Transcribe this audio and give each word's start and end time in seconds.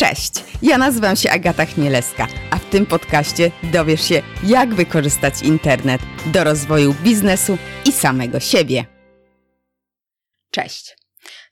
Cześć, 0.00 0.32
ja 0.62 0.78
nazywam 0.78 1.16
się 1.16 1.30
Agata 1.30 1.66
Chmielewska, 1.66 2.26
a 2.50 2.58
w 2.58 2.70
tym 2.70 2.86
podcaście 2.86 3.50
dowiesz 3.62 4.08
się, 4.08 4.22
jak 4.42 4.74
wykorzystać 4.74 5.42
internet 5.42 6.00
do 6.26 6.44
rozwoju 6.44 6.94
biznesu 6.94 7.58
i 7.86 7.92
samego 7.92 8.40
siebie. 8.40 8.84
Cześć, 10.50 10.96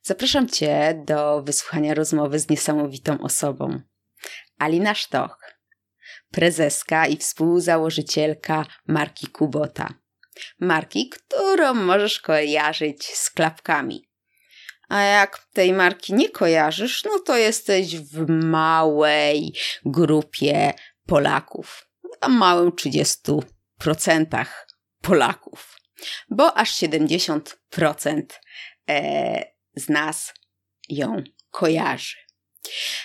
zapraszam 0.02 0.48
Cię 0.48 1.02
do 1.06 1.42
wysłuchania 1.42 1.94
rozmowy 1.94 2.38
z 2.38 2.48
niesamowitą 2.48 3.20
osobą. 3.20 3.80
Alina 4.58 4.94
Sztoch, 4.94 5.38
prezeska 6.30 7.06
i 7.06 7.16
współzałożycielka 7.16 8.66
marki 8.88 9.26
Kubota. 9.26 9.94
Marki, 10.60 11.08
którą 11.08 11.74
możesz 11.74 12.20
kojarzyć 12.20 13.04
z 13.04 13.30
klapkami 13.30 14.05
a 14.88 15.00
jak 15.00 15.46
tej 15.52 15.72
marki 15.72 16.14
nie 16.14 16.28
kojarzysz, 16.28 17.04
no 17.04 17.18
to 17.18 17.36
jesteś 17.36 17.96
w 17.96 18.28
małej 18.28 19.54
grupie 19.84 20.72
Polaków. 21.06 21.88
A 22.20 22.28
małym 22.28 22.70
30% 22.70 23.42
Polaków. 25.02 25.80
Bo 26.30 26.56
aż 26.56 26.72
70% 26.72 28.22
e, 28.88 29.44
z 29.76 29.88
nas 29.88 30.34
ją 30.88 31.22
kojarzy. 31.50 32.16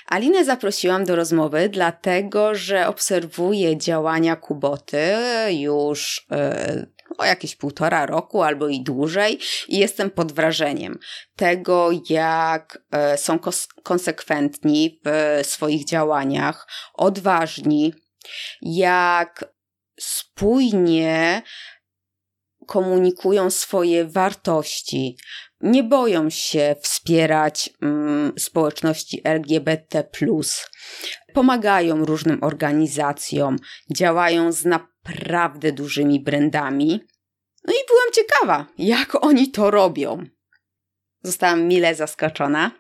Alinę 0.08 0.46
zaprosiłam 0.46 1.06
do 1.06 1.16
rozmowy, 1.16 1.70
dlatego 1.70 2.56
że 2.56 2.88
obserwuję 2.88 3.78
działania 3.78 4.36
Kuboty 4.36 5.16
już 5.50 6.26
e, 6.32 6.86
o 7.18 7.26
jakieś 7.26 7.56
półtora 7.56 8.06
roku 8.06 8.42
albo 8.42 8.68
i 8.68 8.84
dłużej 8.84 9.40
i 9.68 9.78
jestem 9.78 10.12
pod 10.12 10.32
wrażeniem 10.32 11.00
tego, 11.36 11.90
jak 12.10 12.84
e, 12.92 13.18
są 13.18 13.40
konsekwentni 13.84 15.00
w 15.06 15.40
swoich 15.48 15.86
działaniach, 15.86 16.68
odważni, 16.94 17.94
jak 18.62 19.46
spójnie 20.00 21.42
komunikują 22.68 23.52
swoje 23.52 24.06
wartości, 24.06 25.18
nie 25.64 25.84
boją 25.84 26.30
się 26.30 26.76
wspierać 26.82 27.70
mm, 27.82 28.34
społeczności 28.38 29.22
LGBT, 29.24 30.04
pomagają 31.34 32.06
różnym 32.06 32.44
organizacjom, 32.44 33.58
działają 33.96 34.52
z 34.52 34.66
naprawdę 34.66 35.72
dużymi 35.72 36.20
brandami. 36.20 37.02
No 37.68 37.74
i 37.74 37.88
byłam 37.88 38.12
ciekawa, 38.14 38.68
jak 38.78 39.26
oni 39.26 39.52
to 39.52 39.72
robią. 39.72 40.26
Zostałam 41.24 41.68
mile 41.68 41.96
zaskoczona, 41.96 42.72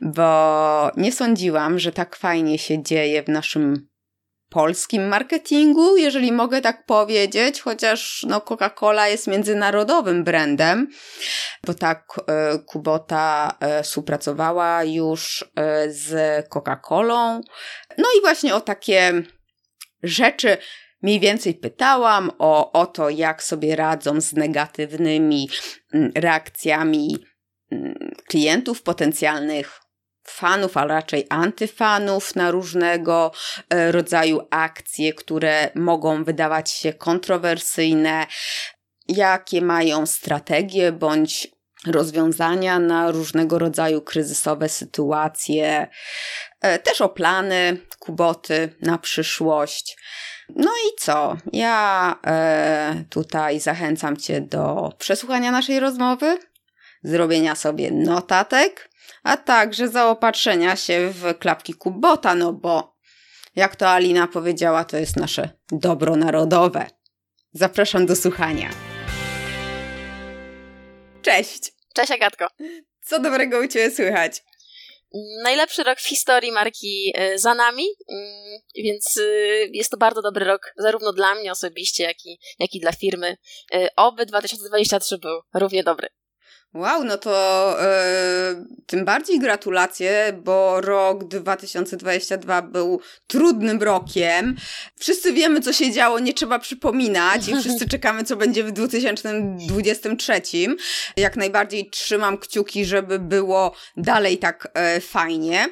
bo 0.00 0.90
nie 0.96 1.12
sądziłam, 1.12 1.78
że 1.78 1.92
tak 1.92 2.16
fajnie 2.16 2.58
się 2.58 2.82
dzieje 2.82 3.22
w 3.22 3.28
naszym 3.28 3.91
polskim 4.52 5.08
marketingu, 5.08 5.96
jeżeli 5.96 6.32
mogę 6.32 6.60
tak 6.60 6.86
powiedzieć, 6.86 7.60
chociaż 7.60 8.26
no, 8.28 8.40
Coca-Cola 8.40 9.06
jest 9.06 9.26
międzynarodowym 9.26 10.24
brandem, 10.24 10.88
bo 11.66 11.74
tak 11.74 12.04
e, 12.26 12.58
Kubota 12.58 13.56
e, 13.60 13.82
współpracowała 13.82 14.84
już 14.84 15.44
e, 15.56 15.90
z 15.90 16.14
Coca-Colą. 16.48 17.40
No 17.98 18.04
i 18.18 18.20
właśnie 18.20 18.54
o 18.54 18.60
takie 18.60 19.22
rzeczy 20.02 20.56
mniej 21.02 21.20
więcej 21.20 21.54
pytałam 21.54 22.30
o, 22.38 22.72
o 22.72 22.86
to, 22.86 23.10
jak 23.10 23.42
sobie 23.42 23.76
radzą 23.76 24.20
z 24.20 24.32
negatywnymi 24.32 25.48
mm, 25.94 26.12
reakcjami 26.14 27.18
mm, 27.70 27.94
klientów 28.28 28.82
potencjalnych 28.82 29.81
fanów, 30.24 30.76
a 30.76 30.86
raczej 30.86 31.26
antyfanów 31.28 32.36
na 32.36 32.50
różnego 32.50 33.32
e, 33.70 33.92
rodzaju 33.92 34.40
akcje, 34.50 35.12
które 35.12 35.70
mogą 35.74 36.24
wydawać 36.24 36.70
się 36.70 36.92
kontrowersyjne, 36.92 38.26
jakie 39.08 39.62
mają 39.62 40.06
strategie 40.06 40.92
bądź 40.92 41.48
rozwiązania 41.86 42.78
na 42.78 43.10
różnego 43.10 43.58
rodzaju 43.58 44.00
kryzysowe 44.00 44.68
sytuacje, 44.68 45.88
e, 46.60 46.78
też 46.78 47.00
o 47.00 47.08
plany 47.08 47.76
Kuboty 47.98 48.74
na 48.82 48.98
przyszłość. 48.98 49.96
No 50.56 50.70
i 50.70 51.00
co? 51.00 51.36
Ja 51.52 52.18
e, 52.26 53.04
tutaj 53.10 53.60
zachęcam 53.60 54.16
Cię 54.16 54.40
do 54.40 54.92
przesłuchania 54.98 55.50
naszej 55.50 55.80
rozmowy, 55.80 56.38
zrobienia 57.02 57.54
sobie 57.54 57.90
notatek, 57.90 58.90
a 59.22 59.36
także 59.36 59.88
zaopatrzenia 59.88 60.76
się 60.76 61.12
w 61.14 61.38
klapki 61.38 61.74
Kubota, 61.74 62.34
no 62.34 62.52
bo 62.52 62.96
jak 63.56 63.76
to 63.76 63.88
Alina 63.88 64.28
powiedziała, 64.28 64.84
to 64.84 64.96
jest 64.96 65.16
nasze 65.16 65.50
dobro 65.72 66.16
narodowe. 66.16 66.86
Zapraszam 67.52 68.06
do 68.06 68.16
słuchania. 68.16 68.70
Cześć! 71.22 71.72
Cześć 71.94 72.10
Agatko! 72.10 72.46
Co 73.04 73.20
dobrego 73.20 73.58
u 73.58 73.68
Ciebie 73.68 73.90
słychać? 73.90 74.42
Najlepszy 75.42 75.82
rok 75.82 75.98
w 75.98 76.08
historii 76.08 76.52
marki 76.52 77.12
e, 77.14 77.38
za 77.38 77.54
nami, 77.54 77.84
mm, 78.08 78.60
więc 78.76 79.16
e, 79.16 79.22
jest 79.72 79.90
to 79.90 79.96
bardzo 79.96 80.22
dobry 80.22 80.44
rok 80.44 80.72
zarówno 80.76 81.12
dla 81.12 81.34
mnie 81.34 81.52
osobiście, 81.52 82.04
jak 82.04 82.26
i, 82.26 82.38
jak 82.58 82.74
i 82.74 82.80
dla 82.80 82.92
firmy. 82.92 83.36
Oby 83.96 84.26
2023 84.26 85.18
był 85.18 85.40
równie 85.54 85.82
dobry. 85.82 86.08
Wow, 86.74 87.04
no 87.04 87.18
to 87.18 87.76
yy, 88.50 88.64
tym 88.86 89.04
bardziej 89.04 89.38
gratulacje, 89.38 90.40
bo 90.44 90.80
rok 90.80 91.24
2022 91.24 92.62
był 92.62 93.00
trudnym 93.26 93.82
rokiem. 93.82 94.56
Wszyscy 95.00 95.32
wiemy, 95.32 95.60
co 95.60 95.72
się 95.72 95.92
działo, 95.92 96.18
nie 96.18 96.34
trzeba 96.34 96.58
przypominać 96.58 97.48
i 97.48 97.56
wszyscy 97.60 97.88
czekamy, 97.88 98.24
co 98.24 98.36
będzie 98.36 98.64
w 98.64 98.72
2023. 98.72 100.32
Jak 101.16 101.36
najbardziej 101.36 101.90
trzymam 101.90 102.38
kciuki, 102.38 102.84
żeby 102.84 103.18
było 103.18 103.74
dalej 103.96 104.38
tak 104.38 104.68
yy, 104.94 105.00
fajnie. 105.00 105.68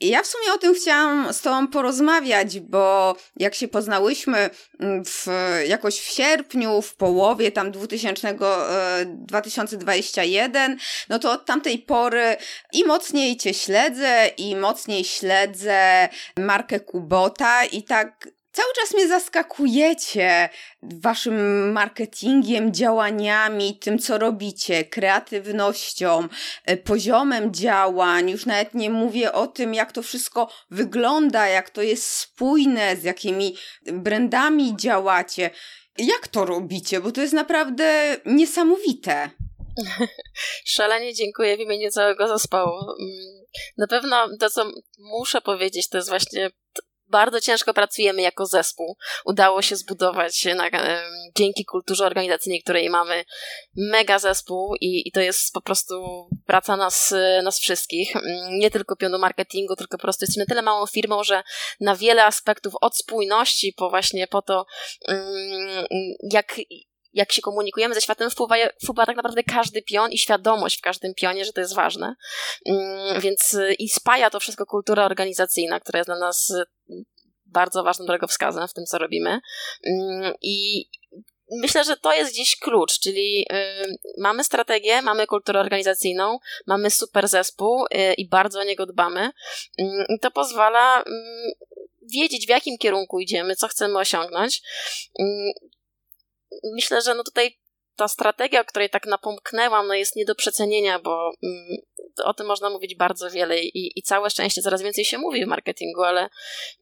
Ja 0.00 0.22
w 0.22 0.26
sumie 0.26 0.52
o 0.52 0.58
tym 0.58 0.74
chciałam 0.74 1.32
z 1.32 1.40
Tobą 1.40 1.68
porozmawiać, 1.68 2.60
bo 2.60 3.16
jak 3.36 3.54
się 3.54 3.68
poznałyśmy 3.68 4.50
mm, 4.80 5.04
w, 5.04 5.26
jakoś 5.68 6.00
w 6.00 6.10
sierpniu, 6.10 6.82
w 6.82 6.94
połowie 6.94 7.52
tam 7.52 7.72
2000, 7.72 8.36
2021, 9.14 10.72
e, 10.72 10.76
no 11.08 11.18
to 11.18 11.32
od 11.32 11.46
tamtej 11.46 11.78
pory 11.78 12.36
i 12.72 12.84
mocniej 12.84 13.36
Cię 13.36 13.54
śledzę, 13.54 14.30
i 14.36 14.56
mocniej 14.56 15.04
śledzę 15.04 16.08
markę 16.38 16.80
Kubota 16.80 17.64
i 17.64 17.82
tak 17.82 18.28
Cały 18.58 18.72
czas 18.74 18.94
mnie 18.94 19.08
zaskakujecie 19.08 20.48
waszym 20.82 21.72
marketingiem, 21.72 22.74
działaniami, 22.74 23.78
tym 23.78 23.98
co 23.98 24.18
robicie, 24.18 24.84
kreatywnością, 24.84 26.28
e, 26.64 26.76
poziomem 26.76 27.54
działań. 27.54 28.30
Już 28.30 28.46
nawet 28.46 28.74
nie 28.74 28.90
mówię 28.90 29.32
o 29.32 29.46
tym, 29.46 29.74
jak 29.74 29.92
to 29.92 30.02
wszystko 30.02 30.50
wygląda, 30.70 31.48
jak 31.48 31.70
to 31.70 31.82
jest 31.82 32.10
spójne, 32.10 32.96
z 32.96 33.04
jakimi 33.04 33.56
brandami 33.92 34.76
działacie. 34.76 35.50
Jak 35.98 36.28
to 36.28 36.44
robicie? 36.44 37.00
Bo 37.00 37.12
to 37.12 37.20
jest 37.20 37.34
naprawdę 37.34 38.16
niesamowite. 38.26 39.30
Szalenie 40.76 41.14
dziękuję 41.14 41.56
w 41.56 41.60
imieniu 41.60 41.90
całego 41.90 42.28
zespołu. 42.28 42.78
Mm, 43.00 43.44
na 43.76 43.86
pewno 43.86 44.28
to, 44.40 44.50
co 44.50 44.70
muszę 44.98 45.40
powiedzieć, 45.40 45.88
to 45.88 45.96
jest 45.96 46.08
właśnie 46.08 46.50
bardzo 47.08 47.40
ciężko 47.40 47.74
pracujemy 47.74 48.22
jako 48.22 48.46
zespół. 48.46 48.96
Udało 49.24 49.62
się 49.62 49.76
zbudować 49.76 50.44
na, 50.44 50.70
dzięki 51.36 51.64
kulturze 51.64 52.06
organizacyjnej, 52.06 52.62
której 52.62 52.90
mamy, 52.90 53.24
mega 53.76 54.18
zespół 54.18 54.74
i, 54.80 55.08
i 55.08 55.12
to 55.12 55.20
jest 55.20 55.52
po 55.52 55.60
prostu 55.60 56.28
praca 56.46 56.76
nas, 56.76 57.14
nas 57.42 57.58
wszystkich. 57.60 58.16
Mm, 58.16 58.58
nie 58.58 58.70
tylko 58.70 58.96
pionu 58.96 59.18
marketingu, 59.18 59.76
tylko 59.76 59.98
po 59.98 60.02
prostu 60.02 60.24
jesteśmy 60.24 60.46
tyle 60.46 60.62
małą 60.62 60.86
firmą, 60.86 61.24
że 61.24 61.42
na 61.80 61.96
wiele 61.96 62.24
aspektów 62.24 62.74
od 62.80 62.96
spójności 62.96 63.72
po 63.76 63.90
właśnie 63.90 64.26
po 64.26 64.42
to, 64.42 64.66
mm, 65.08 65.84
jak 66.32 66.56
jak 67.12 67.32
się 67.32 67.42
komunikujemy 67.42 67.94
ze 67.94 68.00
światem, 68.00 68.30
wpływa, 68.30 68.54
wpływa 68.82 69.06
tak 69.06 69.16
naprawdę 69.16 69.42
każdy 69.42 69.82
pion 69.82 70.12
i 70.12 70.18
świadomość 70.18 70.78
w 70.78 70.82
każdym 70.82 71.14
pionie, 71.14 71.44
że 71.44 71.52
to 71.52 71.60
jest 71.60 71.74
ważne. 71.74 72.14
Mm, 72.66 73.20
więc 73.20 73.54
y, 73.54 73.74
i 73.74 73.88
spaja 73.88 74.30
to 74.30 74.40
wszystko 74.40 74.66
kultura 74.66 75.04
organizacyjna, 75.04 75.80
która 75.80 75.98
jest 75.98 76.08
dla 76.08 76.18
nas 76.18 76.50
y, 76.50 76.64
bardzo 77.46 77.82
ważnym 77.82 78.06
drogowskazem 78.06 78.68
w 78.68 78.72
tym, 78.72 78.84
co 78.84 78.98
robimy. 78.98 79.40
Mm, 79.86 80.34
I 80.42 80.88
myślę, 81.60 81.84
że 81.84 81.96
to 81.96 82.12
jest 82.12 82.32
gdzieś 82.32 82.56
klucz, 82.56 83.00
czyli 83.00 83.46
y, 83.52 83.96
mamy 84.18 84.44
strategię, 84.44 85.02
mamy 85.02 85.26
kulturę 85.26 85.60
organizacyjną, 85.60 86.38
mamy 86.66 86.90
super 86.90 87.28
zespół 87.28 87.84
i 88.16 88.28
bardzo 88.28 88.60
o 88.60 88.64
niego 88.64 88.86
dbamy. 88.86 89.30
I 90.08 90.18
to 90.20 90.30
pozwala 90.30 91.04
wiedzieć, 92.12 92.46
w 92.46 92.50
jakim 92.50 92.78
kierunku 92.78 93.20
idziemy, 93.20 93.56
co 93.56 93.68
chcemy 93.68 93.98
osiągnąć 93.98 94.62
myślę, 96.74 97.02
że 97.02 97.14
no 97.14 97.24
tutaj 97.24 97.58
ta 97.96 98.08
strategia, 98.08 98.60
o 98.60 98.64
której 98.64 98.90
tak 98.90 99.06
napomknęłam, 99.06 99.86
no 99.86 99.94
jest 99.94 100.16
nie 100.16 100.24
do 100.24 100.34
przecenienia, 100.34 100.98
bo 100.98 101.32
mm, 101.42 101.76
o 102.24 102.34
tym 102.34 102.46
można 102.46 102.70
mówić 102.70 102.96
bardzo 102.96 103.30
wiele 103.30 103.60
i, 103.60 103.98
i 103.98 104.02
całe 104.02 104.30
szczęście 104.30 104.62
coraz 104.62 104.82
więcej 104.82 105.04
się 105.04 105.18
mówi 105.18 105.44
w 105.44 105.48
marketingu, 105.48 106.02
ale 106.02 106.28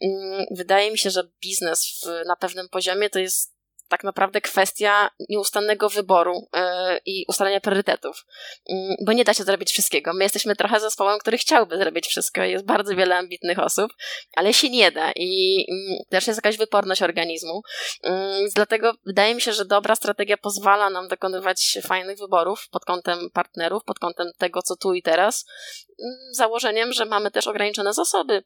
mm, 0.01 0.47
wydaje 0.51 0.91
mi 0.91 0.99
się, 0.99 1.11
że 1.11 1.29
biznes 1.43 2.03
w, 2.05 2.27
na 2.27 2.37
pewnym 2.37 2.69
poziomie 2.69 3.11
to 3.11 3.19
jest 3.19 3.56
tak 3.89 4.05
naprawdę 4.05 4.41
kwestia 4.41 5.11
nieustannego 5.29 5.89
wyboru 5.89 6.49
yy, 6.55 6.61
i 7.07 7.25
ustalenia 7.29 7.61
priorytetów. 7.61 8.25
Yy, 8.69 8.97
bo 9.07 9.13
nie 9.13 9.25
da 9.25 9.35
się 9.35 9.45
zrobić 9.45 9.73
wszystkiego. 9.73 10.13
My 10.15 10.25
jesteśmy 10.25 10.57
trochę 10.57 10.81
zespołem, 10.81 11.19
który 11.19 11.39
chciałby 11.39 11.79
zrobić 11.79 12.07
wszystko. 12.07 12.43
Jest 12.43 12.65
bardzo 12.65 12.97
wiele 12.97 13.17
ambitnych 13.17 13.59
osób, 13.59 13.93
ale 14.37 14.55
się 14.55 14.71
nie 14.71 14.93
da 14.93 15.13
i 15.17 15.57
yy, 15.69 16.05
też 16.11 16.27
jest 16.27 16.39
jakaś 16.39 16.57
wyporność 16.57 17.03
organizmu. 17.03 17.63
Mm, 18.03 18.49
dlatego 18.55 18.93
wydaje 19.07 19.35
mi 19.35 19.41
się, 19.41 19.53
że 19.53 19.65
dobra 19.65 19.97
strategia 19.97 20.37
pozwala 20.37 20.91
nam 20.91 21.09
dokonywać 21.09 21.79
fajnych 21.83 22.19
wyborów 22.19 22.69
pod 22.71 22.85
kątem 22.85 23.31
partnerów, 23.33 23.85
pod 23.85 23.99
kątem 23.99 24.31
tego, 24.39 24.63
co 24.63 24.77
tu 24.77 24.95
i 24.95 25.03
teraz, 25.03 25.47
mm, 26.03 26.17
założeniem, 26.35 26.93
że 26.93 27.05
mamy 27.05 27.31
też 27.31 27.47
ograniczone 27.47 27.95
zasoby 27.95 28.43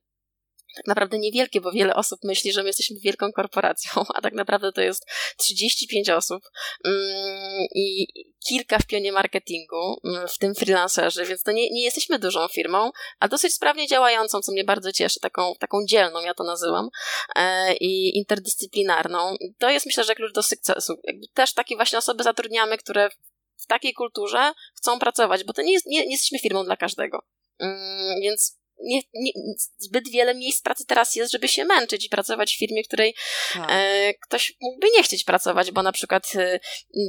tak 0.76 0.86
naprawdę 0.86 1.18
niewielkie, 1.18 1.60
bo 1.60 1.72
wiele 1.72 1.94
osób 1.94 2.20
myśli, 2.24 2.52
że 2.52 2.62
my 2.62 2.68
jesteśmy 2.68 3.00
wielką 3.00 3.32
korporacją, 3.32 3.92
a 4.14 4.20
tak 4.20 4.34
naprawdę 4.34 4.72
to 4.72 4.80
jest 4.80 5.06
35 5.36 6.10
osób 6.10 6.42
mm, 6.84 7.66
i 7.74 8.06
kilka 8.48 8.78
w 8.78 8.86
pionie 8.86 9.12
marketingu, 9.12 10.00
mm, 10.04 10.28
w 10.28 10.38
tym 10.38 10.54
freelancerzy, 10.54 11.24
więc 11.24 11.42
to 11.42 11.52
nie, 11.52 11.70
nie 11.70 11.84
jesteśmy 11.84 12.18
dużą 12.18 12.48
firmą, 12.48 12.90
a 13.18 13.28
dosyć 13.28 13.54
sprawnie 13.54 13.86
działającą, 13.86 14.40
co 14.40 14.52
mnie 14.52 14.64
bardzo 14.64 14.92
cieszy, 14.92 15.20
taką, 15.20 15.54
taką 15.58 15.84
dzielną, 15.86 16.20
ja 16.20 16.34
to 16.34 16.44
nazywam, 16.44 16.88
e, 17.36 17.74
i 17.76 18.18
interdyscyplinarną. 18.18 19.36
To 19.58 19.70
jest 19.70 19.86
myślę, 19.86 20.04
że 20.04 20.14
klucz 20.14 20.32
do 20.32 20.42
sukcesu. 20.42 21.00
Jakby 21.04 21.26
też 21.34 21.54
takie 21.54 21.76
właśnie 21.76 21.98
osoby 21.98 22.22
zatrudniamy, 22.22 22.78
które 22.78 23.10
w 23.56 23.66
takiej 23.66 23.94
kulturze 23.94 24.52
chcą 24.76 24.98
pracować, 24.98 25.44
bo 25.44 25.52
to 25.52 25.62
nie, 25.62 25.72
jest, 25.72 25.86
nie, 25.86 26.06
nie 26.06 26.12
jesteśmy 26.12 26.38
firmą 26.38 26.64
dla 26.64 26.76
każdego. 26.76 27.22
Mm, 27.58 28.20
więc 28.20 28.59
nie, 28.82 29.00
nie, 29.14 29.32
zbyt 29.78 30.08
wiele 30.08 30.34
miejsc 30.34 30.62
pracy 30.62 30.84
teraz 30.86 31.16
jest, 31.16 31.32
żeby 31.32 31.48
się 31.48 31.64
męczyć 31.64 32.06
i 32.06 32.08
pracować 32.08 32.54
w 32.54 32.58
firmie, 32.58 32.84
której 32.84 33.14
tak. 33.52 33.70
e, 33.70 34.14
ktoś 34.14 34.56
mógłby 34.60 34.86
nie 34.96 35.02
chcieć 35.02 35.24
pracować, 35.24 35.70
bo 35.70 35.82
na 35.82 35.92
przykład 35.92 36.32
e, 36.36 36.60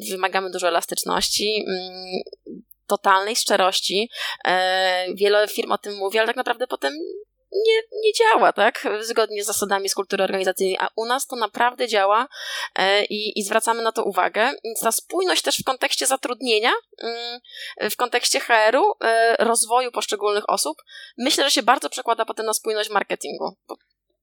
wymagamy 0.09 0.51
dużo 0.51 0.67
elastyczności, 0.67 1.65
mm, 1.67 2.21
totalnej 2.87 3.35
szczerości. 3.35 4.09
E, 4.45 5.05
wiele 5.13 5.47
firm 5.47 5.71
o 5.71 5.77
tym 5.77 5.95
mówi, 5.95 6.17
ale 6.17 6.27
tak 6.27 6.35
naprawdę 6.35 6.67
potem 6.67 6.93
nie, 7.51 7.81
nie 8.01 8.13
działa, 8.13 8.53
tak? 8.53 8.87
Zgodnie 8.99 9.43
z 9.43 9.47
zasadami 9.47 9.89
z 9.89 9.95
kultury 9.95 10.23
organizacyjnej, 10.23 10.77
a 10.79 10.87
u 10.95 11.05
nas 11.05 11.27
to 11.27 11.35
naprawdę 11.35 11.87
działa 11.87 12.27
e, 12.75 13.05
i, 13.05 13.39
i 13.39 13.43
zwracamy 13.43 13.81
na 13.83 13.91
to 13.91 14.03
uwagę. 14.03 14.51
Ta 14.81 14.91
spójność 14.91 15.41
też 15.41 15.57
w 15.57 15.63
kontekście 15.63 16.07
zatrudnienia, 16.07 16.71
mm, 17.03 17.39
w 17.91 17.95
kontekście 17.95 18.39
HR-u, 18.39 18.93
e, 19.03 19.35
rozwoju 19.45 19.91
poszczególnych 19.91 20.49
osób, 20.49 20.77
myślę, 21.17 21.43
że 21.43 21.51
się 21.51 21.63
bardzo 21.63 21.89
przekłada 21.89 22.25
potem 22.25 22.45
na 22.45 22.53
spójność 22.53 22.89
marketingu. 22.89 23.55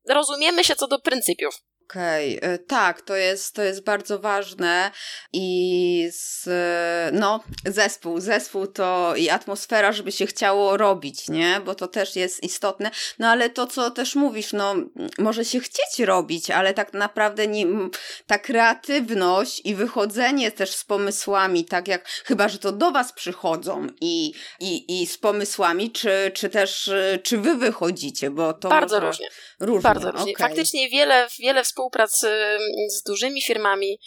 Rozumiemy 0.09 0.65
się 0.65 0.77
co 0.77 0.87
do 0.87 0.99
pryncypiów. 0.99 1.55
Okej, 1.91 2.39
okay. 2.39 2.59
tak, 2.59 3.03
to 3.03 3.17
jest, 3.17 3.55
to 3.55 3.63
jest 3.63 3.85
bardzo 3.85 4.19
ważne 4.19 4.91
i 5.33 6.09
z, 6.13 6.49
no, 7.15 7.45
zespół, 7.67 8.21
zespół 8.21 8.67
to 8.67 9.15
i 9.17 9.31
atmosfera, 9.31 9.93
żeby 9.93 10.13
się 10.13 10.27
chciało 10.27 10.77
robić, 10.77 11.29
nie? 11.29 11.61
Bo 11.65 11.75
to 11.75 11.87
też 11.87 12.17
jest 12.17 12.43
istotne. 12.43 12.91
No 13.19 13.29
ale 13.29 13.51
to, 13.51 13.67
co 13.67 13.91
też 13.91 14.15
mówisz, 14.15 14.53
no, 14.53 14.75
może 15.19 15.45
się 15.45 15.61
chcieć 15.61 15.99
robić, 15.99 16.51
ale 16.51 16.75
tak 16.75 16.93
naprawdę 16.93 17.47
nie, 17.47 17.67
ta 18.27 18.39
kreatywność 18.39 19.61
i 19.65 19.75
wychodzenie 19.75 20.53
też 20.53 20.71
z 20.71 20.85
pomysłami, 20.85 21.65
tak 21.65 21.89
jak, 21.89 22.09
chyba, 22.09 22.49
że 22.49 22.59
to 22.59 22.73
do 22.73 22.91
was 22.91 23.13
przychodzą 23.13 23.87
i, 24.01 24.33
i, 24.61 25.03
i 25.03 25.07
z 25.07 25.19
pomysłami, 25.19 25.91
czy, 25.91 26.31
czy 26.35 26.49
też, 26.49 26.91
czy 27.23 27.39
wy 27.39 27.55
wychodzicie, 27.55 28.31
bo 28.31 28.53
to 28.53 28.69
Bardzo 28.69 29.01
różnie. 29.01 29.29
różnie. 29.61 29.83
Bardzo 29.83 30.11
różnie. 30.11 30.33
Okay. 30.33 30.49
Faktycznie 30.49 30.91
wiele, 30.91 31.29
wiele 31.39 31.65
współ 31.65 31.78
współpracy 31.79 32.29
mm, 32.29 32.61
z 32.91 33.03
dużymi 33.03 33.43
firmami, 33.43 34.01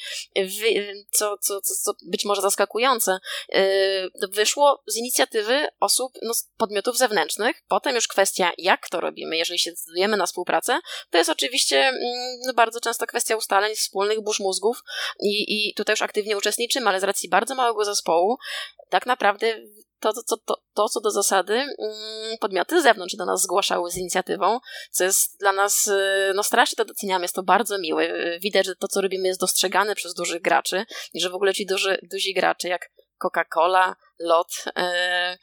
co, 1.12 1.38
co, 1.38 1.62
co, 1.62 1.74
co 1.76 1.92
być 2.06 2.26
może 2.26 2.42
zaskakujące, 2.42 3.18
y, 3.56 4.10
wyszło 4.32 4.84
z 4.88 4.98
inicjatywy 4.98 5.68
osób, 5.80 6.14
no, 6.22 6.34
podmiotów 6.58 6.98
zewnętrznych. 6.98 7.64
Potem 7.68 7.96
już 7.96 8.08
kwestia, 8.08 8.52
jak 8.58 8.90
to 8.90 9.02
robimy, 9.02 9.38
jeżeli 9.38 9.60
się 9.60 9.72
zdecydujemy 9.72 10.18
na 10.18 10.26
współpracę, 10.26 10.80
to 11.10 11.18
jest 11.18 11.30
oczywiście 11.30 11.78
mm, 11.78 12.02
no, 12.46 12.54
bardzo 12.54 12.80
często 12.80 13.08
kwestia 13.08 13.36
ustaleń 13.36 13.76
wspólnych 13.76 14.22
burz 14.22 14.40
mózgów 14.40 14.78
i, 15.20 15.70
i 15.70 15.74
tutaj 15.74 15.94
już 15.94 16.02
aktywnie 16.02 16.38
uczestniczymy, 16.38 16.90
ale 16.90 17.00
z 17.00 17.04
racji 17.04 17.30
bardzo 17.30 17.56
małego 17.56 17.86
zespołu, 17.86 18.38
tak 18.90 19.06
naprawdę 19.06 19.62
to, 20.02 20.14
to, 20.14 20.38
to, 20.46 20.62
to, 20.74 20.90
co 20.90 21.02
do 21.02 21.12
zasady 21.12 21.54
mm, 21.54 22.38
podmioty 22.40 22.80
z 22.80 22.84
zewnątrz 22.84 23.16
do 23.16 23.26
nas 23.26 23.42
zgłaszały 23.42 23.92
z 23.92 23.98
inicjatywą, 23.98 24.60
co 24.92 25.04
jest 25.04 25.40
dla 25.40 25.52
nas, 25.52 25.88
y, 25.88 26.32
no 26.36 26.44
strasznie 26.44 26.76
to 26.76 26.86
doceniamy, 26.86 27.24
jest 27.24 27.36
to 27.36 27.44
bardzo 27.44 27.78
miłe. 27.78 28.10
Widać, 28.40 28.66
że 28.66 28.76
to, 28.76 28.88
co 28.88 29.02
robimy 29.02 29.28
jest 29.28 29.40
dostrzegane 29.40 29.96
przez 29.96 30.14
dużych 30.14 30.42
graczy 30.42 30.86
i 31.14 31.22
że 31.22 31.30
w 31.30 31.36
ogóle 31.36 31.54
ci 31.54 31.66
duży, 31.66 32.00
duzi 32.04 32.34
gracze 32.34 32.68
jak 32.68 32.90
Coca-Cola, 33.22 33.96
Lot, 34.20 34.66
e, 34.78 35.38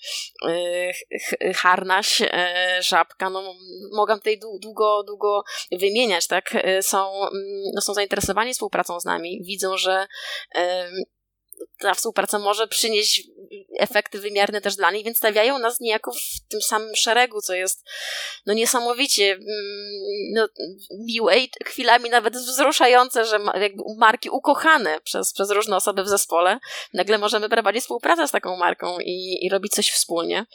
e, 0.48 1.54
Harnaś, 1.54 2.22
e, 2.22 2.78
Żabka, 2.82 3.30
no 3.30 3.54
mogę 3.92 4.14
tutaj 4.14 4.38
długo, 4.62 5.02
długo 5.06 5.42
wymieniać, 5.72 6.26
tak, 6.26 6.50
są, 6.80 7.14
mm, 7.14 7.62
no, 7.74 7.80
są 7.80 7.94
zainteresowani 7.94 8.54
współpracą 8.54 9.00
z 9.00 9.04
nami, 9.04 9.42
widzą, 9.44 9.76
że 9.76 10.06
ta 11.78 11.94
współpraca 11.94 12.38
może 12.38 12.68
przynieść 12.68 13.28
efekty 13.78 14.18
wymierne 14.18 14.60
też 14.60 14.76
dla 14.76 14.90
nich, 14.90 15.04
więc 15.04 15.16
stawiają 15.16 15.58
nas 15.58 15.80
niejako 15.80 16.12
w 16.12 16.48
tym 16.48 16.62
samym 16.62 16.96
szeregu, 16.96 17.40
co 17.40 17.54
jest 17.54 17.84
no 18.46 18.54
niesamowicie 18.54 19.32
mm, 19.32 19.46
no, 20.34 20.48
miłe 21.06 21.38
i 21.38 21.50
chwilami 21.64 22.10
nawet 22.10 22.36
wzruszające, 22.36 23.24
że 23.24 23.38
jakby 23.60 23.82
marki 23.96 24.30
ukochane 24.30 25.00
przez, 25.00 25.32
przez 25.32 25.50
różne 25.50 25.76
osoby 25.76 26.02
w 26.02 26.08
zespole, 26.08 26.58
nagle 26.92 27.18
możemy 27.18 27.48
prowadzić 27.48 27.82
współpracę 27.82 28.28
z 28.28 28.30
taką 28.30 28.56
marką 28.56 28.98
i, 29.00 29.38
i 29.46 29.48
robić 29.48 29.72
coś 29.72 29.90
wspólnie. 29.90 30.46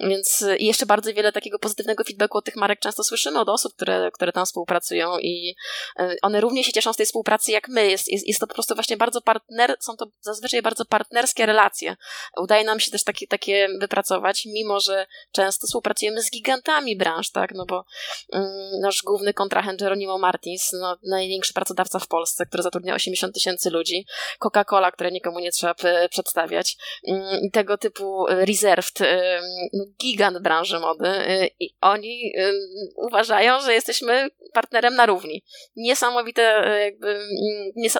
Więc 0.00 0.44
i 0.58 0.66
jeszcze 0.66 0.86
bardzo 0.86 1.14
wiele 1.14 1.32
takiego 1.32 1.58
pozytywnego 1.58 2.04
feedbacku 2.04 2.38
od 2.38 2.44
tych 2.44 2.56
marek 2.56 2.80
często 2.80 3.04
słyszymy 3.04 3.40
od 3.40 3.48
osób, 3.48 3.74
które, 3.74 4.10
które 4.14 4.32
tam 4.32 4.46
współpracują 4.46 5.18
i 5.18 5.54
e, 5.98 6.16
one 6.22 6.40
również 6.40 6.66
się 6.66 6.72
cieszą 6.72 6.92
z 6.92 6.96
tej 6.96 7.06
współpracy 7.06 7.52
jak 7.52 7.68
my. 7.68 7.90
Jest, 7.90 8.08
jest, 8.08 8.28
jest 8.28 8.40
to 8.40 8.46
po 8.46 8.54
prostu 8.54 8.74
właśnie 8.74 8.96
bardzo 8.96 9.20
partner, 9.20 9.76
są 9.80 9.96
to 9.96 10.06
zazwyczaj 10.20 10.49
bardzo 10.62 10.84
partnerskie 10.84 11.46
relacje. 11.46 11.96
Udaje 12.36 12.64
nam 12.64 12.80
się 12.80 12.90
też 12.90 13.04
takie, 13.04 13.26
takie 13.26 13.68
wypracować, 13.80 14.46
mimo 14.46 14.80
że 14.80 15.06
często 15.32 15.66
współpracujemy 15.66 16.22
z 16.22 16.30
gigantami 16.30 16.96
branż, 16.96 17.30
tak, 17.30 17.54
no 17.54 17.66
bo 17.66 17.84
mm, 18.32 18.80
nasz 18.80 19.02
główny 19.02 19.34
kontrahent 19.34 19.80
Jeronimo 19.80 20.18
Martins, 20.18 20.72
no, 20.72 20.96
największy 21.02 21.52
pracodawca 21.52 21.98
w 21.98 22.08
Polsce, 22.08 22.46
który 22.46 22.62
zatrudnia 22.62 22.94
80 22.94 23.34
tysięcy 23.34 23.70
ludzi, 23.70 24.06
Coca-Cola, 24.38 24.92
które 24.92 25.10
nikomu 25.12 25.38
nie 25.38 25.52
trzeba 25.52 25.74
przedstawiać, 26.10 26.76
mm, 27.08 27.50
tego 27.50 27.78
typu 27.78 28.26
Reserved, 28.28 28.98
no, 29.72 29.84
gigant 30.00 30.38
branży 30.38 30.80
mody 30.80 31.08
y, 31.08 31.50
i 31.60 31.74
oni 31.80 32.32
y, 32.38 32.52
uważają, 32.96 33.60
że 33.60 33.74
jesteśmy 33.74 34.28
partnerem 34.52 34.94
na 34.94 35.06
równi. 35.06 35.42
Niesamowite, 35.76 36.74
y, 36.76 36.80
jakby, 36.80 37.28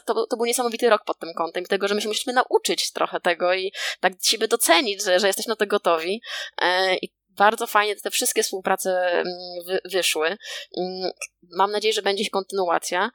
to, 0.07 0.26
to 0.26 0.37
był 0.37 0.47
niesamowity 0.47 0.90
rok 0.90 1.04
pod 1.04 1.19
tym 1.19 1.35
kątem, 1.35 1.64
tego, 1.64 1.88
że 1.88 1.95
my 1.95 2.00
się 2.00 2.09
musieliśmy 2.09 2.33
nauczyć 2.40 2.92
trochę 2.92 3.20
tego 3.20 3.54
i 3.54 3.73
tak 4.00 4.12
siebie 4.23 4.49
docenić, 4.49 5.04
że, 5.04 5.20
że 5.20 5.32
na 5.49 5.56
to 5.56 5.66
gotowi. 5.66 6.23
E, 6.62 6.97
I 6.97 7.12
bardzo 7.28 7.66
fajnie 7.66 7.97
te 7.97 8.11
wszystkie 8.11 8.42
współprace 8.42 9.11
mm, 9.12 9.26
wy, 9.66 9.80
wyszły. 9.85 10.37
Mm, 10.76 11.11
mam 11.56 11.70
nadzieję, 11.70 11.92
że 11.92 12.02
będzie 12.02 12.30
kontynuacja. 12.30 13.11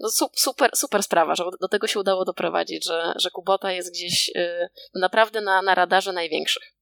No 0.00 0.08
super, 0.34 0.70
super 0.74 1.02
sprawa, 1.02 1.34
że 1.34 1.44
do 1.60 1.68
tego 1.68 1.86
się 1.86 2.00
udało 2.00 2.24
doprowadzić, 2.24 2.84
że, 2.84 3.12
że 3.16 3.30
Kubota 3.30 3.72
jest 3.72 3.92
gdzieś 3.92 4.28
y, 4.28 4.68
naprawdę 4.94 5.40
na, 5.40 5.62
na 5.62 5.74
radarze 5.74 6.12
największych. 6.12 6.77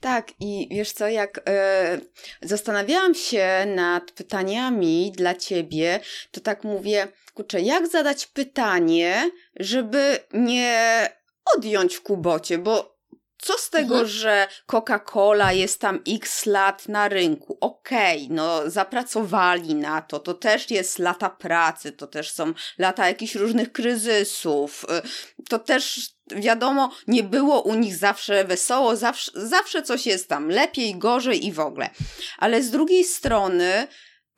Tak, 0.00 0.32
i 0.40 0.68
wiesz 0.70 0.92
co, 0.92 1.08
jak 1.08 1.40
e, 1.48 1.98
zastanawiałam 2.42 3.14
się 3.14 3.66
nad 3.66 4.12
pytaniami 4.12 5.12
dla 5.16 5.34
ciebie, 5.34 6.00
to 6.30 6.40
tak 6.40 6.64
mówię, 6.64 7.08
kurczę, 7.34 7.60
jak 7.60 7.88
zadać 7.88 8.26
pytanie, 8.26 9.30
żeby 9.60 10.18
nie 10.32 11.08
odjąć 11.56 12.00
kubocie, 12.00 12.58
bo 12.58 12.95
co 13.38 13.58
z 13.58 13.70
tego, 13.70 13.94
mhm. 13.94 14.08
że 14.08 14.48
Coca-Cola 14.66 15.50
jest 15.50 15.80
tam 15.80 16.02
x 16.08 16.46
lat 16.46 16.88
na 16.88 17.08
rynku? 17.08 17.58
Okej, 17.60 18.24
okay, 18.24 18.36
no 18.36 18.70
zapracowali 18.70 19.74
na 19.74 20.02
to, 20.02 20.18
to 20.18 20.34
też 20.34 20.70
jest 20.70 20.98
lata 20.98 21.30
pracy, 21.30 21.92
to 21.92 22.06
też 22.06 22.30
są 22.30 22.52
lata 22.78 23.08
jakichś 23.08 23.34
różnych 23.34 23.72
kryzysów, 23.72 24.84
y, 24.84 25.48
to 25.48 25.58
też 25.58 26.10
wiadomo, 26.30 26.90
nie 27.06 27.22
było 27.22 27.62
u 27.62 27.74
nich 27.74 27.96
zawsze 27.96 28.44
wesoło, 28.44 28.96
zawsze, 28.96 29.30
zawsze 29.34 29.82
coś 29.82 30.06
jest 30.06 30.28
tam 30.28 30.48
lepiej, 30.48 30.98
gorzej 30.98 31.46
i 31.46 31.52
w 31.52 31.60
ogóle. 31.60 31.90
Ale 32.38 32.62
z 32.62 32.70
drugiej 32.70 33.04
strony, 33.04 33.86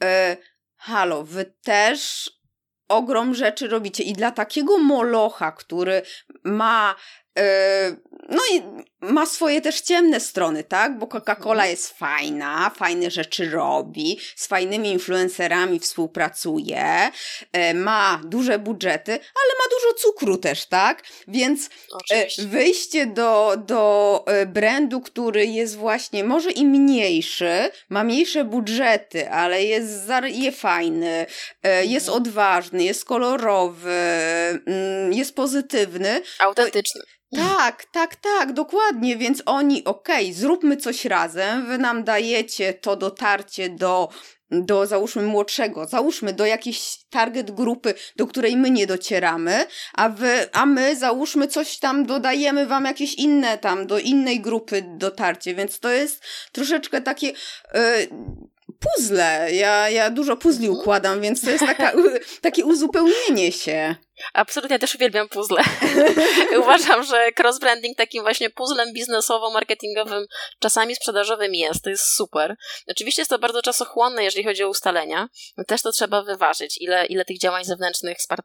yy, 0.00 0.08
halo, 0.76 1.24
wy 1.24 1.54
też 1.62 2.30
ogrom 2.88 3.34
rzeczy 3.34 3.68
robicie 3.68 4.02
i 4.02 4.12
dla 4.12 4.30
takiego 4.30 4.78
molocha, 4.78 5.52
który 5.52 6.02
ma 6.44 6.94
e, 7.38 7.96
no 8.28 8.42
i 8.52 8.62
ma 9.00 9.26
swoje 9.26 9.60
też 9.60 9.80
ciemne 9.80 10.20
strony, 10.20 10.64
tak? 10.64 10.98
Bo 10.98 11.06
Coca-Cola 11.06 11.50
mhm. 11.50 11.70
jest 11.70 11.98
fajna, 11.98 12.70
fajne 12.76 13.10
rzeczy 13.10 13.50
robi, 13.50 14.18
z 14.36 14.46
fajnymi 14.46 14.90
influencerami 14.90 15.80
współpracuje, 15.80 17.10
e, 17.52 17.74
ma 17.74 18.20
duże 18.24 18.58
budżety, 18.58 19.12
ale 19.12 19.52
ma 19.58 19.64
dużo 19.70 19.94
cukru 19.94 20.36
też, 20.36 20.66
tak? 20.66 21.02
Więc 21.28 21.70
Oczywiście. 21.92 22.42
wyjście 22.42 23.06
do, 23.06 23.56
do 23.66 24.24
brandu, 24.46 25.00
który 25.00 25.46
jest 25.46 25.76
właśnie 25.76 26.24
może 26.24 26.50
i 26.50 26.66
mniejszy, 26.66 27.70
ma 27.88 28.04
mniejsze 28.04 28.44
budżety, 28.44 29.30
ale 29.30 29.64
jest, 29.64 30.08
je 30.26 30.52
fajny, 30.52 31.26
jest 31.82 32.08
mhm. 32.08 32.22
odważny, 32.22 32.84
jest 32.84 33.04
kolorowy, 33.04 34.00
mm, 34.66 35.12
jest 35.12 35.34
pozytywny. 35.34 36.22
Autentyczny. 36.38 37.02
Tak, 37.36 37.84
tak, 37.92 38.16
tak, 38.16 38.52
dokładnie, 38.52 39.16
więc 39.16 39.42
oni, 39.46 39.84
okej, 39.84 40.24
okay, 40.24 40.34
zróbmy 40.34 40.76
coś 40.76 41.04
razem, 41.04 41.66
wy 41.66 41.78
nam 41.78 42.04
dajecie 42.04 42.74
to 42.74 42.96
dotarcie 42.96 43.68
do, 43.70 44.08
do 44.50 44.86
załóżmy 44.86 45.22
młodszego, 45.22 45.86
załóżmy 45.86 46.32
do 46.32 46.46
jakiejś 46.46 46.98
target 47.10 47.50
grupy, 47.50 47.94
do 48.16 48.26
której 48.26 48.56
my 48.56 48.70
nie 48.70 48.86
docieramy, 48.86 49.66
a 49.94 50.08
wy, 50.08 50.52
a 50.52 50.66
my 50.66 50.96
załóżmy 50.96 51.48
coś 51.48 51.78
tam, 51.78 52.06
dodajemy 52.06 52.66
wam 52.66 52.84
jakieś 52.84 53.14
inne 53.14 53.58
tam, 53.58 53.86
do 53.86 53.98
innej 53.98 54.40
grupy 54.40 54.84
dotarcie, 54.96 55.54
więc 55.54 55.80
to 55.80 55.90
jest 55.90 56.22
troszeczkę 56.52 57.00
takie... 57.00 57.26
Yy, 57.74 58.08
puzzle. 58.78 59.54
Ja, 59.54 59.90
ja 59.90 60.10
dużo 60.10 60.36
puzli 60.36 60.66
mhm. 60.66 60.80
układam, 60.80 61.20
więc 61.20 61.40
to 61.40 61.50
jest 61.50 61.66
taka, 61.66 61.92
takie 62.40 62.64
uzupełnienie 62.64 63.52
się. 63.52 63.96
Absolutnie, 64.32 64.78
też 64.78 64.94
uwielbiam 64.94 65.28
puzzle. 65.28 65.62
Uważam, 66.62 67.04
że 67.04 67.28
cross-branding 67.40 67.94
takim 67.96 68.22
właśnie 68.22 68.50
puzzlem 68.50 68.92
biznesowo-marketingowym, 68.92 70.24
czasami 70.58 70.96
sprzedażowym 70.96 71.54
jest, 71.54 71.84
to 71.84 71.90
jest 71.90 72.04
super. 72.04 72.56
Oczywiście 72.86 73.22
jest 73.22 73.30
to 73.30 73.38
bardzo 73.38 73.62
czasochłonne, 73.62 74.24
jeżeli 74.24 74.44
chodzi 74.44 74.64
o 74.64 74.68
ustalenia. 74.68 75.28
Też 75.66 75.82
to 75.82 75.92
trzeba 75.92 76.22
wyważyć, 76.22 76.78
ile, 76.80 77.06
ile 77.06 77.24
tych 77.24 77.38
działań 77.38 77.64
zewnętrznych 77.64 78.22
z, 78.22 78.26
par- 78.26 78.44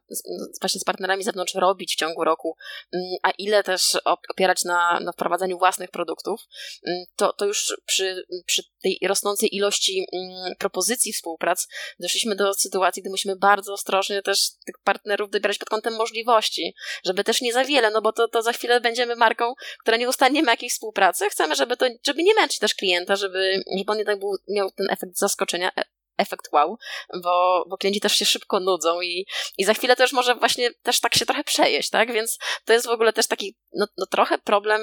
właśnie 0.60 0.80
z 0.80 0.84
partnerami 0.84 1.22
z 1.22 1.26
zewnątrz 1.26 1.54
robić 1.54 1.94
w 1.94 1.98
ciągu 1.98 2.24
roku, 2.24 2.56
mm, 2.94 3.06
a 3.22 3.30
ile 3.38 3.62
też 3.62 3.98
opierać 4.04 4.64
na, 4.64 5.00
na 5.00 5.12
wprowadzeniu 5.12 5.58
własnych 5.58 5.90
produktów. 5.90 6.40
Mm, 6.86 7.04
to, 7.16 7.32
to 7.32 7.44
już 7.46 7.76
przy, 7.86 8.24
przy 8.46 8.62
tej 8.82 8.98
rosnącej 9.06 9.56
ilości 9.56 10.06
mm, 10.12 10.54
propozycji 10.58 11.12
współprac 11.12 11.66
doszliśmy 11.98 12.36
do 12.36 12.54
sytuacji, 12.54 13.02
gdy 13.02 13.10
musimy 13.10 13.36
bardzo 13.36 13.72
ostrożnie 13.72 14.22
też 14.22 14.50
tych 14.66 14.74
partnerów 14.84 15.30
dobierać 15.30 15.58
pod 15.64 15.70
kątem 15.70 15.96
możliwości, 15.96 16.74
żeby 17.04 17.24
też 17.24 17.40
nie 17.40 17.52
za 17.52 17.64
wiele, 17.64 17.90
no 17.90 18.02
bo 18.02 18.12
to, 18.12 18.28
to 18.28 18.42
za 18.42 18.52
chwilę 18.52 18.80
będziemy 18.80 19.16
marką, 19.16 19.54
która 19.80 19.96
nieustannie 19.96 20.42
ma 20.42 20.50
jakieś 20.50 20.72
współpracy. 20.72 21.30
Chcemy, 21.30 21.54
żeby 21.54 21.76
to, 21.76 21.86
żeby 22.06 22.22
nie 22.22 22.34
męczyć 22.34 22.58
też 22.58 22.74
klienta, 22.74 23.16
żeby, 23.16 23.64
żeby 23.78 23.92
on 23.92 23.98
jednak 23.98 24.18
był, 24.18 24.36
miał 24.48 24.70
ten 24.70 24.86
efekt 24.90 25.18
zaskoczenia, 25.18 25.70
e, 25.78 25.84
efekt 26.18 26.52
wow, 26.52 26.78
bo, 27.22 27.64
bo 27.68 27.76
klienci 27.76 28.00
też 28.00 28.16
się 28.16 28.24
szybko 28.24 28.60
nudzą 28.60 29.00
i, 29.00 29.26
i 29.58 29.64
za 29.64 29.74
chwilę 29.74 29.96
też 29.96 30.12
może 30.12 30.34
właśnie 30.34 30.70
też 30.82 31.00
tak 31.00 31.14
się 31.14 31.26
trochę 31.26 31.44
przejeść, 31.44 31.90
tak? 31.90 32.12
Więc 32.12 32.38
to 32.64 32.72
jest 32.72 32.86
w 32.86 32.90
ogóle 32.90 33.12
też 33.12 33.26
taki, 33.26 33.56
no, 33.76 33.86
no 33.98 34.06
trochę 34.06 34.38
problem, 34.38 34.80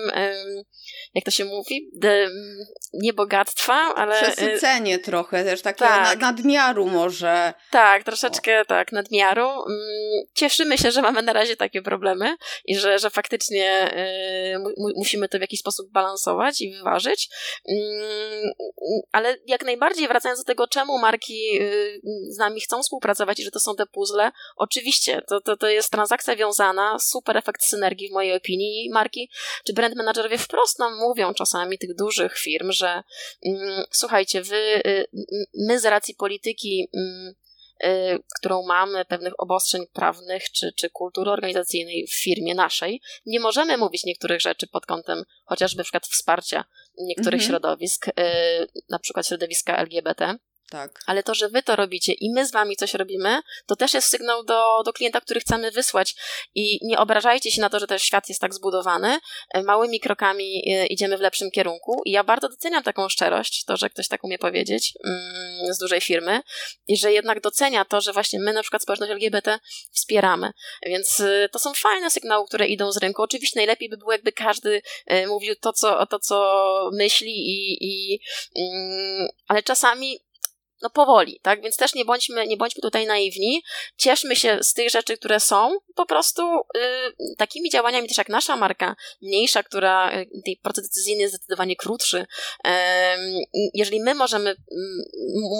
jak 1.14 1.26
to 1.26 1.32
się 1.32 1.46
mówi, 1.46 1.92
nie 2.94 3.14
bogactwa, 3.14 3.74
ale... 3.74 4.22
Przesycenie 4.22 5.00
trochę 5.00 5.44
też, 5.44 5.62
takie 5.62 5.80
tak. 5.80 6.20
nadmiaru 6.20 6.86
może. 6.86 7.54
Tak, 7.72 8.04
troszeczkę 8.04 8.66
tak, 8.66 8.92
nadmiaru. 8.92 9.48
Mm, 9.50 10.26
cieszymy 10.34 10.78
się, 10.78 10.92
że 10.92 11.02
mamy 11.02 11.22
na 11.22 11.34
razie 11.34 11.56
takie 11.56 11.82
problemy 11.82 12.36
i 12.66 12.76
że, 12.76 13.00
że 13.00 13.10
faktycznie 13.10 13.92
y, 14.56 14.94
musimy 14.96 15.30
to 15.30 15.38
w 15.38 15.42
jakiś 15.42 15.60
sposób 15.60 15.92
balansować 15.92 16.62
i 16.62 16.72
wyważyć, 16.72 17.30
mm, 17.70 18.52
ale 19.12 19.38
jak 19.48 19.66
najbardziej 19.66 20.08
wracając 20.08 20.40
do 20.40 20.46
tego, 20.46 20.68
czemu 20.68 20.98
marki 20.98 21.22
marki 21.22 21.62
y, 21.62 22.02
z 22.30 22.38
nami 22.38 22.62
chcą 22.62 22.82
współpracować 22.82 23.40
i 23.40 23.44
że 23.44 23.52
to 23.52 23.60
są 23.60 23.76
te 23.76 23.86
puzzle, 23.86 24.32
oczywiście, 24.56 25.22
to, 25.30 25.42
to, 25.42 25.58
to 25.58 25.70
jest 25.70 25.92
transakcja 25.92 26.36
wiązana, 26.36 27.00
super 27.00 27.38
efekt 27.38 27.64
synergii 27.64 28.10
w 28.10 28.14
mojej 28.14 28.36
opinii 28.36 28.81
i 28.86 28.90
marki, 28.90 29.30
czy 29.66 29.74
brand 29.74 29.96
managerowie 29.96 30.38
wprost 30.38 30.80
nam 30.80 30.98
mówią 30.98 31.34
czasami 31.34 31.78
tych 31.78 31.96
dużych 31.96 32.38
firm, 32.38 32.72
że 32.72 33.04
mm, 33.46 33.84
słuchajcie, 33.92 34.42
wy, 34.42 34.82
y, 34.88 35.06
my 35.54 35.80
z 35.80 35.86
racji 35.86 36.16
polityki 36.16 36.90
mm, 36.94 37.34
y, 37.84 38.24
którą 38.40 38.64
mamy, 38.64 39.06
pewnych 39.06 39.34
obostrzeń 39.38 39.86
prawnych 39.94 40.52
czy, 40.52 40.72
czy 40.78 40.90
kultury 40.90 41.32
organizacyjnej 41.32 42.08
w 42.08 42.24
firmie 42.24 42.56
naszej, 42.56 43.02
nie 43.26 43.40
możemy 43.40 43.78
mówić 43.78 44.04
niektórych 44.04 44.42
rzeczy 44.42 44.68
pod 44.68 44.86
kątem 44.86 45.24
chociażby 45.46 45.78
na 45.78 45.84
przykład 45.84 46.08
wsparcia 46.08 46.66
niektórych 46.98 47.42
mhm. 47.42 47.50
środowisk, 47.50 48.08
y, 48.08 48.12
na 48.90 49.00
przykład 49.00 49.28
środowiska 49.28 49.78
LGBT. 49.78 50.36
Tak. 50.72 51.00
Ale 51.06 51.24
to, 51.24 51.36
że 51.36 51.50
wy 51.50 51.64
to 51.64 51.76
robicie 51.76 52.14
i 52.14 52.34
my 52.34 52.46
z 52.46 52.52
wami 52.52 52.76
coś 52.76 52.94
robimy, 52.94 53.42
to 53.66 53.76
też 53.76 53.94
jest 53.94 54.08
sygnał 54.08 54.44
do, 54.44 54.84
do 54.86 54.94
klienta, 54.94 55.22
który 55.22 55.40
chcemy 55.40 55.72
wysłać. 55.72 56.16
I 56.56 56.80
nie 56.82 57.00
obrażajcie 57.00 57.52
się 57.52 57.62
na 57.62 57.70
to, 57.70 57.80
że 57.80 57.88
ten 57.88 58.00
świat 58.00 58.30
jest 58.30 58.42
tak 58.42 58.54
zbudowany. 58.54 59.20
E, 59.54 59.64
małymi 59.64 60.00
krokami 60.00 60.64
e, 60.68 60.86
idziemy 60.86 61.18
w 61.18 61.22
lepszym 61.22 61.52
kierunku. 61.52 62.02
I 62.06 62.12
ja 62.12 62.24
bardzo 62.24 62.50
doceniam 62.50 62.84
taką 62.84 63.10
szczerość, 63.10 63.66
to, 63.66 63.78
że 63.78 63.90
ktoś 63.90 64.08
tak 64.08 64.24
umie 64.24 64.38
powiedzieć 64.38 64.94
mm, 65.06 65.74
z 65.74 65.78
dużej 65.78 66.02
firmy, 66.02 66.42
i 66.88 66.98
że 66.98 67.14
jednak 67.14 67.42
docenia 67.42 67.86
to, 67.86 68.02
że 68.02 68.14
właśnie 68.14 68.40
my 68.40 68.54
na 68.54 68.62
przykład 68.62 68.82
społeczność 68.82 69.12
LGBT 69.12 69.60
wspieramy. 69.92 70.52
Więc 70.86 71.20
e, 71.20 71.50
to 71.52 71.60
są 71.60 71.74
fajne 71.74 72.12
sygnały, 72.12 72.48
które 72.48 72.68
idą 72.68 72.92
z 72.92 72.98
rynku. 72.98 73.22
Oczywiście 73.22 73.60
najlepiej 73.60 73.90
by 73.90 73.98
było, 73.98 74.12
jakby 74.12 74.32
każdy 74.32 74.82
mówił 75.28 75.56
to, 75.56 75.74
co, 75.74 76.06
to, 76.06 76.20
co 76.20 76.90
myśli, 76.94 77.32
i, 77.32 77.78
i 77.82 78.20
mm, 78.56 79.28
ale 79.48 79.64
czasami 79.64 80.20
no 80.82 80.90
powoli, 80.90 81.40
tak? 81.42 81.62
Więc 81.62 81.78
też 81.78 81.96
nie 81.96 82.06
bądźmy, 82.06 82.48
nie 82.48 82.58
bądźmy 82.58 82.82
tutaj 82.82 83.06
naiwni, 83.06 83.64
cieszmy 83.98 84.36
się 84.36 84.58
z 84.62 84.74
tych 84.74 84.90
rzeczy, 84.90 85.18
które 85.18 85.40
są, 85.40 85.78
po 85.96 86.06
prostu 86.06 86.42
y, 86.78 87.36
takimi 87.38 87.70
działaniami 87.70 88.08
też 88.08 88.18
jak 88.18 88.30
nasza 88.30 88.56
marka, 88.56 88.96
mniejsza, 89.22 89.64
która 89.64 90.20
y, 90.20 90.42
tej 90.46 90.58
proces 90.58 90.84
decyzyjny 90.84 91.22
jest 91.22 91.34
zdecydowanie 91.36 91.76
krótszy. 91.76 92.18
Y, 92.18 92.70
jeżeli 93.74 94.02
my 94.02 94.16
możemy 94.16 94.50
mm, 94.50 94.58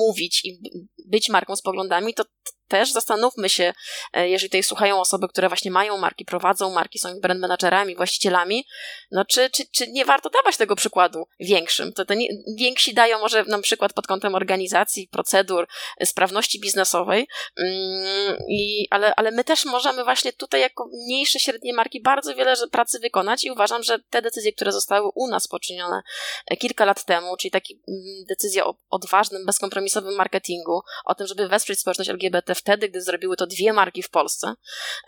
mówić 0.08 0.46
i 0.46 0.60
być 1.08 1.30
marką 1.30 1.56
z 1.56 1.62
poglądami, 1.62 2.14
to 2.14 2.24
też 2.72 2.92
zastanówmy 2.92 3.50
się, 3.50 3.74
e, 4.14 4.30
jeżeli 4.30 4.50
tutaj 4.50 4.64
słuchają 4.64 5.00
osoby, 5.00 5.28
które 5.28 5.48
właśnie 5.48 5.72
mają 5.72 5.98
marki, 5.98 6.26
prowadzą 6.26 6.72
marki, 6.74 7.00
są 7.00 7.20
brand 7.20 7.40
managerami, 7.40 7.96
właścicielami, 7.96 8.66
no 9.12 9.26
czy, 9.26 9.50
czy, 9.50 9.64
czy 9.72 9.88
nie 9.88 10.06
warto 10.06 10.30
dawać 10.30 10.58
tego 10.58 10.76
przykładu 10.76 11.28
większym? 11.40 11.94
To, 11.94 12.06
to 12.06 12.14
nie, 12.14 12.28
więksi 12.58 12.94
dają 12.94 13.20
może 13.20 13.44
nam 13.44 13.62
przykład 13.62 13.94
pod 13.94 14.08
kątem 14.08 14.36
organizacji, 14.36 15.08
procedur, 15.08 15.68
e, 15.98 16.06
sprawności 16.06 16.60
biznesowej, 16.60 17.28
mm, 17.58 18.38
i, 18.50 18.88
ale, 18.90 19.16
ale 19.16 19.32
my 19.32 19.44
też 19.44 19.66
możemy 19.66 20.04
właśnie 20.04 20.34
tutaj 20.34 20.62
jako 20.62 20.90
mniejsze, 21.06 21.40
średnie 21.40 21.74
marki 21.74 22.02
bardzo 22.02 22.36
wiele 22.36 22.56
pracy 22.72 23.00
wykonać 23.00 23.44
i 23.44 23.52
uważam, 23.52 23.84
że 23.84 24.00
te 24.10 24.22
decyzje, 24.22 24.54
które 24.54 24.72
zostały 24.72 25.10
u 25.16 25.28
nas 25.28 25.48
poczynione 25.48 26.02
e, 26.48 26.58
kilka 26.58 26.86
lat 26.86 27.06
temu, 27.06 27.38
czyli 27.38 27.52
takie 27.52 27.74
mm, 27.74 28.02
decyzje 28.30 28.66
o 28.66 28.76
odważnym, 28.90 29.46
bezkompromisowym 29.46 30.16
marketingu, 30.16 30.82
o 31.06 31.16
tym, 31.16 31.28
żeby 31.28 31.48
wesprzeć 31.48 31.80
społeczność 31.80 32.10
LGBT 32.10 32.56
wtedy, 32.62 32.90
gdy 32.90 33.02
zrobiły 33.02 33.36
to 33.36 33.48
dwie 33.48 33.74
marki 33.74 34.04
w 34.04 34.10
Polsce, 34.10 34.54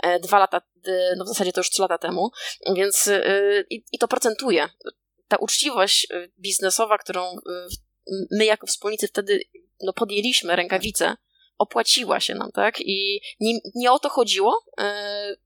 e, 0.04 0.20
dwa 0.20 0.40
lata, 0.40 0.62
no 1.18 1.26
w 1.26 1.28
zasadzie 1.28 1.54
to 1.54 1.60
już 1.60 1.70
trzy 1.70 1.82
lata 1.82 1.98
temu, 1.98 2.32
więc 2.76 3.08
e, 3.08 3.24
i, 3.70 3.84
i 3.92 3.98
to 3.98 4.08
procentuje. 4.08 4.70
Ta 5.28 5.38
uczciwość 5.38 6.08
e, 6.12 6.28
biznesowa, 6.40 6.98
którą 6.98 7.36
my 8.32 8.46
jako 8.46 8.68
wspólnicy 8.68 9.08
wtedy 9.08 9.40
no, 9.84 9.94
podjęliśmy 9.94 10.56
rękawice, 10.56 11.16
opłaciła 11.58 12.20
się 12.20 12.36
nam, 12.36 12.52
tak? 12.52 12.76
I 12.80 13.22
nie, 13.40 13.60
nie 13.76 13.92
o 13.92 14.00
to 14.00 14.10
chodziło 14.10 14.66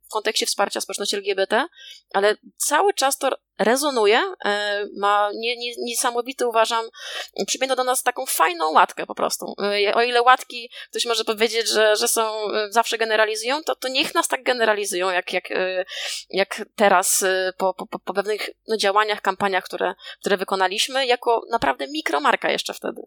w 0.10 0.14
kontekście 0.14 0.46
wsparcia 0.46 0.82
społeczności 0.82 1.16
LGBT, 1.16 1.66
ale 2.14 2.36
cały 2.58 2.94
czas 2.94 3.18
to 3.18 3.30
rezonuje, 3.60 4.22
e, 4.46 4.86
ma 4.98 5.30
nie, 5.36 5.58
nie, 5.58 5.72
niesamowity, 5.78 6.48
uważam, 6.48 6.86
przybiegną 7.48 7.76
do 7.76 7.84
nas 7.84 8.04
taką 8.04 8.26
fajną 8.26 8.72
łatkę 8.72 9.06
po 9.06 9.16
prostu. 9.16 9.56
E, 9.62 9.96
o 9.96 10.02
ile 10.02 10.22
łatki 10.22 10.70
ktoś 10.90 11.06
może 11.06 11.24
powiedzieć, 11.24 11.70
że, 11.70 11.96
że 11.96 12.08
są, 12.08 12.52
e, 12.52 12.72
zawsze 12.72 12.98
generalizują, 12.98 13.64
to, 13.64 13.76
to 13.76 13.88
niech 13.88 14.16
nas 14.16 14.28
tak 14.28 14.44
generalizują, 14.44 15.10
jak, 15.10 15.34
jak, 15.34 15.50
jak 16.30 16.62
teraz 16.76 17.26
po, 17.58 17.74
po, 17.74 18.00
po 18.00 18.14
pewnych 18.14 18.50
no, 18.68 18.78
działaniach, 18.78 19.22
kampaniach, 19.22 19.64
które, 19.64 19.94
które 20.20 20.38
wykonaliśmy, 20.38 21.06
jako 21.06 21.42
naprawdę 21.52 21.88
mikromarka 21.88 22.52
jeszcze 22.52 22.74
wtedy. 22.74 23.02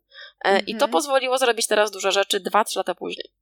I 0.66 0.72
to 0.72 0.84
mhm. 0.84 0.90
pozwoliło 0.90 1.38
zrobić 1.38 1.66
teraz 1.66 1.90
dużo 1.90 2.10
rzeczy 2.10 2.40
dwa, 2.40 2.64
trzy 2.64 2.78
lata 2.78 2.94
później. 2.94 3.32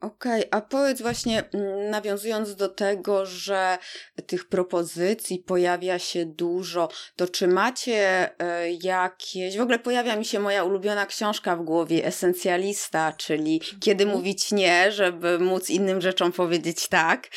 Okej, 0.00 0.40
okay, 0.40 0.50
a 0.50 0.60
powiedz 0.60 1.02
właśnie, 1.02 1.44
mm, 1.54 1.90
nawiązując 1.90 2.56
do 2.56 2.68
tego, 2.68 3.26
że 3.26 3.78
tych 4.26 4.48
propozycji 4.48 5.38
pojawia 5.38 5.98
się 5.98 6.26
dużo, 6.26 6.88
to 7.16 7.28
czy 7.28 7.48
macie 7.48 8.30
e, 8.40 8.72
jakieś. 8.72 9.56
W 9.56 9.60
ogóle 9.60 9.78
pojawia 9.78 10.16
mi 10.16 10.24
się 10.24 10.40
moja 10.40 10.64
ulubiona 10.64 11.06
książka 11.06 11.56
w 11.56 11.64
głowie, 11.64 12.04
Esencjalista, 12.04 13.12
czyli 13.12 13.60
kiedy 13.80 14.04
mhm. 14.04 14.18
mówić 14.18 14.52
nie, 14.52 14.92
żeby 14.92 15.38
móc 15.38 15.70
innym 15.70 16.00
rzeczom 16.00 16.32
powiedzieć 16.32 16.88
tak. 16.88 17.28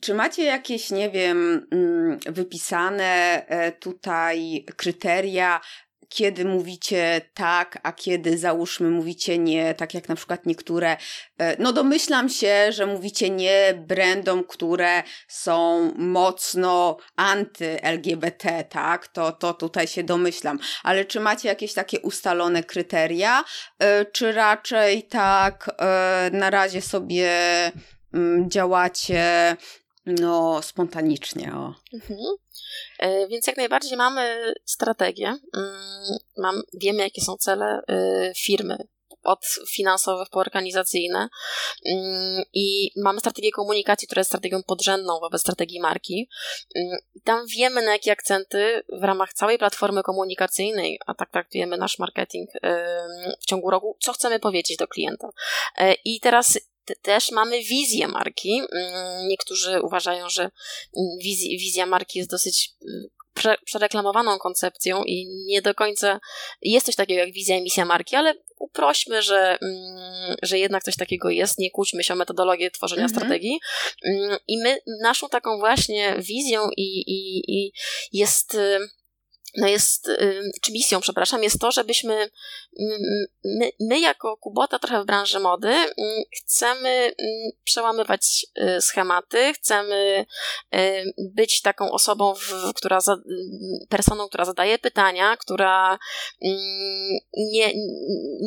Czy 0.00 0.14
macie 0.14 0.44
jakieś, 0.44 0.90
nie 0.90 1.10
wiem, 1.10 1.66
mm, 1.72 2.18
wypisane 2.26 3.44
e, 3.46 3.72
tutaj 3.72 4.64
kryteria, 4.76 5.60
kiedy 6.08 6.44
mówicie 6.44 7.20
tak, 7.34 7.78
a 7.82 7.92
kiedy 7.92 8.38
załóżmy 8.38 8.90
mówicie 8.90 9.38
nie, 9.38 9.74
tak 9.74 9.94
jak 9.94 10.08
na 10.08 10.14
przykład 10.14 10.46
niektóre, 10.46 10.96
e, 11.38 11.56
no 11.62 11.72
domyślam 11.72 12.28
się, 12.28 12.72
że 12.72 12.86
mówicie 12.86 13.30
nie 13.30 13.74
brandom, 13.86 14.44
które 14.44 15.02
są 15.28 15.90
mocno 15.96 16.96
anty-LGBT, 17.16 18.64
tak? 18.64 19.08
To, 19.08 19.32
to 19.32 19.54
tutaj 19.54 19.86
się 19.86 20.02
domyślam. 20.02 20.58
Ale 20.82 21.04
czy 21.04 21.20
macie 21.20 21.48
jakieś 21.48 21.72
takie 21.72 22.00
ustalone 22.00 22.64
kryteria, 22.64 23.44
e, 23.78 24.04
czy 24.04 24.32
raczej 24.32 25.02
tak 25.02 25.70
na 26.32 26.50
razie 26.50 26.82
sobie 26.82 27.30
mm, 28.14 28.50
działacie 28.50 29.56
no, 30.06 30.62
spontanicznie. 30.62 31.54
O. 31.54 31.74
Mhm. 31.94 32.18
E, 33.04 33.28
więc 33.28 33.46
jak 33.46 33.56
najbardziej 33.56 33.96
mamy 33.96 34.54
strategię, 34.64 35.26
mm, 35.56 36.18
mam, 36.36 36.62
wiemy 36.74 37.02
jakie 37.02 37.22
są 37.22 37.36
cele 37.36 37.82
e, 37.88 38.32
firmy, 38.36 38.78
od 39.22 39.46
finansowych 39.70 40.28
po 40.30 40.40
organizacyjne 40.40 41.28
mm, 41.86 42.42
i 42.52 42.90
mamy 42.96 43.20
strategię 43.20 43.50
komunikacji, 43.50 44.08
która 44.08 44.20
jest 44.20 44.30
strategią 44.30 44.62
podrzędną 44.62 45.20
wobec 45.20 45.40
strategii 45.40 45.80
marki. 45.80 46.28
Mm, 46.76 46.98
tam 47.24 47.46
wiemy 47.46 47.82
na 47.82 47.92
jakie 47.92 48.12
akcenty 48.12 48.82
w 49.00 49.04
ramach 49.04 49.32
całej 49.32 49.58
platformy 49.58 50.02
komunikacyjnej, 50.02 50.98
a 51.06 51.14
tak 51.14 51.30
traktujemy 51.30 51.76
nasz 51.76 51.98
marketing 51.98 52.50
w 53.40 53.46
ciągu 53.46 53.70
roku, 53.70 53.96
co 54.00 54.12
chcemy 54.12 54.40
powiedzieć 54.40 54.76
do 54.76 54.88
klienta. 54.88 55.28
E, 55.76 55.94
I 56.04 56.20
teraz 56.20 56.58
też 57.02 57.30
mamy 57.30 57.62
wizję 57.62 58.08
marki. 58.08 58.62
Mm, 58.72 59.28
niektórzy 59.28 59.82
uważają, 59.82 60.28
że 60.28 60.50
wizja, 61.22 61.48
wizja 61.58 61.86
marki 61.86 62.18
jest 62.18 62.30
dosyć 62.30 62.70
mm, 62.88 63.04
prze, 63.34 63.56
przereklamowaną 63.64 64.38
koncepcją 64.38 65.04
i 65.04 65.26
nie 65.46 65.62
do 65.62 65.74
końca 65.74 66.20
jest 66.62 66.86
coś 66.86 66.96
takiego 66.96 67.20
jak 67.20 67.32
wizja 67.32 67.56
i 67.56 67.62
misja 67.62 67.84
marki, 67.84 68.16
ale 68.16 68.34
uprośmy, 68.58 69.22
że, 69.22 69.58
mm, 69.62 70.36
że 70.42 70.58
jednak 70.58 70.82
coś 70.84 70.96
takiego 70.96 71.30
jest, 71.30 71.58
nie 71.58 71.70
kłóćmy 71.70 72.04
się 72.04 72.14
o 72.14 72.16
metodologię 72.16 72.70
tworzenia 72.70 73.02
mhm. 73.02 73.18
strategii. 73.18 73.60
I 74.48 74.58
my 74.58 74.78
naszą 75.02 75.28
taką 75.28 75.58
właśnie 75.58 76.16
wizją 76.18 76.68
i, 76.76 77.00
i, 77.06 77.42
i 77.56 77.72
jest 78.12 78.56
no 79.56 79.68
jest, 79.68 80.10
czy 80.62 80.72
misją, 80.72 81.00
przepraszam, 81.00 81.42
jest 81.42 81.60
to, 81.60 81.70
żebyśmy 81.70 82.30
my, 83.44 83.70
my 83.80 84.00
jako 84.00 84.36
Kubota 84.36 84.78
trochę 84.78 85.02
w 85.02 85.06
branży 85.06 85.40
mody 85.40 85.74
chcemy 86.38 87.14
przełamywać 87.64 88.46
y, 88.58 88.80
schematy, 88.80 89.52
chcemy 89.54 90.26
być 91.18 91.62
taką 91.62 91.90
osobą, 91.90 92.34
która 92.76 93.00
za, 93.00 93.16
personą, 93.88 94.28
która 94.28 94.44
zadaje 94.44 94.78
pytania, 94.78 95.36
która 95.36 95.98
nie, 97.36 97.72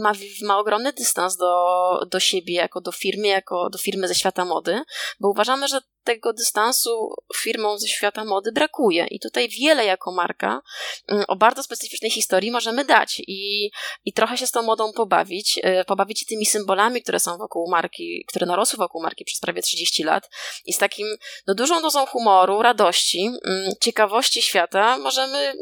ma, 0.01 0.11
ma 0.43 0.59
ogromny 0.59 0.93
dystans 0.93 1.37
do, 1.37 1.99
do 2.11 2.19
siebie, 2.19 2.53
jako 2.53 2.81
do 2.81 2.91
firmy, 2.91 3.27
jako 3.27 3.69
do 3.69 3.77
firmy 3.77 4.07
ze 4.07 4.15
świata 4.15 4.45
mody, 4.45 4.81
bo 5.19 5.29
uważamy, 5.29 5.67
że 5.67 5.79
tego 6.07 6.33
dystansu 6.33 7.15
firmom 7.35 7.79
ze 7.79 7.87
świata 7.87 8.25
mody 8.25 8.51
brakuje. 8.51 9.07
I 9.11 9.19
tutaj 9.19 9.49
wiele 9.49 9.85
jako 9.85 10.11
marka 10.11 10.61
mm, 11.07 11.25
o 11.27 11.35
bardzo 11.35 11.63
specyficznej 11.63 12.11
historii 12.11 12.51
możemy 12.51 12.85
dać 12.85 13.21
i, 13.27 13.71
i 14.05 14.13
trochę 14.13 14.37
się 14.37 14.47
z 14.47 14.51
tą 14.51 14.61
modą 14.61 14.93
pobawić, 14.93 15.59
e, 15.63 15.85
pobawić 15.85 16.19
się 16.19 16.25
tymi 16.25 16.45
symbolami, 16.45 17.01
które 17.01 17.19
są 17.19 17.37
wokół 17.37 17.69
marki, 17.69 18.25
które 18.27 18.45
narosły 18.45 18.77
wokół 18.77 19.01
marki 19.01 19.25
przez 19.25 19.39
prawie 19.39 19.61
30 19.61 20.03
lat 20.03 20.29
i 20.65 20.73
z 20.73 20.77
takim 20.77 21.07
no, 21.47 21.55
dużą 21.55 21.81
dozą 21.81 22.05
humoru, 22.05 22.61
radości, 22.61 23.31
mm, 23.45 23.71
ciekawości 23.81 24.41
świata 24.41 24.97
możemy 24.97 25.53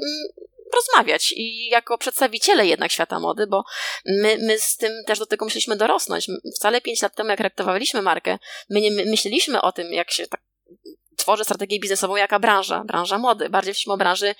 mm, 0.75 0.81
rozmawiać 0.85 1.33
i 1.37 1.69
jako 1.69 1.97
przedstawiciele 1.97 2.67
jednak 2.67 2.91
świata 2.91 3.19
mody, 3.19 3.47
bo 3.47 3.63
my, 4.05 4.37
my 4.41 4.59
z 4.59 4.77
tym 4.77 4.91
też 5.05 5.19
do 5.19 5.25
tego 5.25 5.45
musieliśmy 5.45 5.75
dorosnąć. 5.75 6.27
Wcale 6.55 6.81
pięć 6.81 7.01
lat 7.01 7.15
temu, 7.15 7.29
jak 7.29 7.39
reaktywowaliśmy 7.39 8.01
markę, 8.01 8.37
my 8.69 8.81
nie 8.81 8.91
my 8.91 9.05
myśleliśmy 9.05 9.61
o 9.61 9.71
tym, 9.71 9.93
jak 9.93 10.11
się 10.11 10.27
tak 10.27 10.41
tworzy 11.17 11.43
strategię 11.43 11.79
biznesową 11.79 12.15
jaka 12.15 12.39
branża, 12.39 12.83
branża 12.83 13.17
mody. 13.17 13.49
Bardziej 13.49 13.71
myślimy 13.71 13.93
o 13.93 13.97
branży 13.97 14.35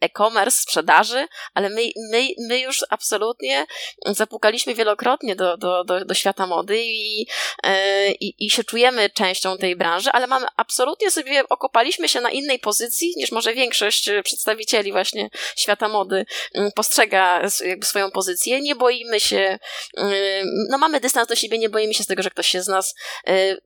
e-commerce, 0.00 0.62
sprzedaży, 0.62 1.26
ale 1.54 1.68
my, 1.68 1.82
my, 2.10 2.26
my 2.48 2.58
już 2.60 2.84
absolutnie 2.90 3.66
zapukaliśmy 4.06 4.74
wielokrotnie 4.74 5.36
do, 5.36 5.56
do, 5.56 5.84
do, 5.84 6.04
do 6.04 6.14
świata 6.14 6.46
mody 6.46 6.82
i, 6.84 7.26
e, 7.62 8.10
i, 8.12 8.46
i 8.46 8.50
się 8.50 8.64
czujemy 8.64 9.10
częścią 9.10 9.58
tej 9.58 9.76
branży, 9.76 10.10
ale 10.12 10.26
mamy 10.26 10.46
absolutnie 10.56 11.10
sobie 11.10 11.42
okopaliśmy 11.48 12.08
się 12.08 12.20
na 12.20 12.30
innej 12.30 12.58
pozycji 12.58 13.12
niż 13.16 13.32
może 13.32 13.54
większość 13.54 14.10
przedstawicieli 14.24 14.92
właśnie 14.92 15.30
świata 15.56 15.88
mody 15.88 16.26
mm, 16.54 16.72
postrzega 16.72 17.42
jakby 17.64 17.86
swoją 17.86 18.10
pozycję. 18.10 18.60
Nie 18.60 18.76
boimy 18.76 19.20
się, 19.20 19.58
mm, 19.96 20.46
no 20.70 20.78
mamy 20.78 21.00
dystans 21.00 21.28
do 21.28 21.36
siebie, 21.36 21.58
nie 21.58 21.68
boimy 21.68 21.94
się 21.94 22.04
z 22.04 22.06
tego, 22.06 22.22
że 22.22 22.30
ktoś 22.30 22.46
się 22.46 22.62
z 22.62 22.68
nas 22.68 22.94
e, 23.26 23.56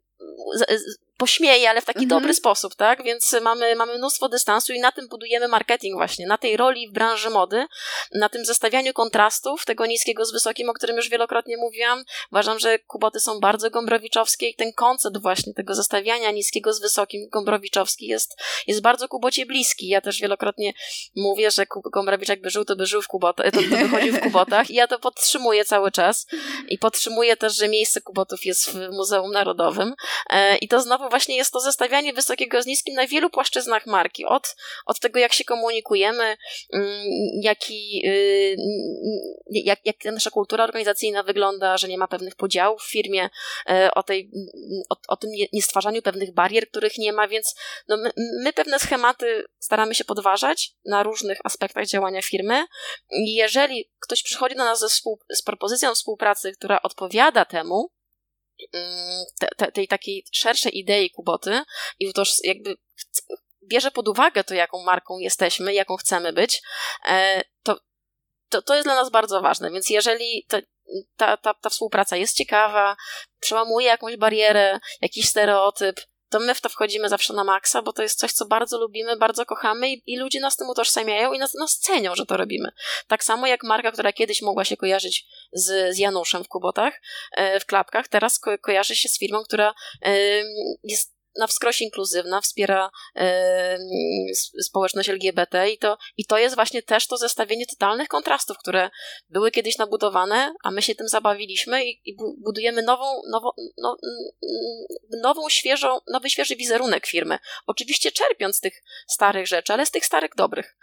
pośmieje, 1.16 1.70
ale 1.70 1.80
w 1.80 1.84
taki 1.84 2.04
mhm. 2.04 2.20
dobry 2.20 2.34
sposób, 2.34 2.74
tak? 2.74 3.02
Więc 3.02 3.36
mamy, 3.42 3.76
mamy 3.76 3.98
mnóstwo 3.98 4.28
dystansu 4.28 4.72
i 4.72 4.80
na 4.80 4.92
tym 4.92 5.08
budujemy 5.08 5.48
marketing 5.48 5.94
właśnie, 5.96 6.26
na 6.26 6.38
tej 6.38 6.56
roli 6.56 6.88
w 6.88 6.92
branży 6.92 7.30
mody, 7.30 7.66
na 8.14 8.28
tym 8.28 8.44
zestawianiu 8.44 8.92
kontrastów, 8.92 9.64
tego 9.64 9.86
niskiego 9.86 10.24
z 10.24 10.32
wysokim, 10.32 10.70
o 10.70 10.72
którym 10.72 10.96
już 10.96 11.08
wielokrotnie 11.08 11.56
mówiłam. 11.56 12.04
Uważam, 12.32 12.58
że 12.58 12.78
kuboty 12.78 13.20
są 13.20 13.40
bardzo 13.40 13.70
gombrowiczowskie 13.70 14.48
i 14.48 14.54
ten 14.54 14.72
koncept 14.72 15.18
właśnie 15.18 15.54
tego 15.54 15.74
zestawiania 15.74 16.30
niskiego 16.30 16.72
z 16.72 16.80
wysokim 16.80 17.28
gombrowiczowski 17.32 18.06
jest, 18.06 18.36
jest 18.66 18.82
bardzo 18.82 19.08
kubocie 19.08 19.46
bliski. 19.46 19.88
Ja 19.88 20.00
też 20.00 20.20
wielokrotnie 20.20 20.72
mówię, 21.16 21.50
że 21.50 21.66
Gombrowicz 21.92 22.28
jakby 22.28 22.50
żył, 22.50 22.64
to 22.64 22.76
by 22.76 22.86
żył 22.86 23.02
w 23.02 23.08
kubotach, 23.08 23.50
to, 23.52 23.62
to 23.62 23.68
by 23.68 23.88
chodził 23.88 24.12
w 24.12 24.20
kubotach 24.20 24.70
i 24.70 24.74
ja 24.74 24.86
to 24.86 24.98
podtrzymuję 24.98 25.64
cały 25.64 25.90
czas 25.90 26.26
i 26.68 26.78
podtrzymuję 26.78 27.36
też, 27.36 27.56
że 27.56 27.68
miejsce 27.68 28.00
kubotów 28.00 28.44
jest 28.44 28.70
w 28.70 28.90
Muzeum 28.90 29.30
Narodowym 29.30 29.94
e, 30.30 30.56
i 30.56 30.68
to 30.68 30.80
znowu 30.80 31.03
właśnie 31.08 31.36
jest 31.36 31.52
to 31.52 31.60
zestawianie 31.60 32.12
wysokiego 32.12 32.62
z 32.62 32.66
niskim 32.66 32.94
na 32.94 33.06
wielu 33.06 33.30
płaszczyznach 33.30 33.86
marki. 33.86 34.24
Od, 34.24 34.56
od 34.86 35.00
tego, 35.00 35.18
jak 35.18 35.32
się 35.32 35.44
komunikujemy, 35.44 36.36
mm, 36.72 37.06
jaki, 37.42 38.02
y, 38.06 38.56
jak, 39.50 39.78
jak 39.84 39.96
nasza 40.04 40.30
kultura 40.30 40.64
organizacyjna 40.64 41.22
wygląda, 41.22 41.78
że 41.78 41.88
nie 41.88 41.98
ma 41.98 42.08
pewnych 42.08 42.34
podziałów 42.34 42.82
w 42.82 42.90
firmie, 42.90 43.28
e, 43.70 43.90
o, 43.94 44.02
tej, 44.02 44.30
o, 44.90 44.96
o 45.08 45.16
tym 45.16 45.30
niestwarzaniu 45.52 46.02
pewnych 46.02 46.34
barier, 46.34 46.68
których 46.68 46.98
nie 46.98 47.12
ma, 47.12 47.28
więc 47.28 47.54
no 47.88 47.96
my, 47.96 48.10
my 48.16 48.52
pewne 48.52 48.78
schematy 48.78 49.44
staramy 49.58 49.94
się 49.94 50.04
podważać 50.04 50.72
na 50.84 51.02
różnych 51.02 51.38
aspektach 51.44 51.86
działania 51.86 52.22
firmy. 52.22 52.64
Jeżeli 53.10 53.90
ktoś 54.00 54.22
przychodzi 54.22 54.56
do 54.56 54.64
nas 54.64 54.80
ze 54.80 54.88
współ, 54.88 55.18
z 55.32 55.42
propozycją 55.42 55.94
współpracy, 55.94 56.52
która 56.52 56.82
odpowiada 56.82 57.44
temu, 57.44 57.90
te, 59.38 59.48
te, 59.56 59.72
tej 59.72 59.88
takiej 59.88 60.24
szerszej 60.32 60.78
idei 60.78 61.10
Kuboty 61.10 61.62
i 61.98 62.12
to 62.12 62.22
jakby 62.44 62.76
bierze 63.68 63.90
pod 63.90 64.08
uwagę 64.08 64.44
to, 64.44 64.54
jaką 64.54 64.82
marką 64.82 65.18
jesteśmy, 65.18 65.74
jaką 65.74 65.96
chcemy 65.96 66.32
być, 66.32 66.62
e, 67.08 67.42
to, 67.62 67.80
to, 68.48 68.62
to 68.62 68.74
jest 68.74 68.86
dla 68.86 68.94
nas 68.94 69.10
bardzo 69.10 69.40
ważne. 69.40 69.70
Więc 69.70 69.90
jeżeli 69.90 70.46
to, 70.48 70.58
ta, 71.16 71.36
ta, 71.36 71.54
ta 71.54 71.70
współpraca 71.70 72.16
jest 72.16 72.36
ciekawa, 72.36 72.96
przełamuje 73.40 73.86
jakąś 73.86 74.16
barierę, 74.16 74.78
jakiś 75.00 75.28
stereotyp, 75.28 76.00
to 76.34 76.40
my 76.40 76.54
w 76.54 76.60
to 76.60 76.68
wchodzimy 76.68 77.08
zawsze 77.08 77.34
na 77.34 77.44
maksa, 77.44 77.82
bo 77.82 77.92
to 77.92 78.02
jest 78.02 78.18
coś, 78.18 78.32
co 78.32 78.46
bardzo 78.46 78.78
lubimy, 78.78 79.16
bardzo 79.16 79.46
kochamy 79.46 79.90
i, 79.90 80.02
i 80.06 80.18
ludzie 80.18 80.40
nas 80.40 80.56
tym 80.56 80.68
utożsamiają 80.68 81.32
i 81.32 81.38
nas, 81.38 81.54
nas 81.54 81.78
cenią, 81.78 82.14
że 82.14 82.26
to 82.26 82.36
robimy. 82.36 82.68
Tak 83.08 83.24
samo 83.24 83.46
jak 83.46 83.62
marka, 83.62 83.92
która 83.92 84.12
kiedyś 84.12 84.42
mogła 84.42 84.64
się 84.64 84.76
kojarzyć 84.76 85.26
z, 85.52 85.94
z 85.94 85.98
Januszem 85.98 86.44
w 86.44 86.48
Kubotach, 86.48 87.00
e, 87.32 87.60
w 87.60 87.66
klapkach, 87.66 88.08
teraz 88.08 88.38
ko 88.38 88.58
kojarzy 88.58 88.96
się 88.96 89.08
z 89.08 89.18
firmą, 89.18 89.44
która 89.44 89.74
jest 90.84 91.13
na 91.36 91.46
wskroś 91.46 91.80
inkluzywna, 91.80 92.40
wspiera 92.40 92.90
e, 93.16 93.78
społeczność 94.62 95.08
LGBT 95.08 95.70
i 95.70 95.78
to, 95.78 95.98
i 96.16 96.24
to 96.24 96.38
jest 96.38 96.54
właśnie 96.54 96.82
też 96.82 97.06
to 97.06 97.16
zestawienie 97.16 97.66
totalnych 97.66 98.08
kontrastów, 98.08 98.58
które 98.58 98.90
były 99.28 99.50
kiedyś 99.50 99.78
nabudowane, 99.78 100.54
a 100.64 100.70
my 100.70 100.82
się 100.82 100.94
tym 100.94 101.08
zabawiliśmy 101.08 101.84
i, 101.84 102.10
i 102.10 102.16
budujemy 102.38 102.82
nową, 102.82 103.22
nowo, 103.30 103.54
no, 103.78 103.96
nową, 105.22 105.48
świeżą, 105.48 105.98
nowy, 106.08 106.30
świeży 106.30 106.56
wizerunek 106.56 107.06
firmy. 107.06 107.38
Oczywiście 107.66 108.12
czerpiąc 108.12 108.56
z 108.56 108.60
tych 108.60 108.82
starych 109.08 109.46
rzeczy, 109.46 109.72
ale 109.72 109.86
z 109.86 109.90
tych 109.90 110.06
starych 110.06 110.30
dobrych. 110.36 110.76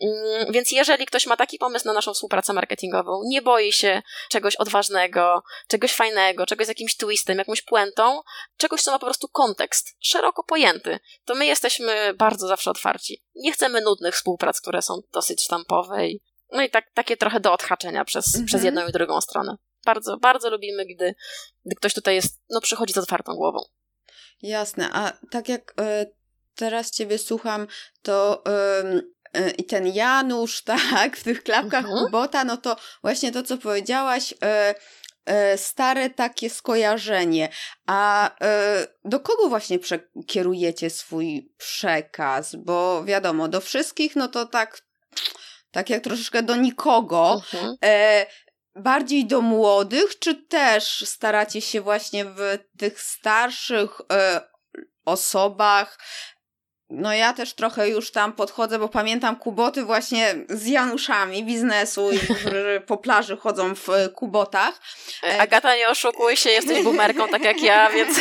Mm, 0.00 0.52
więc 0.52 0.72
jeżeli 0.72 1.06
ktoś 1.06 1.26
ma 1.26 1.36
taki 1.36 1.58
pomysł 1.58 1.86
na 1.86 1.92
naszą 1.92 2.14
współpracę 2.14 2.52
marketingową, 2.52 3.20
nie 3.26 3.42
boi 3.42 3.72
się 3.72 4.02
czegoś 4.30 4.56
odważnego, 4.56 5.42
czegoś 5.68 5.92
fajnego, 5.92 6.46
czegoś 6.46 6.66
z 6.66 6.68
jakimś 6.68 6.96
twistem, 6.96 7.38
jakąś 7.38 7.62
puentą, 7.62 8.22
czegoś, 8.56 8.82
co 8.82 8.90
ma 8.90 8.98
po 8.98 9.06
prostu 9.06 9.28
kontekst, 9.28 9.96
szeroko 10.00 10.44
pojęty, 10.44 10.98
to 11.24 11.34
my 11.34 11.46
jesteśmy 11.46 12.14
bardzo 12.14 12.48
zawsze 12.48 12.70
otwarci. 12.70 13.24
Nie 13.34 13.52
chcemy 13.52 13.80
nudnych 13.80 14.14
współprac, 14.14 14.60
które 14.60 14.82
są 14.82 15.00
dosyć 15.12 15.42
sztampowe 15.42 16.08
i 16.08 16.22
no 16.52 16.62
i 16.62 16.70
tak, 16.70 16.90
takie 16.94 17.16
trochę 17.16 17.40
do 17.40 17.52
odhaczenia 17.52 18.04
przez, 18.04 18.26
mhm. 18.26 18.46
przez 18.46 18.64
jedną 18.64 18.86
i 18.86 18.92
drugą 18.92 19.20
stronę. 19.20 19.56
Bardzo, 19.84 20.16
bardzo 20.16 20.50
lubimy, 20.50 20.86
gdy, 20.86 21.14
gdy 21.66 21.74
ktoś 21.76 21.94
tutaj 21.94 22.14
jest, 22.14 22.40
no 22.50 22.60
przychodzi 22.60 22.92
z 22.92 22.98
otwartą 22.98 23.34
głową. 23.34 23.58
Jasne, 24.42 24.90
a 24.92 25.12
tak 25.30 25.48
jak 25.48 25.74
y, 25.80 26.14
teraz 26.54 26.90
Ciebie 26.90 27.18
słucham, 27.18 27.66
to 28.02 28.42
y, 29.36 29.50
i 29.50 29.64
ten 29.64 29.86
Janusz, 29.86 30.62
tak, 30.92 31.16
w 31.16 31.24
tych 31.24 31.42
klapkach 31.42 31.84
mhm. 31.84 32.04
Kubota, 32.04 32.44
no 32.44 32.56
to 32.56 32.76
właśnie 33.02 33.32
to, 33.32 33.42
co 33.42 33.58
powiedziałaś, 33.58 34.34
E, 34.42 34.74
stare 35.56 36.10
takie 36.10 36.50
skojarzenie. 36.50 37.48
A 37.86 38.30
e, 38.40 38.86
do 39.04 39.20
kogo 39.20 39.48
właśnie 39.48 39.78
kierujecie 40.26 40.90
swój 40.90 41.52
przekaz? 41.56 42.56
Bo 42.56 43.04
wiadomo, 43.04 43.48
do 43.48 43.60
wszystkich, 43.60 44.16
no 44.16 44.28
to 44.28 44.46
tak, 44.46 44.82
tak 45.70 45.90
jak 45.90 46.04
troszeczkę 46.04 46.42
do 46.42 46.56
nikogo. 46.56 47.42
Mhm. 47.52 47.76
E, 47.84 48.26
bardziej 48.74 49.26
do 49.26 49.40
młodych, 49.40 50.18
czy 50.18 50.34
też 50.34 51.04
staracie 51.08 51.60
się 51.60 51.80
właśnie 51.80 52.24
w 52.24 52.58
tych 52.78 53.00
starszych 53.00 54.00
osobach 55.04 55.98
no 56.90 57.12
ja 57.12 57.32
też 57.32 57.54
trochę 57.54 57.88
już 57.88 58.10
tam 58.10 58.32
podchodzę, 58.32 58.78
bo 58.78 58.88
pamiętam 58.88 59.36
kuboty 59.36 59.84
właśnie 59.84 60.34
z 60.48 60.66
Januszami 60.66 61.44
biznesu, 61.44 62.10
którzy 62.40 62.82
po 62.86 62.96
plaży 62.96 63.36
chodzą 63.36 63.74
w 63.74 63.90
e, 63.90 64.08
kubotach. 64.08 64.80
E, 65.22 65.40
Agata, 65.40 65.76
nie 65.76 65.88
oszukuj 65.88 66.36
się, 66.36 66.50
jesteś 66.50 66.82
bumerką 66.82 67.28
tak 67.28 67.44
jak 67.44 67.62
ja, 67.62 67.90
więc 67.96 68.18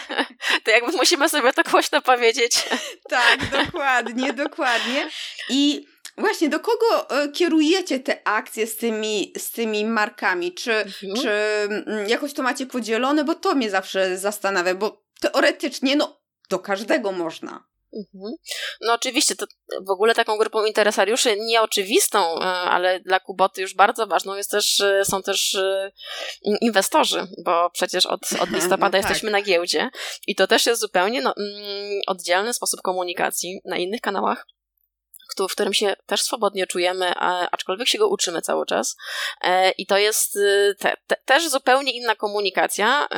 to 0.64 0.70
jakby 0.70 0.92
musimy 0.92 1.28
sobie 1.28 1.52
to 1.52 1.62
głośno 1.70 2.02
powiedzieć. 2.02 2.68
Tak, 3.08 3.64
dokładnie, 3.64 4.32
dokładnie. 4.32 5.08
I 5.48 5.86
Właśnie, 6.18 6.48
do 6.48 6.60
kogo 6.60 7.10
e, 7.10 7.28
kierujecie 7.28 8.00
te 8.00 8.28
akcje 8.28 8.66
z 8.66 8.76
tymi, 8.76 9.32
z 9.38 9.50
tymi 9.50 9.84
markami? 9.84 10.54
Czy, 10.54 10.72
mhm. 10.72 11.14
czy 11.22 11.30
mm, 11.30 12.08
jakoś 12.08 12.32
to 12.32 12.42
macie 12.42 12.66
podzielone? 12.66 13.24
Bo 13.24 13.34
to 13.34 13.54
mnie 13.54 13.70
zawsze 13.70 14.18
zastanawia, 14.18 14.74
bo 14.74 15.04
teoretycznie, 15.20 15.96
no, 15.96 16.20
do 16.50 16.58
każdego 16.58 17.12
można. 17.12 17.64
Mhm. 17.92 18.34
No 18.80 18.92
oczywiście, 18.92 19.36
to 19.36 19.46
w 19.86 19.90
ogóle 19.90 20.14
taką 20.14 20.38
grupą 20.38 20.64
interesariuszy 20.64 21.36
nieoczywistą, 21.36 22.40
e, 22.40 22.44
ale 22.44 23.00
dla 23.00 23.20
Kuboty 23.20 23.60
już 23.60 23.74
bardzo 23.74 24.06
ważną 24.06 24.34
jest 24.34 24.50
też, 24.50 24.80
e, 24.80 25.04
są 25.04 25.22
też 25.22 25.54
e, 25.54 25.90
inwestorzy, 26.60 27.26
bo 27.44 27.70
przecież 27.70 28.06
od, 28.06 28.20
od 28.40 28.50
listopada 28.56 28.98
no 28.98 29.02
tak. 29.02 29.02
jesteśmy 29.02 29.30
na 29.30 29.42
giełdzie 29.42 29.90
i 30.26 30.34
to 30.34 30.46
też 30.46 30.66
jest 30.66 30.80
zupełnie 30.80 31.22
no, 31.22 31.34
mm, 31.36 32.00
oddzielny 32.06 32.54
sposób 32.54 32.80
komunikacji 32.82 33.60
na 33.64 33.76
innych 33.76 34.00
kanałach 34.00 34.46
w 35.48 35.52
którym 35.52 35.74
się 35.74 35.96
też 36.06 36.22
swobodnie 36.22 36.66
czujemy, 36.66 37.12
aczkolwiek 37.50 37.88
się 37.88 37.98
go 37.98 38.08
uczymy 38.08 38.42
cały 38.42 38.66
czas. 38.66 38.96
I 39.78 39.86
to 39.86 39.98
jest 39.98 40.38
te, 40.78 40.96
te, 41.06 41.16
też 41.24 41.48
zupełnie 41.48 41.92
inna 41.92 42.14
komunikacja 42.14 43.08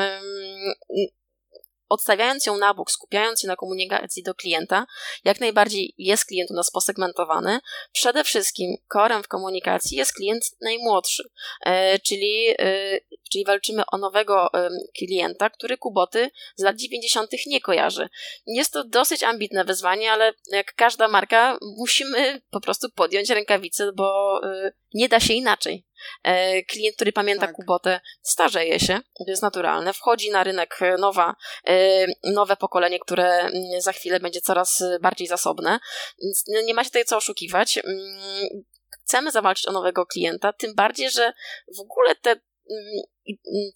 odstawiając 1.92 2.46
ją 2.46 2.58
na 2.58 2.74
bok, 2.74 2.90
skupiając 2.90 3.40
się 3.40 3.48
na 3.48 3.56
komunikacji 3.56 4.22
do 4.22 4.34
klienta, 4.34 4.86
jak 5.24 5.40
najbardziej 5.40 5.94
jest 5.98 6.24
klient 6.24 6.50
u 6.50 6.54
nas 6.54 6.70
posegmentowany. 6.70 7.58
Przede 7.92 8.24
wszystkim 8.24 8.76
korem 8.88 9.22
w 9.22 9.28
komunikacji 9.28 9.98
jest 9.98 10.12
klient 10.12 10.44
najmłodszy, 10.60 11.22
e, 11.64 11.98
czyli, 11.98 12.54
e, 12.58 13.00
czyli 13.32 13.44
walczymy 13.44 13.82
o 13.92 13.98
nowego 13.98 14.50
klienta, 14.98 15.50
który 15.50 15.78
Kuboty 15.78 16.30
z 16.56 16.62
lat 16.62 16.76
90. 16.76 17.30
nie 17.46 17.60
kojarzy. 17.60 18.08
Jest 18.46 18.72
to 18.72 18.84
dosyć 18.84 19.22
ambitne 19.22 19.64
wyzwanie, 19.64 20.12
ale 20.12 20.32
jak 20.52 20.74
każda 20.74 21.08
marka, 21.08 21.58
musimy 21.78 22.40
po 22.50 22.60
prostu 22.60 22.90
podjąć 22.90 23.30
rękawice, 23.30 23.92
bo 23.92 24.40
e, 24.44 24.72
nie 24.94 25.08
da 25.08 25.20
się 25.20 25.34
inaczej. 25.34 25.86
E, 26.22 26.62
klient, 26.62 26.96
który 26.96 27.12
pamięta 27.12 27.46
tak. 27.46 27.56
Kubotę, 27.56 28.00
starzeje 28.22 28.80
się, 28.80 29.00
to 29.18 29.24
jest 29.26 29.42
naturalne. 29.42 29.92
Wchodzi 29.92 30.30
na 30.30 30.44
rynek 30.44 30.78
nowa, 30.98 31.34
e, 31.66 32.06
nowe 32.24 32.56
pokolenie, 32.56 32.98
które 32.98 33.40
mm, 33.40 33.80
za 33.80 33.92
chwilę 33.92 34.20
będzie 34.20 34.40
coraz 34.40 34.84
bardziej 35.00 35.26
zasobne. 35.26 35.78
Więc 36.22 36.44
nie 36.66 36.74
ma 36.74 36.84
się 36.84 36.90
tutaj 36.90 37.04
co 37.04 37.16
oszukiwać. 37.16 37.78
Mm, 37.78 38.64
chcemy 39.04 39.30
zawalczyć 39.30 39.68
o 39.68 39.72
nowego 39.72 40.06
klienta, 40.06 40.52
tym 40.52 40.74
bardziej, 40.74 41.10
że 41.10 41.32
w 41.76 41.80
ogóle 41.80 42.14
te, 42.14 42.30
mm, 42.30 42.42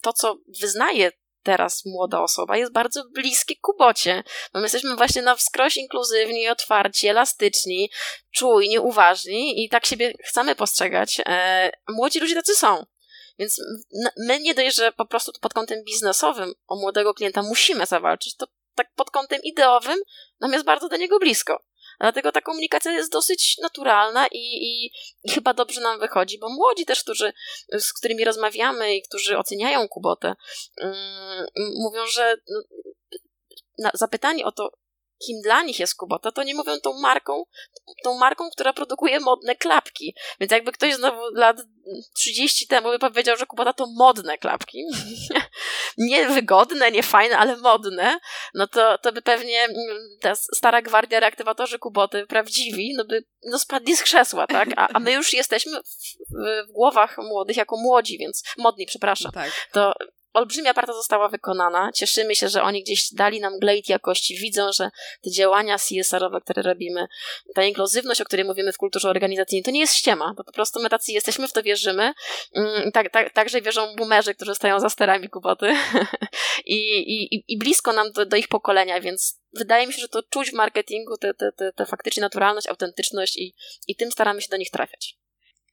to, 0.01 0.13
co 0.13 0.37
wyznaje 0.59 1.11
teraz 1.47 1.85
młoda 1.85 2.21
osoba 2.21 2.57
jest 2.57 2.71
bardzo 2.71 3.03
bliskie 3.09 3.55
Kubocie. 3.61 4.23
No 4.53 4.59
my 4.59 4.65
jesteśmy 4.65 4.95
właśnie 4.95 5.21
na 5.21 5.35
wskroś 5.35 5.77
inkluzywni, 5.77 6.49
otwarci, 6.49 7.07
elastyczni, 7.07 7.91
czujni, 8.31 8.79
uważni 8.79 9.63
i 9.63 9.69
tak 9.69 9.85
siebie 9.85 10.13
chcemy 10.23 10.55
postrzegać. 10.55 11.21
E, 11.25 11.71
młodzi 11.89 12.19
ludzie 12.19 12.35
tacy 12.35 12.55
są. 12.55 12.85
Więc 13.39 13.61
my 14.17 14.39
nie 14.39 14.53
dość, 14.53 14.75
że 14.75 14.91
po 14.91 15.05
prostu 15.05 15.31
pod 15.41 15.53
kątem 15.53 15.83
biznesowym 15.83 16.53
o 16.67 16.75
młodego 16.75 17.13
klienta 17.13 17.43
musimy 17.43 17.85
zawalczyć, 17.85 18.35
to 18.35 18.47
tak 18.75 18.93
pod 18.95 19.11
kątem 19.11 19.41
ideowym 19.43 19.99
nam 20.39 20.53
jest 20.53 20.65
bardzo 20.65 20.89
do 20.89 20.97
niego 20.97 21.19
blisko. 21.19 21.63
Dlatego 21.99 22.31
ta 22.31 22.41
komunikacja 22.41 22.91
jest 22.91 23.11
dosyć 23.11 23.57
naturalna 23.61 24.27
i, 24.27 24.37
i, 24.37 24.91
i, 25.23 25.31
chyba 25.31 25.53
dobrze 25.53 25.81
nam 25.81 25.99
wychodzi, 25.99 26.39
bo 26.39 26.49
młodzi 26.49 26.85
też, 26.85 27.03
którzy, 27.03 27.33
z 27.79 27.93
którymi 27.93 28.25
rozmawiamy 28.25 28.95
i 28.95 29.01
którzy 29.01 29.37
oceniają 29.37 29.87
Kubotę, 29.87 30.35
um, 30.81 30.95
mówią, 31.55 32.07
że 32.07 32.35
no, 32.49 32.61
na 33.77 33.91
zapytanie 33.93 34.45
o 34.45 34.51
to, 34.51 34.71
kim 35.25 35.41
dla 35.41 35.63
nich 35.63 35.79
jest 35.79 35.95
Kubota, 35.95 36.31
to 36.31 36.43
nie 36.43 36.55
mówią 36.55 36.79
tą 36.79 36.99
marką, 36.99 37.43
tą 38.03 38.17
marką, 38.17 38.49
która 38.49 38.73
produkuje 38.73 39.19
modne 39.19 39.55
klapki. 39.55 40.15
Więc 40.39 40.51
jakby 40.51 40.71
ktoś 40.71 40.95
znowu 40.95 41.21
lat 41.35 41.57
30 42.15 42.67
temu 42.67 42.89
by 42.89 42.99
powiedział, 42.99 43.37
że 43.37 43.45
Kubota 43.45 43.73
to 43.73 43.87
modne 43.97 44.37
klapki, 44.37 44.83
nie 45.97 46.29
wygodne, 46.29 46.91
nie 46.91 47.03
fajne, 47.03 47.37
ale 47.37 47.57
modne, 47.57 48.19
no 48.53 48.67
to, 48.67 48.97
to 48.97 49.11
by 49.11 49.21
pewnie 49.21 49.63
mm, 49.63 49.75
ta 50.21 50.35
stara 50.35 50.81
gwardia 50.81 51.19
reaktywatorzy 51.19 51.79
Kuboty, 51.79 52.25
prawdziwi, 52.25 52.93
no 52.97 53.05
by 53.05 53.23
no 53.45 53.59
spadli 53.59 53.97
z 53.97 54.03
krzesła, 54.03 54.47
tak? 54.47 54.69
A, 54.75 54.87
a 54.87 54.99
my 54.99 55.11
już 55.11 55.33
jesteśmy 55.33 55.79
w, 55.79 55.85
w, 55.85 56.69
w 56.69 56.71
głowach 56.71 57.17
młodych 57.17 57.57
jako 57.57 57.77
młodzi, 57.77 58.17
więc 58.17 58.43
modni, 58.57 58.85
przepraszam. 58.85 59.31
No 59.35 59.41
tak. 59.41 59.51
To 59.71 59.93
olbrzymia 60.37 60.73
praca 60.73 60.93
została 60.93 61.29
wykonana. 61.29 61.91
Cieszymy 61.95 62.35
się, 62.35 62.49
że 62.49 62.63
oni 62.63 62.83
gdzieś 62.83 63.13
dali 63.13 63.39
nam 63.39 63.59
glade 63.59 63.81
jakości, 63.87 64.35
widzą, 64.35 64.71
że 64.73 64.89
te 65.21 65.31
działania 65.31 65.77
CSR-owe, 65.77 66.41
które 66.41 66.61
robimy, 66.61 67.07
ta 67.55 67.63
inkluzywność, 67.63 68.21
o 68.21 68.25
której 68.25 68.45
mówimy 68.45 68.73
w 68.73 68.77
kulturze 68.77 69.09
organizacyjnej, 69.09 69.63
to 69.63 69.71
nie 69.71 69.79
jest 69.79 69.95
ściema, 69.95 70.33
to 70.37 70.43
po 70.43 70.51
prostu 70.51 70.81
my 70.81 70.89
tacy 70.89 71.11
jesteśmy, 71.11 71.47
w 71.47 71.53
to 71.53 71.63
wierzymy. 71.63 72.13
Mm, 72.53 72.91
tak, 72.91 73.11
tak, 73.11 73.33
także 73.33 73.61
wierzą 73.61 73.95
boomerzy, 73.95 74.35
którzy 74.35 74.55
stoją 74.55 74.79
za 74.79 74.89
sterami 74.89 75.29
kuboty 75.29 75.75
I, 76.65 76.77
i, 76.97 77.43
i 77.47 77.57
blisko 77.57 77.93
nam 77.93 78.11
do, 78.11 78.25
do 78.25 78.37
ich 78.37 78.47
pokolenia, 78.47 79.01
więc 79.01 79.39
wydaje 79.53 79.87
mi 79.87 79.93
się, 79.93 80.01
że 80.01 80.07
to 80.07 80.23
czuć 80.23 80.51
w 80.51 80.53
marketingu, 80.53 81.17
tę 81.75 81.85
faktycznie 81.85 82.21
naturalność, 82.21 82.67
autentyczność 82.67 83.37
i, 83.37 83.55
i 83.87 83.95
tym 83.95 84.11
staramy 84.11 84.41
się 84.41 84.47
do 84.51 84.57
nich 84.57 84.71
trafiać. 84.71 85.17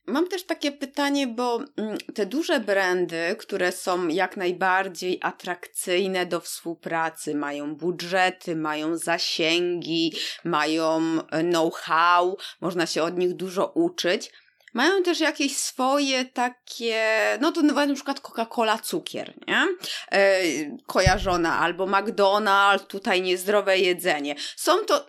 Mam 0.07 0.29
też 0.29 0.45
takie 0.45 0.73
pytanie, 0.73 1.27
bo 1.27 1.61
mm, 1.77 1.99
te 2.15 2.27
duże 2.27 2.61
brandy, 2.61 3.37
które 3.39 3.73
są 3.73 4.09
jak 4.09 4.37
najbardziej 4.37 5.19
atrakcyjne 5.23 6.27
do 6.27 6.41
współpracy, 6.41 7.35
mają 7.35 7.77
budżety, 7.77 8.57
mają 8.57 8.97
zasięgi, 8.97 10.13
mają 10.45 11.01
e, 11.31 11.43
know-how, 11.43 12.37
można 12.61 12.87
się 12.87 13.03
od 13.03 13.19
nich 13.19 13.35
dużo 13.35 13.67
uczyć. 13.67 14.31
Mają 14.75 15.03
też 15.03 15.21
jakieś 15.21 15.57
swoje 15.57 16.25
takie, 16.25 17.05
no 17.41 17.53
to 17.53 17.63
na 17.63 17.95
przykład 17.95 18.21
Coca-Cola 18.21 18.79
cukier, 18.83 19.35
nie? 19.49 19.67
E, 20.13 20.41
kojarzona, 20.87 21.59
albo 21.59 21.87
McDonald's, 21.87 22.87
tutaj 22.87 23.23
niezdrowe 23.23 23.79
jedzenie. 23.79 24.35
Są 24.57 24.79
to, 24.79 25.07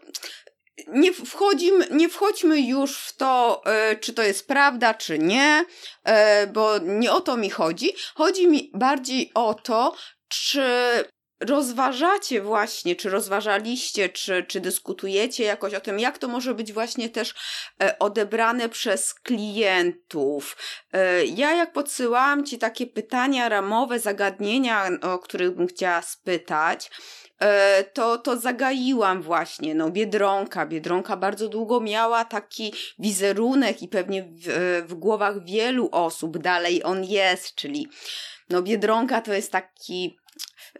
nie, 0.87 1.13
wchodzimy, 1.13 1.87
nie 1.91 2.09
wchodźmy 2.09 2.61
już 2.61 2.97
w 2.97 3.17
to, 3.17 3.61
e, 3.65 3.95
czy 3.95 4.13
to 4.13 4.23
jest 4.23 4.47
prawda, 4.47 4.93
czy 4.93 5.19
nie, 5.19 5.65
e, 6.03 6.47
bo 6.47 6.77
nie 6.77 7.11
o 7.11 7.21
to 7.21 7.37
mi 7.37 7.49
chodzi. 7.49 7.93
Chodzi 8.15 8.47
mi 8.47 8.71
bardziej 8.73 9.31
o 9.33 9.53
to, 9.53 9.95
czy 10.27 10.63
rozważacie 11.39 12.41
właśnie, 12.41 12.95
czy 12.95 13.09
rozważaliście, 13.09 14.09
czy, 14.09 14.43
czy 14.43 14.59
dyskutujecie 14.59 15.43
jakoś 15.43 15.73
o 15.73 15.81
tym, 15.81 15.99
jak 15.99 16.17
to 16.17 16.27
może 16.27 16.53
być 16.53 16.73
właśnie 16.73 17.09
też 17.09 17.33
e, 17.83 17.99
odebrane 17.99 18.69
przez 18.69 19.13
klientów. 19.13 20.57
Ja 21.35 21.55
jak 21.55 21.73
podsyłałam 21.73 22.45
Ci 22.45 22.57
takie 22.57 22.87
pytania 22.87 23.49
ramowe, 23.49 23.99
zagadnienia, 23.99 24.89
o 25.01 25.19
których 25.19 25.51
bym 25.51 25.67
chciała 25.67 26.01
spytać, 26.01 26.91
to, 27.93 28.17
to 28.17 28.37
zagaiłam 28.37 29.21
właśnie, 29.21 29.75
no 29.75 29.91
Biedronka. 29.91 30.65
Biedronka 30.65 31.17
bardzo 31.17 31.49
długo 31.49 31.79
miała 31.79 32.25
taki 32.25 32.73
wizerunek 32.99 33.81
i 33.81 33.87
pewnie 33.87 34.23
w, 34.23 34.83
w 34.87 34.93
głowach 34.93 35.45
wielu 35.45 35.89
osób 35.91 36.37
dalej 36.37 36.83
on 36.83 37.03
jest, 37.03 37.55
czyli 37.55 37.87
no 38.49 38.61
Biedronka 38.61 39.21
to 39.21 39.33
jest 39.33 39.51
taki 39.51 40.17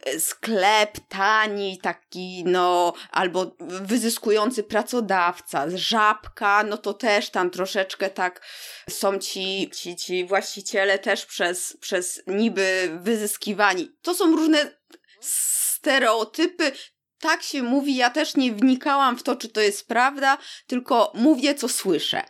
e, 0.04 0.20
sklep 0.20 0.98
tani, 1.08 1.78
taki 1.78 2.44
no, 2.46 2.92
albo 3.10 3.56
wyzyskujący 3.60 4.62
pracodawca, 4.62 5.66
żabka, 5.74 6.62
no 6.62 6.76
to 6.76 6.94
też 6.94 7.30
tam 7.30 7.50
troszeczkę 7.50 8.10
tak 8.10 8.46
są 8.90 9.18
ci, 9.18 9.70
ci, 9.74 9.96
ci 9.96 10.26
właściciele 10.26 10.98
też 10.98 11.26
przez, 11.26 11.76
przez 11.80 12.22
niby 12.26 12.98
wyzyskiwani. 13.00 13.96
To 14.02 14.14
są 14.14 14.36
różne 14.36 14.70
stereotypy. 15.86 16.72
Tak 17.20 17.42
się 17.42 17.62
mówi, 17.62 17.96
ja 17.96 18.10
też 18.10 18.36
nie 18.36 18.52
wnikałam 18.52 19.18
w 19.18 19.22
to, 19.22 19.36
czy 19.36 19.48
to 19.48 19.60
jest 19.60 19.88
prawda, 19.88 20.38
tylko 20.66 21.12
mówię, 21.14 21.54
co 21.54 21.68
słyszę. 21.68 22.22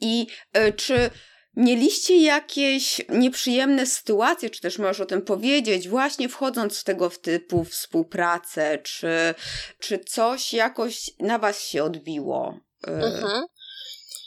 I 0.00 0.26
y, 0.56 0.72
czy 0.72 1.10
mieliście 1.56 2.16
jakieś 2.16 3.00
nieprzyjemne 3.08 3.86
sytuacje, 3.86 4.50
czy 4.50 4.60
też 4.60 4.78
możesz 4.78 5.00
o 5.00 5.06
tym 5.06 5.22
powiedzieć, 5.22 5.88
właśnie 5.88 6.28
wchodząc 6.28 6.80
w 6.80 6.84
tego 6.84 7.10
typu 7.10 7.64
współpracę, 7.64 8.78
czy, 8.78 9.34
czy 9.78 9.98
coś 9.98 10.52
jakoś 10.52 11.10
na 11.18 11.38
was 11.38 11.66
się 11.66 11.84
odbiło? 11.84 12.60
Y, 12.88 12.90
mhm. 12.90 13.44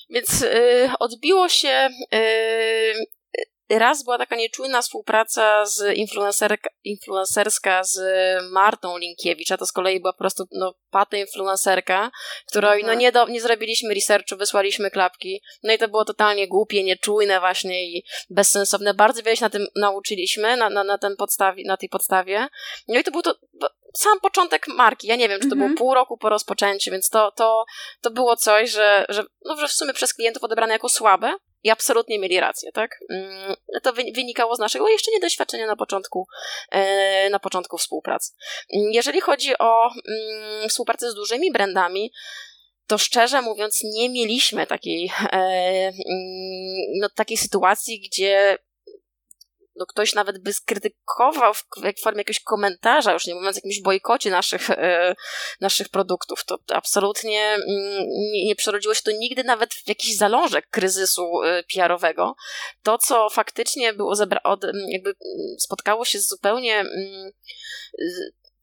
Więc 0.09 0.41
y, 0.41 0.89
odbiło 0.99 1.49
się 1.49 1.89
y, 2.13 2.93
Raz 3.69 4.03
była 4.03 4.17
taka 4.17 4.35
nieczujna 4.35 4.81
współpraca 4.81 5.65
z 5.65 5.97
influencerka, 5.97 6.69
influencerska 6.83 7.83
z 7.83 7.99
Martą 8.51 8.97
Linkiewicz, 8.97 9.51
a 9.51 9.57
to 9.57 9.65
z 9.65 9.71
kolei 9.71 9.99
była 9.99 10.13
po 10.13 10.19
prostu 10.19 10.47
no, 10.51 10.73
patę 10.89 11.19
influencerka, 11.19 12.11
której 12.47 12.83
no, 12.83 12.93
nie, 12.93 13.11
do, 13.11 13.27
nie 13.27 13.41
zrobiliśmy 13.41 13.93
researchu, 13.93 14.37
wysłaliśmy 14.37 14.91
klapki. 14.91 15.41
No 15.63 15.73
i 15.73 15.77
to 15.77 15.87
było 15.87 16.05
totalnie 16.05 16.47
głupie, 16.47 16.83
nieczujne 16.83 17.39
właśnie 17.39 17.85
i 17.85 18.03
bezsensowne. 18.29 18.93
Bardzo 18.93 19.23
wiele 19.23 19.37
się 19.37 19.45
na 19.45 19.49
tym 19.49 19.67
nauczyliśmy, 19.75 20.57
na, 20.57 20.69
na, 20.69 20.83
na, 20.83 20.97
ten 20.97 21.15
podstawie, 21.15 21.63
na 21.67 21.77
tej 21.77 21.89
podstawie. 21.89 22.47
No 22.87 22.99
i 22.99 23.03
to 23.03 23.11
był 23.11 23.21
to 23.21 23.35
sam 23.93 24.19
początek 24.19 24.67
marki. 24.67 25.07
Ja 25.07 25.15
nie 25.15 25.29
wiem, 25.29 25.41
czy 25.41 25.49
to 25.49 25.55
było 25.55 25.65
mhm. 25.65 25.77
pół 25.77 25.93
roku 25.93 26.17
po 26.17 26.29
rozpoczęciu, 26.29 26.91
więc 26.91 27.09
to, 27.09 27.31
to, 27.31 27.65
to 28.01 28.11
było 28.11 28.35
coś, 28.35 28.71
że, 28.71 29.05
że, 29.09 29.23
no, 29.45 29.57
że 29.57 29.67
w 29.67 29.71
sumie 29.71 29.93
przez 29.93 30.13
klientów 30.13 30.43
odebrane 30.43 30.73
jako 30.73 30.89
słabe, 30.89 31.33
i 31.65 31.69
absolutnie 31.69 32.19
mieli 32.19 32.39
rację, 32.39 32.71
tak? 32.71 32.99
Mm, 33.09 33.55
to 33.83 33.93
wynikało 33.93 34.55
z 34.55 34.59
naszego 34.59 34.89
jeszcze 34.89 35.11
niedoświadczenia 35.11 35.67
na 35.67 35.75
początku, 35.75 36.27
e, 36.71 37.29
na 37.29 37.39
początku 37.39 37.77
współpracy. 37.77 38.33
Mm, 38.73 38.91
jeżeli 38.91 39.21
chodzi 39.21 39.57
o 39.59 39.89
mm, 40.07 40.69
współpracę 40.69 41.11
z 41.11 41.15
dużymi 41.15 41.51
brandami, 41.51 42.11
to 42.87 42.97
szczerze 42.97 43.41
mówiąc 43.41 43.79
nie 43.83 44.09
mieliśmy 44.09 44.67
takiej, 44.67 45.11
e, 45.31 45.91
no, 47.01 47.09
takiej 47.15 47.37
sytuacji, 47.37 47.99
gdzie 47.99 48.57
no 49.75 49.85
ktoś 49.85 50.13
nawet 50.13 50.43
by 50.43 50.53
skrytykował 50.53 51.53
w, 51.53 51.63
formie 52.03 52.19
jakiegoś 52.19 52.39
komentarza, 52.39 53.13
już 53.13 53.25
nie 53.25 53.35
mówiąc 53.35 53.55
o 53.55 53.57
jakimś 53.57 53.81
bojkocie 53.81 54.29
naszych, 54.29 54.69
e, 54.69 55.15
naszych 55.61 55.89
produktów, 55.89 56.45
to 56.45 56.57
absolutnie 56.73 57.41
mm, 57.41 58.05
nie, 58.33 58.45
nie 58.45 58.55
przerodziło 58.55 58.93
się 58.93 59.01
to 59.01 59.11
nigdy 59.11 59.43
nawet 59.43 59.73
w 59.73 59.87
jakiś 59.87 60.17
zalążek 60.17 60.67
kryzysu 60.69 61.43
e, 61.43 61.63
PR-owego. 61.63 62.35
To, 62.83 62.97
co 62.97 63.29
faktycznie 63.29 63.93
było 63.93 64.13
zebra- 64.13 64.43
od, 64.43 64.61
jakby 64.87 65.13
spotkało 65.59 66.05
się 66.05 66.19
z 66.19 66.27
zupełnie 66.27 66.85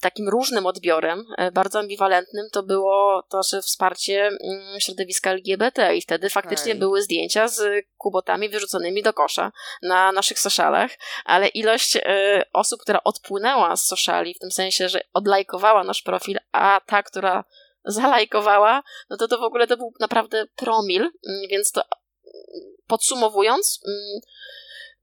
takim 0.02 0.28
różnym 0.28 0.66
odbiorem, 0.66 1.24
e, 1.38 1.52
bardzo 1.52 1.78
ambiwalentnym, 1.78 2.46
to 2.52 2.62
było 2.62 3.22
to 3.28 3.36
nasze 3.36 3.62
wsparcie 3.62 4.26
mm, 4.26 4.80
środowiska 4.80 5.30
LGBT 5.30 5.96
i 5.96 6.02
wtedy 6.02 6.30
faktycznie 6.30 6.74
były 6.74 7.02
zdjęcia 7.02 7.48
z 7.48 7.84
kubotami 7.96 8.48
wyrzuconymi 8.48 9.02
do 9.02 9.12
kosza 9.12 9.52
na 9.82 10.12
naszych 10.12 10.38
socialach, 10.38 10.90
ale 11.24 11.48
ilość 11.48 11.96
e, 11.96 12.42
osób, 12.52 12.80
która 12.80 13.00
odpłynęła 13.04 13.76
z 13.76 13.84
sociali, 13.84 14.34
w 14.34 14.38
tym 14.38 14.50
sensie, 14.50 14.88
że 14.88 15.00
odlajkowała 15.12 15.84
nasz 15.84 16.02
profil, 16.02 16.38
a 16.52 16.80
ta, 16.86 17.02
która 17.02 17.44
zalajkowała, 17.84 18.82
no 19.10 19.16
to 19.16 19.28
to 19.28 19.38
w 19.38 19.42
ogóle 19.42 19.66
to 19.66 19.76
był 19.76 19.92
naprawdę 20.00 20.46
promil, 20.56 21.02
mm, 21.02 21.48
więc 21.50 21.72
to 21.72 21.82
mm, 21.82 22.74
podsumowując, 22.86 23.80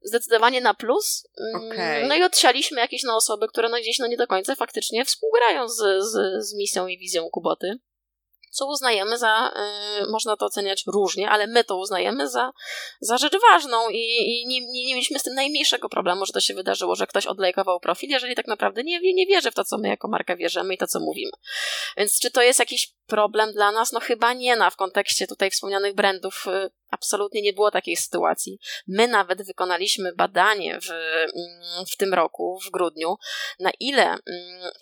zdecydowanie 0.02 0.60
na 0.60 0.74
plus. 0.74 1.28
Mm, 1.40 1.70
okay. 1.70 2.08
No 2.08 2.14
i 2.14 2.22
odsialiśmy 2.22 2.80
jakieś 2.80 3.02
no, 3.02 3.16
osoby, 3.16 3.48
które 3.48 3.68
no 3.68 3.76
gdzieś 3.76 3.98
no 3.98 4.06
nie 4.06 4.16
do 4.16 4.26
końca 4.26 4.54
faktycznie 4.54 5.04
współgrają 5.04 5.68
z, 5.68 5.76
z, 6.04 6.44
z 6.48 6.54
misją 6.54 6.86
i 6.86 6.98
wizją 6.98 7.30
Kuboty 7.30 7.78
co 8.50 8.66
uznajemy 8.66 9.18
za, 9.18 9.52
y, 10.02 10.10
można 10.10 10.36
to 10.36 10.46
oceniać 10.46 10.84
różnie, 10.86 11.30
ale 11.30 11.46
my 11.46 11.64
to 11.64 11.76
uznajemy 11.76 12.28
za, 12.28 12.52
za 13.00 13.18
rzecz 13.18 13.32
ważną 13.50 13.88
i, 13.90 13.98
i 13.98 14.46
nie, 14.46 14.60
nie, 14.60 14.84
nie, 14.86 14.94
mieliśmy 14.94 15.18
z 15.18 15.22
tym 15.22 15.34
najmniejszego 15.34 15.88
problemu, 15.88 16.26
że 16.26 16.32
to 16.32 16.40
się 16.40 16.54
wydarzyło, 16.54 16.94
że 16.94 17.06
ktoś 17.06 17.26
odlejkował 17.26 17.80
profil, 17.80 18.10
jeżeli 18.10 18.34
tak 18.34 18.46
naprawdę 18.46 18.82
nie, 18.82 19.00
nie 19.14 19.26
wierzy 19.26 19.50
w 19.50 19.54
to, 19.54 19.64
co 19.64 19.78
my 19.78 19.88
jako 19.88 20.08
marka 20.08 20.36
wierzymy 20.36 20.74
i 20.74 20.78
to, 20.78 20.86
co 20.86 21.00
mówimy. 21.00 21.32
Więc 21.96 22.20
czy 22.20 22.30
to 22.30 22.42
jest 22.42 22.58
jakiś 22.58 22.94
problem 23.06 23.52
dla 23.52 23.72
nas? 23.72 23.92
No 23.92 24.00
chyba 24.00 24.32
nie 24.32 24.56
na 24.56 24.70
w 24.70 24.76
kontekście 24.76 25.26
tutaj 25.26 25.50
wspomnianych 25.50 25.94
brandów 25.94 26.46
y, 26.46 26.70
absolutnie 26.90 27.42
nie 27.42 27.52
było 27.52 27.70
takiej 27.70 27.96
sytuacji. 27.96 28.58
My 28.86 29.08
nawet 29.08 29.46
wykonaliśmy 29.46 30.12
badanie 30.12 30.78
w, 30.80 30.90
mm, 30.90 31.86
w 31.92 31.96
tym 31.96 32.14
roku, 32.14 32.58
w 32.66 32.70
grudniu, 32.70 33.16
na 33.60 33.70
ile, 33.80 34.04
mm, 34.04 34.20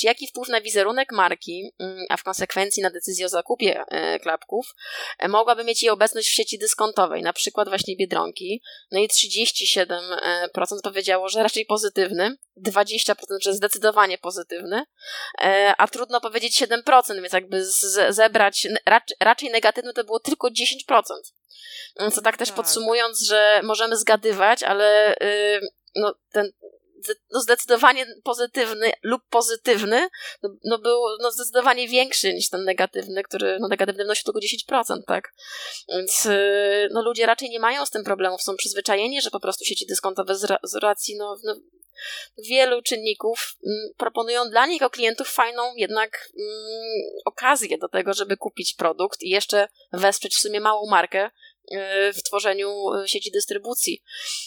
czy 0.00 0.06
jaki 0.06 0.26
wpływ 0.26 0.48
na 0.48 0.60
wizerunek 0.60 1.12
marki, 1.12 1.72
mm, 1.78 2.04
a 2.08 2.16
w 2.16 2.22
konsekwencji 2.22 2.82
na 2.82 2.90
decyzję 2.90 3.26
o 3.26 3.28
zakupie 3.28 3.84
e, 3.88 4.18
klapków, 4.18 4.74
e, 5.18 5.28
mogłaby 5.28 5.64
mieć 5.64 5.82
jej 5.82 5.90
obecność 5.90 6.28
w 6.28 6.34
sieci 6.34 6.58
dyskontowej, 6.58 7.22
na 7.22 7.32
przykład 7.32 7.68
właśnie 7.68 7.96
Biedronki. 7.96 8.62
No 8.90 9.00
i 9.00 9.08
37% 9.08 10.82
powiedziało, 10.82 11.28
że 11.28 11.42
raczej 11.42 11.66
pozytywny, 11.66 12.36
20% 12.56 13.14
że 13.42 13.54
zdecydowanie 13.54 14.18
pozytywny, 14.18 14.84
e, 15.40 15.74
a 15.78 15.88
trudno 15.88 16.20
powiedzieć 16.20 16.62
7%, 16.62 17.20
więc 17.22 17.32
jakby 17.32 17.64
zebrać, 18.08 18.68
raczej 19.20 19.50
negatywny 19.50 19.92
to 19.92 20.04
było 20.04 20.20
tylko 20.20 20.48
10%. 20.50 21.02
Co 22.12 22.22
tak 22.22 22.36
też 22.36 22.48
tak. 22.48 22.56
podsumując, 22.56 23.20
że 23.20 23.60
możemy 23.64 23.96
zgadywać, 23.96 24.62
ale 24.62 25.16
yy, 25.20 25.68
no, 25.96 26.14
ten 26.32 26.50
no 27.30 27.40
zdecydowanie 27.40 28.06
pozytywny 28.24 28.92
lub 29.02 29.22
pozytywny 29.30 30.08
no, 30.42 30.50
no, 30.64 30.78
był 30.78 31.00
no 31.20 31.30
zdecydowanie 31.30 31.88
większy 31.88 32.34
niż 32.34 32.48
ten 32.48 32.64
negatywny, 32.64 33.22
który 33.22 33.58
no 33.60 33.68
negatywny 33.68 34.04
wnosi 34.04 34.24
tylko 34.24 34.40
10%, 34.70 34.82
tak? 35.06 35.32
Więc 35.88 36.24
yy, 36.24 36.88
no 36.92 37.02
ludzie 37.02 37.26
raczej 37.26 37.50
nie 37.50 37.60
mają 37.60 37.86
z 37.86 37.90
tym 37.90 38.04
problemów, 38.04 38.42
są 38.42 38.56
przyzwyczajeni, 38.56 39.22
że 39.22 39.30
po 39.30 39.40
prostu 39.40 39.64
sieci 39.64 39.86
dyskontowe 39.86 40.34
z, 40.34 40.44
ra, 40.44 40.58
z 40.62 40.74
racji 40.74 41.16
no, 41.16 41.36
no 41.44 41.56
wielu 42.48 42.82
czynników 42.82 43.56
mm, 43.66 43.88
proponują 43.96 44.50
dla 44.50 44.66
nich, 44.66 44.80
jako 44.80 44.90
klientów, 44.90 45.28
fajną 45.28 45.74
jednak 45.76 46.30
mm, 46.38 46.52
okazję 47.24 47.78
do 47.78 47.88
tego, 47.88 48.14
żeby 48.14 48.36
kupić 48.36 48.74
produkt 48.74 49.22
i 49.22 49.28
jeszcze 49.28 49.68
wesprzeć 49.92 50.34
w 50.34 50.40
sumie 50.40 50.60
małą 50.60 50.90
markę, 50.90 51.30
Y, 51.30 51.57
w 52.14 52.22
tworzeniu 52.22 52.94
y, 53.04 53.08
sieci 53.08 53.30
dystrybucji. 53.30 54.02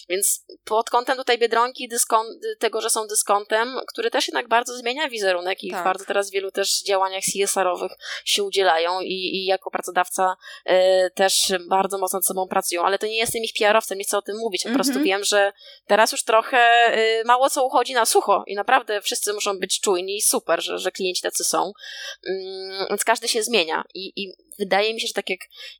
Więc 0.09 0.45
pod 0.65 0.89
kątem 0.89 1.17
tutaj 1.17 1.37
Biedronki, 1.37 1.87
dyskont, 1.87 2.29
tego, 2.59 2.81
że 2.81 2.89
są 2.89 3.07
dyskontem, 3.07 3.79
który 3.87 4.11
też 4.11 4.27
jednak 4.27 4.47
bardzo 4.47 4.77
zmienia 4.77 5.09
wizerunek 5.09 5.63
i 5.63 5.71
tak. 5.71 5.83
bardzo 5.83 6.05
teraz 6.05 6.29
w 6.29 6.33
wielu 6.33 6.51
też 6.51 6.83
działaniach 6.83 7.23
CSR-owych 7.23 7.91
się 8.25 8.43
udzielają 8.43 9.01
i, 9.01 9.13
i 9.13 9.45
jako 9.45 9.71
pracodawca 9.71 10.35
y, 10.69 10.73
też 11.15 11.53
bardzo 11.69 11.97
mocno 11.97 12.17
nad 12.17 12.25
sobą 12.25 12.47
pracują, 12.47 12.83
ale 12.83 12.99
to 12.99 13.07
nie 13.07 13.17
jestem 13.17 13.43
ich 13.43 13.53
PR-owcem, 13.59 13.97
nie 13.97 14.03
chcę 14.03 14.17
o 14.17 14.21
tym 14.21 14.37
mówić, 14.37 14.63
po 14.63 14.69
mm 14.69 14.81
-hmm. 14.81 14.83
prostu 14.83 15.03
wiem, 15.03 15.23
że 15.23 15.53
teraz 15.87 16.11
już 16.11 16.23
trochę 16.23 16.93
y, 16.97 17.23
mało 17.25 17.49
co 17.49 17.65
uchodzi 17.65 17.93
na 17.93 18.05
sucho 18.05 18.43
i 18.47 18.55
naprawdę 18.55 19.01
wszyscy 19.01 19.33
muszą 19.33 19.59
być 19.59 19.79
czujni 19.79 20.17
i 20.17 20.21
super, 20.21 20.63
że, 20.63 20.77
że 20.79 20.91
klienci 20.91 21.21
tacy 21.21 21.43
są, 21.43 21.71
mm, 22.27 22.87
więc 22.89 23.03
każdy 23.03 23.27
się 23.27 23.43
zmienia 23.43 23.83
i, 23.93 24.13
i 24.15 24.33
wydaje 24.59 24.93
mi 24.93 25.01
się, 25.01 25.07
że 25.07 25.13
tak 25.13 25.29
jak 25.29 25.39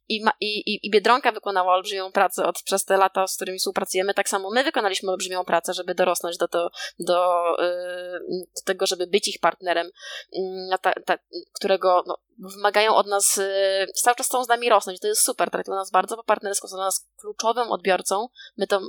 i, 0.10 0.24
i, 0.42 0.88
i 0.88 0.92
Biedronka 0.92 1.32
wykonała 1.32 1.74
olbrzymią 1.74 2.12
pracę 2.12 2.46
od, 2.46 2.62
przez 2.64 2.86
te 2.86 2.98
lata, 2.98 3.28
z 3.28 3.36
którymi 3.36 3.60
współpracujemy, 3.60 4.14
tak 4.14 4.30
samo 4.30 4.52
my 4.52 4.64
wykonaliśmy 4.64 5.12
olbrzymią 5.12 5.46
pracę, 5.46 5.74
żeby 5.74 5.96
dorosnąć 5.96 6.38
do, 6.38 6.48
to, 6.48 6.70
do, 7.00 7.44
yy, 7.60 8.46
do 8.56 8.62
tego, 8.66 8.86
żeby 8.86 9.08
być 9.08 9.28
ich 9.28 9.40
partnerem, 9.40 9.90
yy, 10.34 10.78
ta, 10.82 10.94
ta, 11.06 11.18
którego 11.54 12.04
no, 12.08 12.18
wymagają 12.40 12.96
od 12.96 13.08
nas, 13.08 13.38
yy, 13.38 13.88
cały 13.94 14.16
czas 14.16 14.28
chcą 14.28 14.44
z 14.44 14.48
nami 14.48 14.70
rosnąć. 14.70 15.00
To 15.00 15.08
jest 15.08 15.26
super, 15.26 15.50
traktują 15.50 15.78
nas 15.78 15.92
bardzo 15.92 16.18
po 16.18 16.24
partnersku, 16.24 16.68
są 16.68 16.76
dla 16.76 16.86
nas 16.86 17.08
kluczowym 17.20 17.72
odbiorcą. 17.72 18.28
My 18.58 18.68
to 18.68 18.82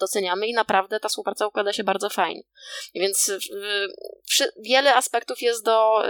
doceniamy 0.00 0.46
i 0.46 0.52
naprawdę 0.52 1.00
ta 1.00 1.08
współpraca 1.08 1.46
układa 1.46 1.72
się 1.72 1.84
bardzo 1.84 2.10
fajnie. 2.10 2.42
Więc 2.94 3.32
wiele 4.56 4.94
aspektów 4.94 5.42
jest 5.42 5.64
do, 5.64 6.02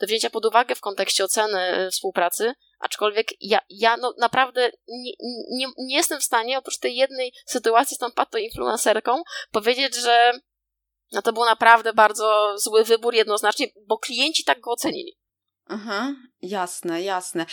do 0.00 0.06
wzięcia 0.06 0.30
pod 0.30 0.46
uwagę 0.46 0.74
w 0.74 0.80
kontekście 0.80 1.24
oceny 1.24 1.88
współpracy, 1.90 2.54
aczkolwiek 2.78 3.26
ja, 3.40 3.60
ja 3.68 3.96
no 3.96 4.14
naprawdę 4.18 4.70
nie, 4.88 5.12
nie, 5.50 5.66
nie 5.78 5.96
jestem 5.96 6.20
w 6.20 6.24
stanie 6.24 6.58
oprócz 6.58 6.78
tej 6.78 6.96
jednej 6.96 7.32
sytuacji 7.46 7.96
z 7.96 7.98
tą 7.98 8.12
pato 8.12 8.38
influencerką 8.38 9.22
powiedzieć, 9.52 9.96
że 9.96 10.32
no 11.12 11.22
to 11.22 11.32
był 11.32 11.44
naprawdę 11.44 11.92
bardzo 11.92 12.58
zły 12.58 12.84
wybór 12.84 13.14
jednoznacznie, 13.14 13.66
bo 13.86 13.98
klienci 13.98 14.44
tak 14.44 14.60
go 14.60 14.70
ocenili. 14.70 15.21
Aha, 15.74 16.14
jasne, 16.42 17.02
jasne. 17.02 17.46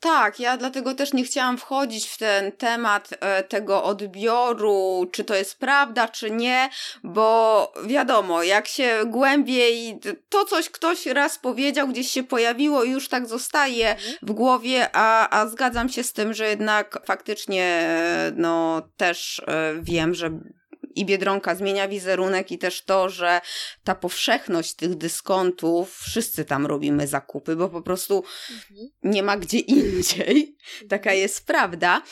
Tak, 0.00 0.40
ja 0.40 0.56
dlatego 0.56 0.94
też 0.94 1.12
nie 1.12 1.24
chciałam 1.24 1.58
wchodzić 1.58 2.08
w 2.08 2.18
ten 2.18 2.52
temat 2.52 3.08
e, 3.20 3.42
tego 3.42 3.84
odbioru, 3.84 5.06
czy 5.12 5.24
to 5.24 5.34
jest 5.34 5.58
prawda, 5.58 6.08
czy 6.08 6.30
nie, 6.30 6.70
bo 7.04 7.72
wiadomo, 7.86 8.42
jak 8.42 8.68
się 8.68 9.02
głębiej, 9.06 10.00
to 10.28 10.44
coś 10.44 10.70
ktoś 10.70 11.06
raz 11.06 11.38
powiedział, 11.38 11.88
gdzieś 11.88 12.10
się 12.10 12.22
pojawiło 12.22 12.84
i 12.84 12.90
już 12.90 13.08
tak 13.08 13.26
zostaje 13.26 13.90
mhm. 13.90 14.16
w 14.22 14.32
głowie, 14.32 14.88
a, 14.92 15.40
a 15.40 15.46
zgadzam 15.46 15.88
się 15.88 16.02
z 16.02 16.12
tym, 16.12 16.34
że 16.34 16.48
jednak 16.48 16.98
faktycznie, 17.06 17.64
e, 17.64 18.32
no 18.36 18.82
też 18.96 19.42
e, 19.46 19.74
wiem, 19.82 20.14
że 20.14 20.30
i 20.96 21.04
Biedronka 21.04 21.54
zmienia 21.54 21.88
wizerunek 21.88 22.52
i 22.52 22.58
też 22.58 22.84
to, 22.84 23.08
że 23.08 23.40
ta 23.84 23.94
powszechność 23.94 24.74
tych 24.74 24.94
dyskontów, 24.94 25.98
wszyscy 25.98 26.44
tam 26.44 26.66
robimy 26.66 27.06
zakupy, 27.06 27.56
bo 27.56 27.68
po 27.68 27.82
prostu 27.82 28.24
mhm. 28.50 28.88
nie 29.02 29.22
ma 29.22 29.36
gdzie 29.36 29.58
indziej. 29.58 30.56
Taka 30.88 31.10
mhm. 31.10 31.18
jest 31.18 31.46
prawda. 31.46 32.02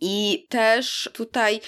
I 0.00 0.46
też 0.50 1.10
tutaj 1.12 1.60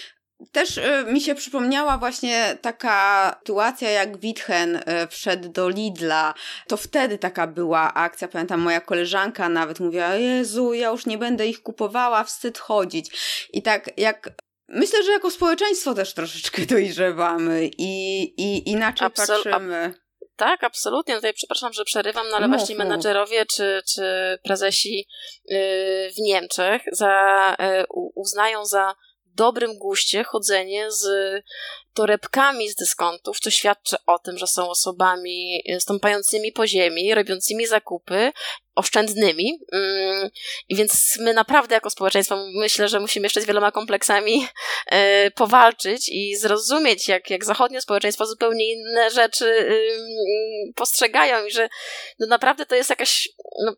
też 0.53 0.77
y, 0.77 1.05
mi 1.13 1.21
się 1.21 1.35
przypomniała 1.35 1.99
właśnie 1.99 2.59
taka 2.61 3.37
sytuacja, 3.39 3.91
jak 3.91 4.19
Witchen 4.19 4.77
y, 4.77 4.83
wszedł 5.11 5.49
do 5.49 5.69
Lidla. 5.69 6.35
To 6.69 6.77
wtedy 6.77 7.19
taka 7.19 7.47
była 7.47 7.95
akcja. 7.95 8.29
Pamiętam, 8.29 8.61
moja 8.61 8.81
koleżanka 8.81 9.49
nawet 9.49 9.81
mówiła: 9.81 10.15
Jezu, 10.15 10.75
ja 10.75 10.91
już 10.91 11.07
nie 11.07 11.19
będę 11.19 11.47
ich 11.47 11.63
kupowała, 11.63 12.25
wstyd 12.25 12.59
chodzić. 12.59 13.11
I 13.53 13.63
tak 13.63 13.91
jak 13.97 14.31
Myślę, 14.71 15.03
że 15.03 15.13
jako 15.13 15.31
społeczeństwo 15.31 15.95
też 15.95 16.15
troszeczkę 16.15 16.67
dojrzewamy 16.67 17.71
i, 17.79 18.23
i 18.37 18.71
inaczej 18.71 19.07
Absol 19.07 19.43
patrzymy. 19.43 19.95
Tak, 20.37 20.65
absolutnie. 20.65 21.15
Tutaj 21.15 21.35
przepraszam, 21.35 21.73
że 21.73 21.85
przerywam, 21.85 22.27
no 22.31 22.37
ale 22.37 22.49
mów, 22.49 22.57
właśnie 22.57 22.77
menadżerowie 22.77 23.47
czy, 23.57 23.81
czy 23.95 24.03
prezesi 24.45 25.07
yy, 25.45 25.57
w 26.13 26.19
Niemczech 26.19 26.83
za, 26.93 27.57
yy, 27.59 27.85
uznają 28.15 28.65
za 28.65 28.95
dobrym 29.25 29.79
guście 29.79 30.25
chodzenie 30.25 30.91
z 30.91 31.07
torebkami 31.95 32.69
z 32.69 32.75
dyskontów, 32.75 33.41
co 33.41 33.51
świadczy 33.51 33.97
o 34.07 34.19
tym, 34.19 34.39
że 34.39 34.47
są 34.47 34.71
osobami 34.71 35.63
stąpającymi 35.79 36.53
po 36.53 36.67
ziemi, 36.67 37.15
robiącymi 37.15 37.67
zakupy 37.67 38.33
oszczędnymi. 38.75 39.59
Mm, 39.73 40.31
I 40.69 40.77
więc 40.77 41.19
my 41.21 41.35
naprawdę 41.35 41.75
jako 41.75 41.91
społeczeństwo 41.91 42.47
myślę, 42.55 42.89
że 42.89 43.01
musimy 43.01 43.27
jeszcze 43.27 43.41
z 43.41 43.47
wieloma 43.47 43.73
kompleksami 43.73 44.47
e, 44.87 45.31
powalczyć 45.31 46.09
i 46.09 46.37
zrozumieć, 46.37 47.09
jak, 47.09 47.31
jak 47.31 47.45
zachodnie 47.45 47.81
społeczeństwo 47.81 48.27
zupełnie 48.27 48.73
inne 48.73 49.11
rzeczy 49.11 49.69
postrzegają 50.75 51.47
i 51.47 51.51
że 51.51 51.69
no 52.19 52.27
naprawdę 52.27 52.67
to 52.67 52.75
jest 52.75 52.91
jakaś 52.91 53.29
no, 53.65 53.75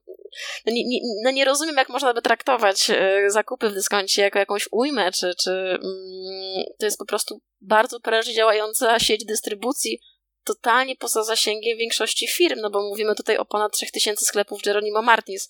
no, 0.66 0.72
nie, 0.72 0.85
nie, 0.87 1.01
no 1.25 1.31
nie 1.31 1.44
rozumiem, 1.44 1.77
jak 1.77 1.88
można 1.88 2.14
by 2.14 2.22
traktować 2.22 2.90
e, 2.90 3.31
zakupy 3.31 3.68
w 3.68 3.75
dyskoncie 3.75 4.22
jako 4.22 4.38
jakąś 4.38 4.68
ujmę, 4.72 5.12
czy, 5.12 5.35
czy 5.42 5.51
mm, 5.51 6.64
to 6.79 6.87
jest 6.87 6.98
po 6.98 7.07
prostu 7.07 7.40
bardzo 7.62 8.01
prężnie 8.01 8.35
działająca 8.35 8.98
sieć 8.98 9.25
dystrybucji, 9.25 10.01
totalnie 10.44 10.96
poza 10.96 11.25
zasięgiem 11.25 11.79
większości 11.79 12.29
firm, 12.29 12.61
no 12.61 12.70
bo 12.70 12.83
mówimy 12.83 13.14
tutaj 13.14 13.37
o 13.37 13.44
ponad 13.44 13.72
3000 13.72 14.25
sklepów 14.25 14.62
Geronimo 14.62 15.03
Martins. 15.03 15.48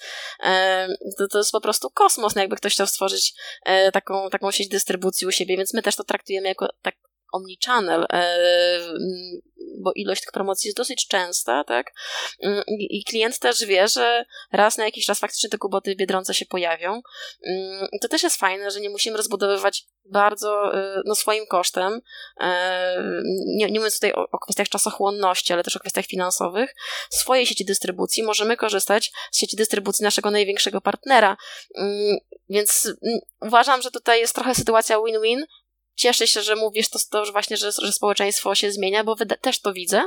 To, 1.19 1.29
to 1.29 1.39
jest 1.39 1.53
po 1.53 1.61
prostu 1.61 1.91
kosmos, 1.91 2.35
no 2.35 2.41
jakby 2.41 2.57
ktoś 2.57 2.73
chciał 2.73 2.87
stworzyć 2.87 3.35
e, 3.65 3.93
taką, 3.93 4.31
taką 4.31 4.51
sieć 4.51 4.69
dystrybucji 4.69 5.27
u 5.27 5.33
siebie, 5.33 5.57
więc 5.57 5.75
my 5.75 5.83
też 5.83 5.97
to 5.97 6.05
traktujemy 6.05 6.49
jako 6.49 6.69
tak 6.83 6.95
omnichannel, 7.33 8.07
e, 8.13 8.39
bo 9.79 9.93
ilość 9.93 10.21
tych 10.21 10.33
promocji 10.33 10.69
jest 10.69 10.77
dosyć 10.77 11.09
częsta, 11.09 11.65
tak? 11.65 11.93
Mm, 12.43 12.63
I 12.69 13.05
klient 13.05 13.39
też 13.39 13.65
wie, 13.65 13.89
że 13.89 14.25
raz 14.53 14.79
na 14.79 14.85
jakiś 14.85 15.07
czas 15.07 15.19
faktycznie 15.19 15.51
te 15.51 15.59
kuboty 15.59 15.97
Biedronce 15.97 16.35
się 16.35 16.47
pojawią. 16.47 17.03
Mm, 17.47 17.89
to 18.01 18.09
też 18.09 18.23
jest 18.23 18.37
fajne, 18.37 18.71
że 18.71 18.81
nie 18.81 18.91
musimy 18.91 19.17
rozbudowywać 19.17 19.87
bardzo 20.05 20.75
e, 20.75 21.03
no, 21.05 21.15
swoim 21.15 21.47
kosztem. 21.47 22.01
E, 22.41 23.03
nie, 23.47 23.67
nie 23.67 23.79
mówiąc 23.79 23.95
tutaj 23.95 24.13
o, 24.13 24.27
o 24.33 24.39
kwestiach 24.39 24.69
czasochłonności, 24.69 25.53
ale 25.53 25.63
też 25.63 25.77
o 25.77 25.81
kwestiach 25.81 26.07
finansowych. 26.07 26.75
Swojej 27.11 27.47
sieci 27.47 27.65
dystrybucji 27.65 28.23
możemy 28.23 28.57
korzystać 28.57 29.13
z 29.31 29.39
sieci 29.39 29.57
dystrybucji 29.57 30.05
naszego 30.05 30.31
największego 30.31 30.81
partnera. 30.81 31.37
Mm, 31.77 32.19
więc 32.49 32.93
uważam, 33.41 33.83
że 33.83 33.91
tutaj 33.91 34.21
jest 34.21 34.35
trochę 34.35 34.55
sytuacja 34.55 34.99
win-win, 35.07 35.45
cieszę 35.95 36.27
się, 36.27 36.43
że 36.43 36.57
mówisz 36.57 36.91
to, 36.91 36.99
to 37.11 37.25
że 37.25 37.33
właśnie, 37.33 37.57
że, 37.57 37.73
że 37.73 37.93
społeczeństwo 37.93 38.55
się 38.55 38.73
zmienia, 38.73 39.05
bo 39.05 39.17
też 39.41 39.61
to 39.61 39.73
widzę. 39.73 40.03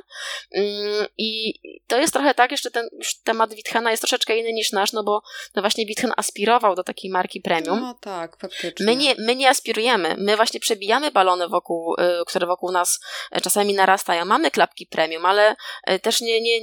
Mm, 0.52 1.06
I 1.18 1.54
to 1.88 1.98
jest 1.98 2.14
trochę 2.14 2.34
tak, 2.34 2.52
jeszcze 2.52 2.72
ten 2.72 2.88
już 2.98 3.16
temat 3.16 3.54
Witchena 3.54 3.92
jest 3.92 4.02
troszeczkę 4.02 4.38
inny 4.38 4.54
niż 4.54 4.72
nasz, 4.72 4.94
no 4.94 5.04
bo 5.04 5.22
no 5.56 5.62
właśnie 5.62 5.86
Witchen 5.86 6.12
aspirował 6.18 6.76
do 6.76 6.84
takiej 6.84 7.12
marki 7.12 7.42
premium. 7.42 7.80
No 7.82 7.94
tak, 8.02 8.38
faktycznie. 8.40 8.86
My 8.86 8.96
nie, 8.96 9.16
my 9.18 9.36
nie 9.36 9.50
aspirujemy, 9.50 10.16
my 10.18 10.36
właśnie 10.36 10.60
przebijamy 10.60 11.12
balony 11.12 11.48
wokół, 11.48 11.94
y, 11.94 12.26
które 12.28 12.48
wokół 12.48 12.72
nas 12.72 13.00
y, 13.38 13.42
czasami 13.42 13.74
narastają. 13.74 14.26
Mamy 14.26 14.52
klapki 14.52 14.88
premium, 14.88 15.26
ale 15.26 15.56
y, 15.92 16.00
też 16.00 16.22
nie, 16.22 16.42
nie, 16.42 16.60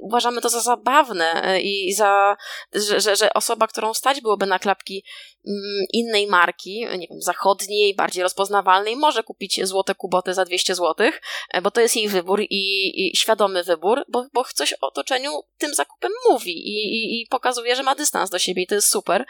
uważamy 0.00 0.40
to 0.40 0.48
za 0.48 0.60
zabawne 0.60 1.58
i 1.62 1.94
za, 1.94 2.36
że, 2.74 3.00
że, 3.00 3.16
że 3.16 3.32
osoba, 3.32 3.66
którą 3.66 3.94
stać 3.94 4.20
byłoby 4.20 4.46
na 4.46 4.58
klapki 4.58 5.04
mm, 5.46 5.86
innej 5.92 6.26
marki, 6.26 6.86
nie 6.98 7.06
wiem, 7.10 7.22
zachodniej, 7.22 7.94
bardziej 7.94 8.22
rozpoznawalnej, 8.22 8.47
rozpoznawalnej 8.48 8.96
może 8.96 9.22
kupić 9.22 9.66
złote 9.66 9.94
kuboty 9.94 10.34
za 10.34 10.44
200 10.44 10.74
zł, 10.74 11.10
e, 11.50 11.62
bo 11.62 11.70
to 11.70 11.80
jest 11.80 11.96
jej 11.96 12.08
wybór 12.08 12.40
i, 12.40 12.92
i 12.96 13.16
świadomy 13.16 13.64
wybór, 13.64 14.04
bo, 14.08 14.26
bo 14.32 14.44
coś 14.54 14.72
o 14.72 14.86
otoczeniu 14.86 15.30
tym 15.58 15.74
zakupem 15.74 16.12
mówi 16.28 16.52
i, 16.52 16.76
i, 16.76 17.20
i, 17.20 17.26
pokazuje, 17.26 17.76
że 17.76 17.82
ma 17.82 17.94
dystans 17.94 18.30
do 18.30 18.38
siebie 18.38 18.62
i 18.62 18.66
to 18.66 18.74
jest 18.74 18.88
super. 18.88 19.26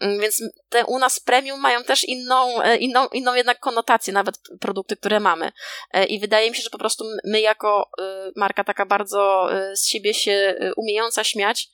Mm, 0.00 0.20
więc 0.20 0.42
te 0.68 0.84
u 0.84 0.98
nas 0.98 1.20
premium 1.20 1.60
mają 1.60 1.84
też 1.84 2.04
inną, 2.04 2.62
e, 2.62 2.76
inną, 2.76 3.08
inną 3.08 3.34
jednak 3.34 3.60
konotację, 3.60 4.12
nawet 4.12 4.34
produkty, 4.60 4.96
które 4.96 5.20
mamy. 5.20 5.52
E, 5.92 6.04
I 6.04 6.20
wydaje 6.20 6.50
mi 6.50 6.56
się, 6.56 6.62
że 6.62 6.70
po 6.70 6.78
prostu 6.78 7.04
my 7.24 7.40
jako 7.40 7.90
marka 8.36 8.64
taka 8.64 8.86
bardzo 8.86 9.48
z 9.74 9.86
siebie 9.86 10.14
się 10.14 10.54
umiejąca 10.76 11.24
śmiać, 11.24 11.68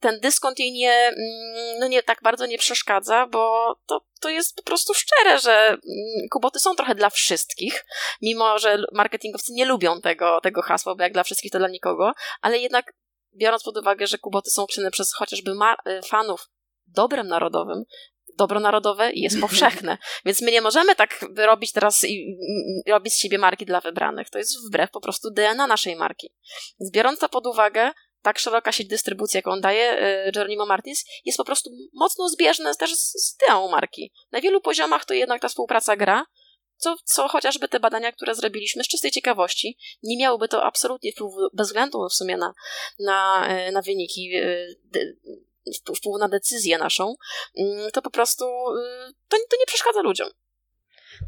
ten 0.00 0.20
dyskont 0.20 0.58
jej 0.58 0.72
nie, 0.72 0.92
mm, 0.92 1.78
no 1.78 1.88
nie 1.88 2.02
tak 2.02 2.18
bardzo 2.22 2.46
nie 2.46 2.58
przeszkadza, 2.58 3.26
bo 3.26 3.74
to, 3.86 4.00
to 4.20 4.28
jest 4.28 4.56
po 4.56 4.62
prostu 4.62 4.94
szczere, 4.94 5.38
że 5.38 5.68
mm, 5.68 5.78
kuboty 6.30 6.60
są 6.60 6.74
trochę 6.74 6.94
dla 6.94 7.10
wszystkich, 7.10 7.84
mimo 8.22 8.58
że 8.58 8.82
marketingowcy 8.92 9.52
nie 9.52 9.64
lubią 9.64 10.00
tego, 10.00 10.40
tego 10.40 10.62
hasła, 10.62 10.94
bo 10.94 11.02
jak 11.02 11.12
dla 11.12 11.24
wszystkich 11.24 11.52
to 11.52 11.58
dla 11.58 11.68
nikogo, 11.68 12.12
ale 12.40 12.58
jednak 12.58 12.92
biorąc 13.36 13.62
pod 13.62 13.76
uwagę, 13.76 14.06
że 14.06 14.18
kuboty 14.18 14.50
są 14.50 14.66
czyny 14.66 14.90
przez 14.90 15.14
chociażby 15.14 15.50
y, 15.50 16.02
fanów 16.02 16.48
dobrem 16.86 17.28
narodowym, 17.28 17.84
dobro 18.38 18.60
narodowe 18.60 19.10
jest 19.12 19.40
powszechne. 19.46 19.98
Więc 20.24 20.42
my 20.42 20.50
nie 20.50 20.60
możemy 20.60 20.94
tak 20.94 21.24
robić 21.36 21.72
teraz 21.72 22.04
i 22.04 22.38
robić 22.88 23.14
z 23.14 23.18
siebie 23.18 23.38
marki 23.38 23.66
dla 23.66 23.80
wybranych. 23.80 24.30
To 24.30 24.38
jest 24.38 24.68
wbrew 24.68 24.90
po 24.90 25.00
prostu 25.00 25.30
DNA 25.30 25.66
naszej 25.66 25.96
marki. 25.96 26.34
Więc 26.80 26.92
biorąc 26.92 27.18
to 27.18 27.28
pod 27.28 27.46
uwagę, 27.46 27.90
tak 28.22 28.38
szeroka 28.38 28.72
sieć 28.72 28.88
dystrybucji, 28.88 29.38
jaką 29.38 29.60
daje 29.60 30.02
y, 30.28 30.32
Geronimo 30.32 30.66
Martins, 30.66 31.04
jest 31.24 31.38
po 31.38 31.44
prostu 31.44 31.70
mocno 31.92 32.28
zbieżne 32.28 32.74
też 32.74 32.94
z, 32.94 33.12
z 33.12 33.34
ideą 33.34 33.68
marki. 33.68 34.12
Na 34.32 34.40
wielu 34.40 34.60
poziomach 34.60 35.04
to 35.04 35.14
jednak 35.14 35.42
ta 35.42 35.48
współpraca 35.48 35.96
gra, 35.96 36.26
co, 36.76 36.96
co 37.04 37.28
chociażby 37.28 37.68
te 37.68 37.80
badania, 37.80 38.12
które 38.12 38.34
zrobiliśmy 38.34 38.84
z 38.84 38.88
czystej 38.88 39.10
ciekawości, 39.10 39.78
nie 40.02 40.16
miałoby 40.16 40.48
to 40.48 40.64
absolutnie 40.64 41.12
wpływu, 41.12 41.36
bez 41.52 41.66
względu 41.66 42.08
w 42.08 42.14
sumie 42.14 42.36
na, 42.36 42.52
na, 42.98 43.48
y, 43.68 43.72
na 43.72 43.82
wyniki, 43.82 44.36
y, 44.36 44.78
wpływu 45.96 46.18
na 46.18 46.28
decyzję 46.28 46.78
naszą, 46.78 47.14
mm, 47.58 47.90
to 47.90 48.02
po 48.02 48.10
prostu 48.10 48.44
to, 49.28 49.36
to 49.50 49.56
nie 49.60 49.66
przeszkadza 49.66 50.00
ludziom. 50.00 50.28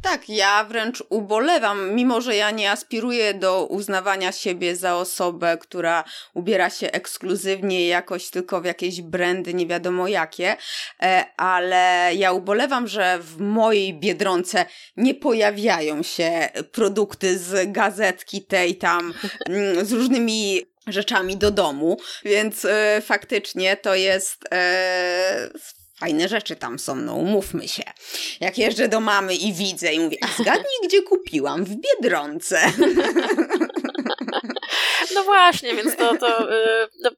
Tak, 0.01 0.29
ja 0.29 0.63
wręcz 0.63 1.03
ubolewam, 1.09 1.95
mimo 1.95 2.21
że 2.21 2.35
ja 2.35 2.51
nie 2.51 2.71
aspiruję 2.71 3.33
do 3.33 3.65
uznawania 3.65 4.31
siebie 4.31 4.75
za 4.75 4.95
osobę, 4.95 5.57
która 5.61 6.03
ubiera 6.33 6.69
się 6.69 6.91
ekskluzywnie 6.91 7.87
jakoś 7.87 8.29
tylko 8.29 8.61
w 8.61 8.65
jakieś 8.65 9.01
brandy, 9.01 9.53
nie 9.53 9.67
wiadomo 9.67 10.07
jakie, 10.07 10.57
e, 11.01 11.25
ale 11.37 12.11
ja 12.15 12.31
ubolewam, 12.31 12.87
że 12.87 13.19
w 13.19 13.37
mojej 13.37 13.93
biedronce 13.99 14.65
nie 14.97 15.15
pojawiają 15.15 16.03
się 16.03 16.49
produkty 16.71 17.39
z 17.39 17.71
gazetki 17.71 18.45
tej 18.45 18.75
tam, 18.75 19.13
mm, 19.49 19.85
z 19.85 19.91
różnymi 19.91 20.61
rzeczami 20.87 21.37
do 21.37 21.51
domu, 21.51 21.97
więc 22.25 22.65
e, 22.65 23.01
faktycznie 23.05 23.77
to 23.77 23.95
jest 23.95 24.45
e, 24.51 25.49
fajne 26.01 26.27
rzeczy 26.27 26.55
tam 26.55 26.79
są, 26.79 26.95
no 26.95 27.15
umówmy 27.15 27.67
się. 27.67 27.83
Jak 28.39 28.57
jeżdżę 28.57 28.87
do 28.87 28.99
mamy 28.99 29.35
i 29.35 29.53
widzę 29.53 29.93
i 29.93 29.99
mówię, 29.99 30.17
a 30.21 30.41
zgadnij, 30.41 30.77
gdzie 30.83 31.01
kupiłam? 31.01 31.65
W 31.65 31.75
Biedronce. 31.75 32.61
No 35.15 35.23
właśnie, 35.23 35.75
więc 35.75 35.95
to, 35.95 36.17
to 36.17 36.49
yy, 36.51 36.87
no, 37.03 37.11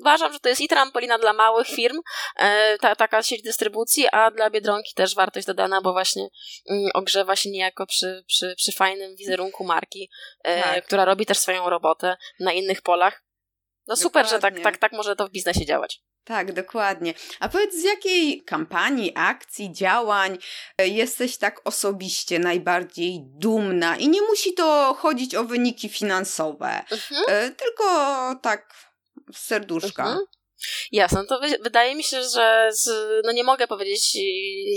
uważam, 0.00 0.32
że 0.32 0.40
to 0.40 0.48
jest 0.48 0.60
i 0.60 0.68
trampolina 0.68 1.18
dla 1.18 1.32
małych 1.32 1.66
firm, 1.66 2.00
e, 2.36 2.78
ta, 2.78 2.96
taka 2.96 3.22
sieć 3.22 3.42
dystrybucji, 3.42 4.06
a 4.12 4.30
dla 4.30 4.50
Biedronki 4.50 4.94
też 4.94 5.14
wartość 5.14 5.46
dodana, 5.46 5.80
bo 5.80 5.92
właśnie 5.92 6.28
mm, 6.70 6.90
ogrzewa 6.94 7.36
się 7.36 7.50
niejako 7.50 7.86
przy, 7.86 8.24
przy, 8.26 8.54
przy 8.56 8.72
fajnym 8.72 9.16
wizerunku 9.16 9.64
marki, 9.64 10.10
e, 10.44 10.62
tak. 10.62 10.86
która 10.86 11.04
robi 11.04 11.26
też 11.26 11.38
swoją 11.38 11.70
robotę 11.70 12.16
na 12.40 12.52
innych 12.52 12.82
polach. 12.82 13.24
No 13.86 13.96
super, 13.96 14.24
Dokładnie. 14.24 14.30
że 14.30 14.62
tak, 14.62 14.72
tak, 14.72 14.78
tak 14.78 14.92
może 14.92 15.16
to 15.16 15.26
w 15.26 15.30
biznesie 15.30 15.66
działać. 15.66 16.00
Tak, 16.24 16.52
dokładnie. 16.52 17.14
A 17.40 17.48
powiedz, 17.48 17.74
z 17.74 17.84
jakiej 17.84 18.44
kampanii, 18.44 19.12
akcji, 19.14 19.72
działań 19.72 20.38
e, 20.78 20.88
jesteś 20.88 21.36
tak 21.36 21.60
osobiście 21.64 22.38
najbardziej 22.38 23.20
dumna? 23.22 23.96
I 23.96 24.08
nie 24.08 24.22
musi 24.22 24.54
to 24.54 24.96
chodzić 24.98 25.34
o 25.34 25.44
wyniki 25.44 25.88
finansowe, 25.88 26.84
mhm. 26.90 27.54
tylko 27.54 27.84
tak 28.42 28.74
z 29.32 29.38
serduszka. 29.38 30.04
Mhm. 30.04 30.24
Jasne, 30.92 31.20
no 31.20 31.26
to 31.26 31.40
wydaje 31.62 31.94
mi 31.94 32.04
się, 32.04 32.22
że 32.22 32.68
z, 32.72 32.88
no 33.24 33.32
nie 33.32 33.44
mogę 33.44 33.66
powiedzieć 33.66 34.14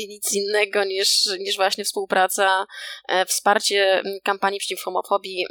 nic 0.07 0.33
innego 0.33 0.83
niż, 0.83 1.25
niż 1.39 1.55
właśnie 1.55 1.83
współpraca, 1.83 2.65
e, 3.09 3.25
wsparcie 3.25 4.01
kampanii 4.23 4.59
przeciw 4.59 4.81
homofobii 4.81 5.45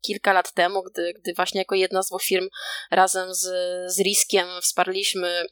kilka 0.00 0.32
lat 0.32 0.52
temu, 0.52 0.82
gdy, 0.82 1.12
gdy 1.12 1.34
właśnie 1.34 1.60
jako 1.60 1.74
jedna 1.74 2.02
z 2.02 2.08
dwóch 2.08 2.22
firm 2.22 2.48
razem 2.90 3.34
z, 3.34 3.46
z 3.92 4.00
Riskiem 4.00 4.48
wsparliśmy, 4.62 5.44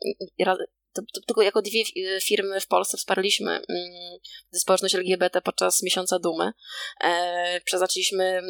tylko 1.26 1.42
jako 1.42 1.62
dwie 1.62 1.84
firmy 2.22 2.60
w 2.60 2.66
Polsce 2.66 2.96
wsparliśmy 2.96 3.50
mm, 3.50 4.18
społeczność 4.52 4.94
LGBT 4.94 5.40
podczas 5.42 5.82
miesiąca 5.82 6.18
dumy. 6.18 6.52
E, 7.04 7.60
przeznaczyliśmy 7.64 8.24
mm, 8.24 8.48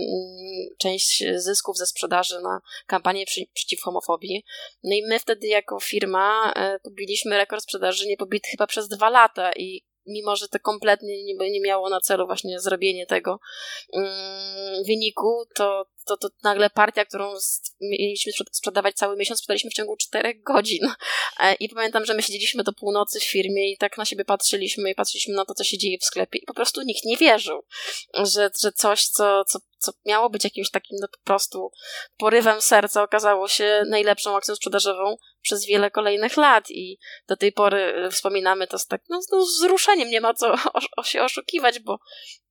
część 0.79 1.25
zysków 1.37 1.77
ze 1.77 1.87
sprzedaży 1.87 2.41
na 2.41 2.61
kampanię 2.87 3.27
przy, 3.27 3.41
przeciw 3.55 3.81
homofobii. 3.83 4.45
No 4.83 4.95
i 4.95 5.03
my 5.09 5.19
wtedy 5.19 5.47
jako 5.47 5.81
firma 5.81 6.53
e, 6.57 6.79
pobiliśmy 6.79 7.37
rekord 7.37 7.63
sprzedaży 7.63 8.07
niepobity 8.07 8.49
chyba 8.51 8.67
przez 8.67 8.89
dwa 8.89 9.11
lata 9.11 9.53
i 9.53 9.89
mimo 10.09 10.37
że 10.37 10.49
to 10.49 10.59
kompletnie 10.59 11.25
nie, 11.25 11.51
nie 11.51 11.61
miało 11.61 11.89
na 11.89 12.01
celu 12.01 12.27
właśnie 12.27 12.61
zrobienie 12.61 13.07
tego 13.07 13.41
mm, 13.93 14.85
wyniku, 14.85 15.45
to, 15.55 15.87
to, 16.09 16.17
to 16.17 16.29
nagle 16.43 16.71
partia, 16.71 17.05
którą 17.05 17.35
mieliśmy 17.81 18.33
sprzedawać 18.53 18.95
cały 18.95 19.17
miesiąc, 19.17 19.39
sprzedaliśmy 19.39 19.71
w 19.71 19.75
ciągu 19.75 19.97
4 19.97 20.35
godzin. 20.35 20.93
E, 21.41 21.55
I 21.55 21.69
pamiętam, 21.69 22.05
że 22.05 22.15
my 22.15 22.23
siedzieliśmy 22.23 22.65
do 22.65 22.73
północy 22.73 23.21
w 23.21 23.25
firmie 23.25 23.73
i 23.73 23.77
tak 23.77 23.99
na 23.99 24.05
siebie 24.05 24.25
patrzyliśmy 24.25 24.91
i 24.91 24.95
patrzyliśmy 24.95 25.35
na 25.35 25.45
to, 25.45 25.55
co 25.55 25.65
się 25.65 25.79
dzieje 25.79 25.99
w 25.99 26.05
sklepie. 26.05 26.39
I 26.39 26.47
po 26.47 26.55
prostu 26.55 26.83
nikt 26.83 27.05
nie 27.05 27.17
wierzył, 27.17 27.65
że, 28.15 28.51
że 28.63 28.73
coś, 28.73 29.07
co, 29.07 29.45
co, 29.45 29.59
co 29.79 29.93
miało 30.07 30.31
być 30.31 30.45
jakimś 30.45 30.71
takim 30.71 30.99
no, 31.01 31.09
po 31.09 31.25
prostu 31.25 31.71
porywem 32.17 32.63
serca, 32.63 33.03
okazało 33.03 33.49
się 33.49 33.83
najlepszą 33.89 34.37
akcją 34.37 34.55
sprzedażową 34.55 35.17
przez 35.43 35.67
wiele 35.67 35.91
kolejnych 35.91 36.37
lat. 36.37 36.71
I 36.71 36.99
do 37.29 37.37
tej 37.37 37.53
pory 37.53 38.09
wspominamy 38.13 38.67
to 38.67 38.79
z 38.79 38.87
tak 38.87 39.03
no, 39.09 39.23
z 39.23 39.29
wzruszeniem, 39.31 40.09
nie 40.09 40.21
ma 40.21 40.35
co 40.35 40.53
o, 40.53 40.81
o 40.97 41.03
się 41.03 41.23
oszukiwać, 41.23 41.81
bo 41.81 41.99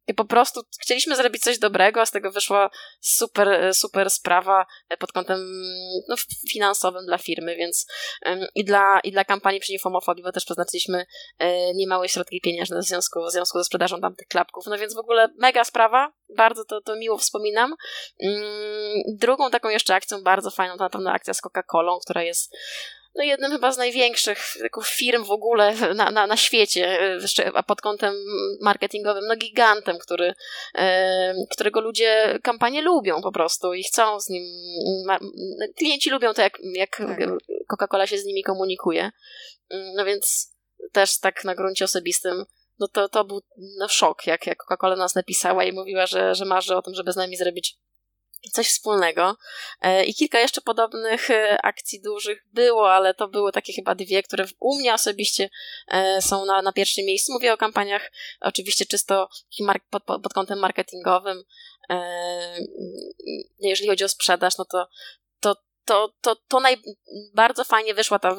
i 0.07 0.13
po 0.13 0.25
prostu 0.25 0.61
chcieliśmy 0.81 1.15
zrobić 1.15 1.43
coś 1.43 1.59
dobrego, 1.59 2.01
a 2.01 2.05
z 2.05 2.11
tego 2.11 2.31
wyszła 2.31 2.69
super, 3.01 3.75
super 3.75 4.09
sprawa 4.09 4.65
pod 4.99 5.11
kątem 5.11 5.39
no, 6.09 6.15
finansowym 6.51 7.05
dla 7.05 7.17
firmy, 7.17 7.55
więc 7.55 7.87
i 8.55 8.65
dla, 8.65 8.99
i 8.99 9.11
dla 9.11 9.25
kampanii 9.25 9.59
przeciw 9.59 9.81
homofobii, 9.81 10.23
bo 10.23 10.31
też 10.31 10.45
przeznaczyliśmy 10.45 11.05
e, 11.39 11.73
niemałe 11.73 12.09
środki 12.09 12.41
pieniężne 12.41 12.79
w 12.79 12.83
związku, 12.83 13.19
w 13.25 13.31
związku 13.31 13.57
ze 13.57 13.63
sprzedażą 13.63 14.01
tamtych 14.01 14.27
klapków. 14.27 14.65
No 14.67 14.77
więc 14.77 14.93
w 14.95 14.97
ogóle 14.97 15.29
mega 15.37 15.63
sprawa, 15.63 16.13
bardzo 16.37 16.65
to, 16.65 16.81
to 16.81 16.95
miło 16.95 17.17
wspominam. 17.17 17.75
Mm, 18.23 19.01
drugą 19.07 19.49
taką 19.49 19.69
jeszcze 19.69 19.95
akcją, 19.95 20.23
bardzo 20.23 20.51
fajną, 20.51 20.77
to 20.77 20.83
na 20.83 20.89
pewno 20.89 21.11
akcja 21.11 21.33
z 21.33 21.41
Coca-Colą, 21.41 21.99
która 22.03 22.23
jest 22.23 22.55
no 23.17 23.23
jednym 23.23 23.51
chyba 23.51 23.71
z 23.71 23.77
największych 23.77 24.39
firm 24.85 25.23
w 25.23 25.31
ogóle 25.31 25.73
na, 25.95 26.11
na, 26.11 26.27
na 26.27 26.37
świecie, 26.37 27.17
a 27.53 27.63
pod 27.63 27.81
kątem 27.81 28.13
marketingowym, 28.61 29.23
no 29.27 29.35
gigantem, 29.35 29.97
który, 29.97 30.33
e, 30.75 31.33
którego 31.51 31.81
ludzie 31.81 32.39
kampanię 32.43 32.81
lubią 32.81 33.21
po 33.21 33.31
prostu 33.31 33.73
i 33.73 33.83
chcą 33.83 34.19
z 34.19 34.29
nim, 34.29 34.43
ma, 35.05 35.19
klienci 35.77 36.09
lubią 36.09 36.33
to, 36.33 36.41
jak, 36.41 36.57
jak 36.73 36.97
tak. 36.97 37.19
Coca-Cola 37.67 38.05
się 38.05 38.17
z 38.17 38.25
nimi 38.25 38.43
komunikuje. 38.43 39.11
No 39.95 40.05
więc 40.05 40.55
też 40.91 41.19
tak 41.19 41.43
na 41.43 41.55
gruncie 41.55 41.85
osobistym 41.85 42.45
no 42.79 42.87
to, 42.87 43.09
to 43.09 43.25
był 43.25 43.41
no, 43.79 43.87
szok, 43.87 44.27
jak, 44.27 44.47
jak 44.47 44.57
Coca-Cola 44.57 44.97
nas 44.97 45.15
napisała 45.15 45.63
i 45.63 45.71
mówiła, 45.71 46.05
że, 46.05 46.35
że 46.35 46.45
marzy 46.45 46.75
o 46.75 46.81
tym, 46.81 46.95
żeby 46.95 47.11
z 47.11 47.15
nami 47.15 47.37
zrobić 47.37 47.77
coś 48.51 48.67
wspólnego. 48.67 49.37
E, 49.81 50.05
I 50.05 50.13
kilka 50.13 50.39
jeszcze 50.39 50.61
podobnych 50.61 51.29
e, 51.29 51.57
akcji 51.63 52.01
dużych 52.01 52.45
było, 52.53 52.93
ale 52.93 53.13
to 53.13 53.27
były 53.27 53.51
takie 53.51 53.73
chyba 53.73 53.95
dwie, 53.95 54.23
które 54.23 54.45
u 54.59 54.75
mnie 54.79 54.93
osobiście 54.93 55.49
e, 55.87 56.21
są 56.21 56.45
na, 56.45 56.61
na 56.61 56.73
pierwszym 56.73 57.05
miejscu. 57.05 57.33
Mówię 57.33 57.53
o 57.53 57.57
kampaniach 57.57 58.11
oczywiście 58.41 58.85
czysto 58.85 59.29
pod, 59.89 60.03
pod 60.03 60.33
kątem 60.33 60.59
marketingowym. 60.59 61.43
Jeżeli 63.59 63.89
chodzi 63.89 64.03
o 64.03 64.09
sprzedaż, 64.09 64.57
no 64.57 64.65
to 64.65 64.87
to, 65.87 66.13
to, 66.21 66.35
to 66.47 66.59
naj, 66.59 66.77
bardzo 67.33 67.63
fajnie 67.63 67.93
wyszła 67.93 68.19
ta, 68.19 68.35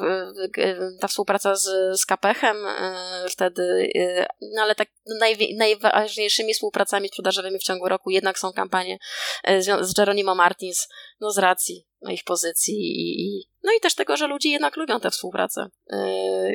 ta 0.99 1.07
współpraca 1.07 1.55
z, 1.55 1.99
z 1.99 2.05
Kapechem 2.05 2.57
e, 2.65 3.25
wtedy, 3.29 3.89
e, 3.95 4.27
no 4.55 4.61
ale 4.61 4.75
tak 4.75 4.89
naj, 5.19 5.55
najważniejszymi 5.57 6.53
współpracami 6.53 7.07
sprzedażowymi 7.07 7.59
w 7.59 7.63
ciągu 7.63 7.89
roku 7.89 8.09
jednak 8.09 8.39
są 8.39 8.53
kampanie 8.53 8.97
e, 9.43 9.61
z 9.61 9.93
Geronimo 9.93 10.35
Martins, 10.35 10.87
no 11.19 11.31
z 11.31 11.37
racji 11.37 11.85
ich 12.11 12.23
pozycji 12.23 12.75
i, 12.77 13.43
no 13.63 13.71
i 13.77 13.79
też 13.79 13.95
tego, 13.95 14.17
że 14.17 14.27
ludzie 14.27 14.49
jednak 14.49 14.77
lubią 14.77 14.99
tę 14.99 15.11
współpracę. 15.11 15.67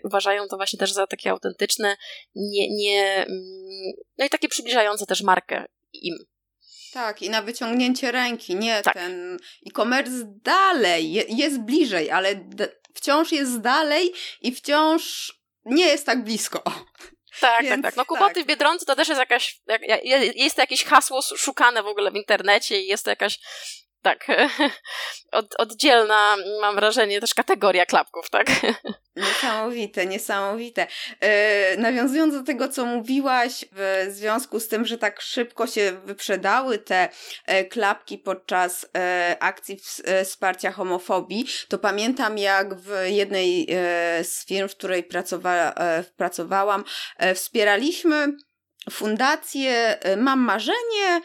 uważają 0.04 0.48
to 0.48 0.56
właśnie 0.56 0.78
też 0.78 0.92
za 0.92 1.06
takie 1.06 1.30
autentyczne, 1.30 1.96
nie, 2.34 2.74
nie, 2.74 3.26
mm, 3.28 3.92
no 4.18 4.24
i 4.24 4.28
takie 4.28 4.48
przybliżające 4.48 5.06
też 5.06 5.22
markę 5.22 5.64
im. 5.92 6.14
Tak, 6.94 7.22
i 7.22 7.30
na 7.30 7.42
wyciągnięcie 7.42 8.12
ręki, 8.12 8.56
nie 8.56 8.82
tak. 8.82 8.94
ten 8.94 9.38
e-commerce 9.66 10.12
dalej, 10.24 11.12
jest 11.12 11.60
bliżej, 11.60 12.10
ale 12.10 12.44
wciąż 12.94 13.32
jest 13.32 13.60
dalej 13.60 14.12
i 14.40 14.54
wciąż 14.54 15.34
nie 15.64 15.86
jest 15.86 16.06
tak 16.06 16.24
blisko. 16.24 16.62
Tak, 17.40 17.62
Więc, 17.62 17.82
tak, 17.82 17.82
tak. 17.82 17.96
No 17.96 18.04
kłopoty 18.04 18.34
tak. 18.34 18.44
w 18.44 18.46
Biedronce 18.46 18.86
to 18.86 18.96
też 18.96 19.08
jest 19.08 19.18
jakaś, 19.18 19.60
jest 20.34 20.56
to 20.56 20.62
jakieś 20.62 20.84
hasło 20.84 21.22
szukane 21.22 21.82
w 21.82 21.86
ogóle 21.86 22.10
w 22.10 22.16
internecie 22.16 22.80
i 22.80 22.86
jest 22.86 23.04
to 23.04 23.10
jakaś 23.10 23.38
tak, 24.04 24.26
Od, 25.32 25.54
oddzielna, 25.58 26.36
mam 26.60 26.74
wrażenie, 26.74 27.20
też 27.20 27.34
kategoria 27.34 27.86
klapków, 27.86 28.30
tak? 28.30 28.46
Niesamowite, 29.16 30.06
niesamowite. 30.06 30.86
Yy, 31.20 31.28
nawiązując 31.78 32.34
do 32.34 32.42
tego, 32.42 32.68
co 32.68 32.84
mówiłaś 32.84 33.64
w 33.72 34.06
związku 34.10 34.60
z 34.60 34.68
tym, 34.68 34.84
że 34.84 34.98
tak 34.98 35.20
szybko 35.20 35.66
się 35.66 35.92
wyprzedały 36.04 36.78
te 36.78 37.08
e, 37.46 37.64
klapki 37.64 38.18
podczas 38.18 38.86
e, 38.96 39.36
akcji 39.40 39.80
wsparcia 40.24 40.72
homofobii, 40.72 41.46
to 41.68 41.78
pamiętam 41.78 42.38
jak 42.38 42.74
w 42.74 42.90
jednej 43.06 43.66
z 44.22 44.46
firm, 44.46 44.68
w 44.68 44.76
której 44.76 45.02
pracowa 45.02 45.74
pracowałam, 46.16 46.84
wspieraliśmy 47.34 48.36
fundację 48.90 49.98
y, 50.12 50.16
Mam 50.16 50.40
Marzenie, 50.40 51.20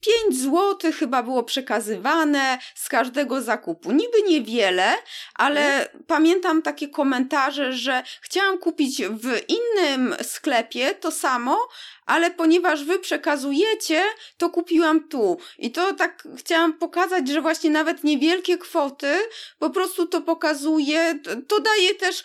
5 0.00 0.40
zł 0.40 0.92
chyba 0.98 1.22
było 1.22 1.42
przekazywane 1.42 2.58
z 2.74 2.88
każdego 2.88 3.42
zakupu. 3.42 3.92
Niby 3.92 4.22
niewiele, 4.28 4.94
ale 5.34 5.60
hmm. 5.60 6.04
pamiętam 6.06 6.62
takie 6.62 6.88
komentarze, 6.88 7.72
że 7.72 8.02
chciałam 8.20 8.58
kupić 8.58 9.02
w 9.02 9.38
innym 9.48 10.14
sklepie 10.22 10.94
to 10.94 11.10
samo, 11.10 11.68
ale 12.06 12.30
ponieważ 12.30 12.84
wy 12.84 12.98
przekazujecie, 12.98 14.02
to 14.36 14.50
kupiłam 14.50 15.08
tu. 15.08 15.38
I 15.58 15.72
to 15.72 15.94
tak 15.94 16.28
chciałam 16.36 16.72
pokazać, 16.72 17.28
że 17.28 17.40
właśnie 17.40 17.70
nawet 17.70 18.04
niewielkie 18.04 18.58
kwoty 18.58 19.14
po 19.58 19.70
prostu 19.70 20.06
to 20.06 20.20
pokazuje, 20.20 21.18
to 21.48 21.60
daje 21.60 21.94
też 21.94 22.24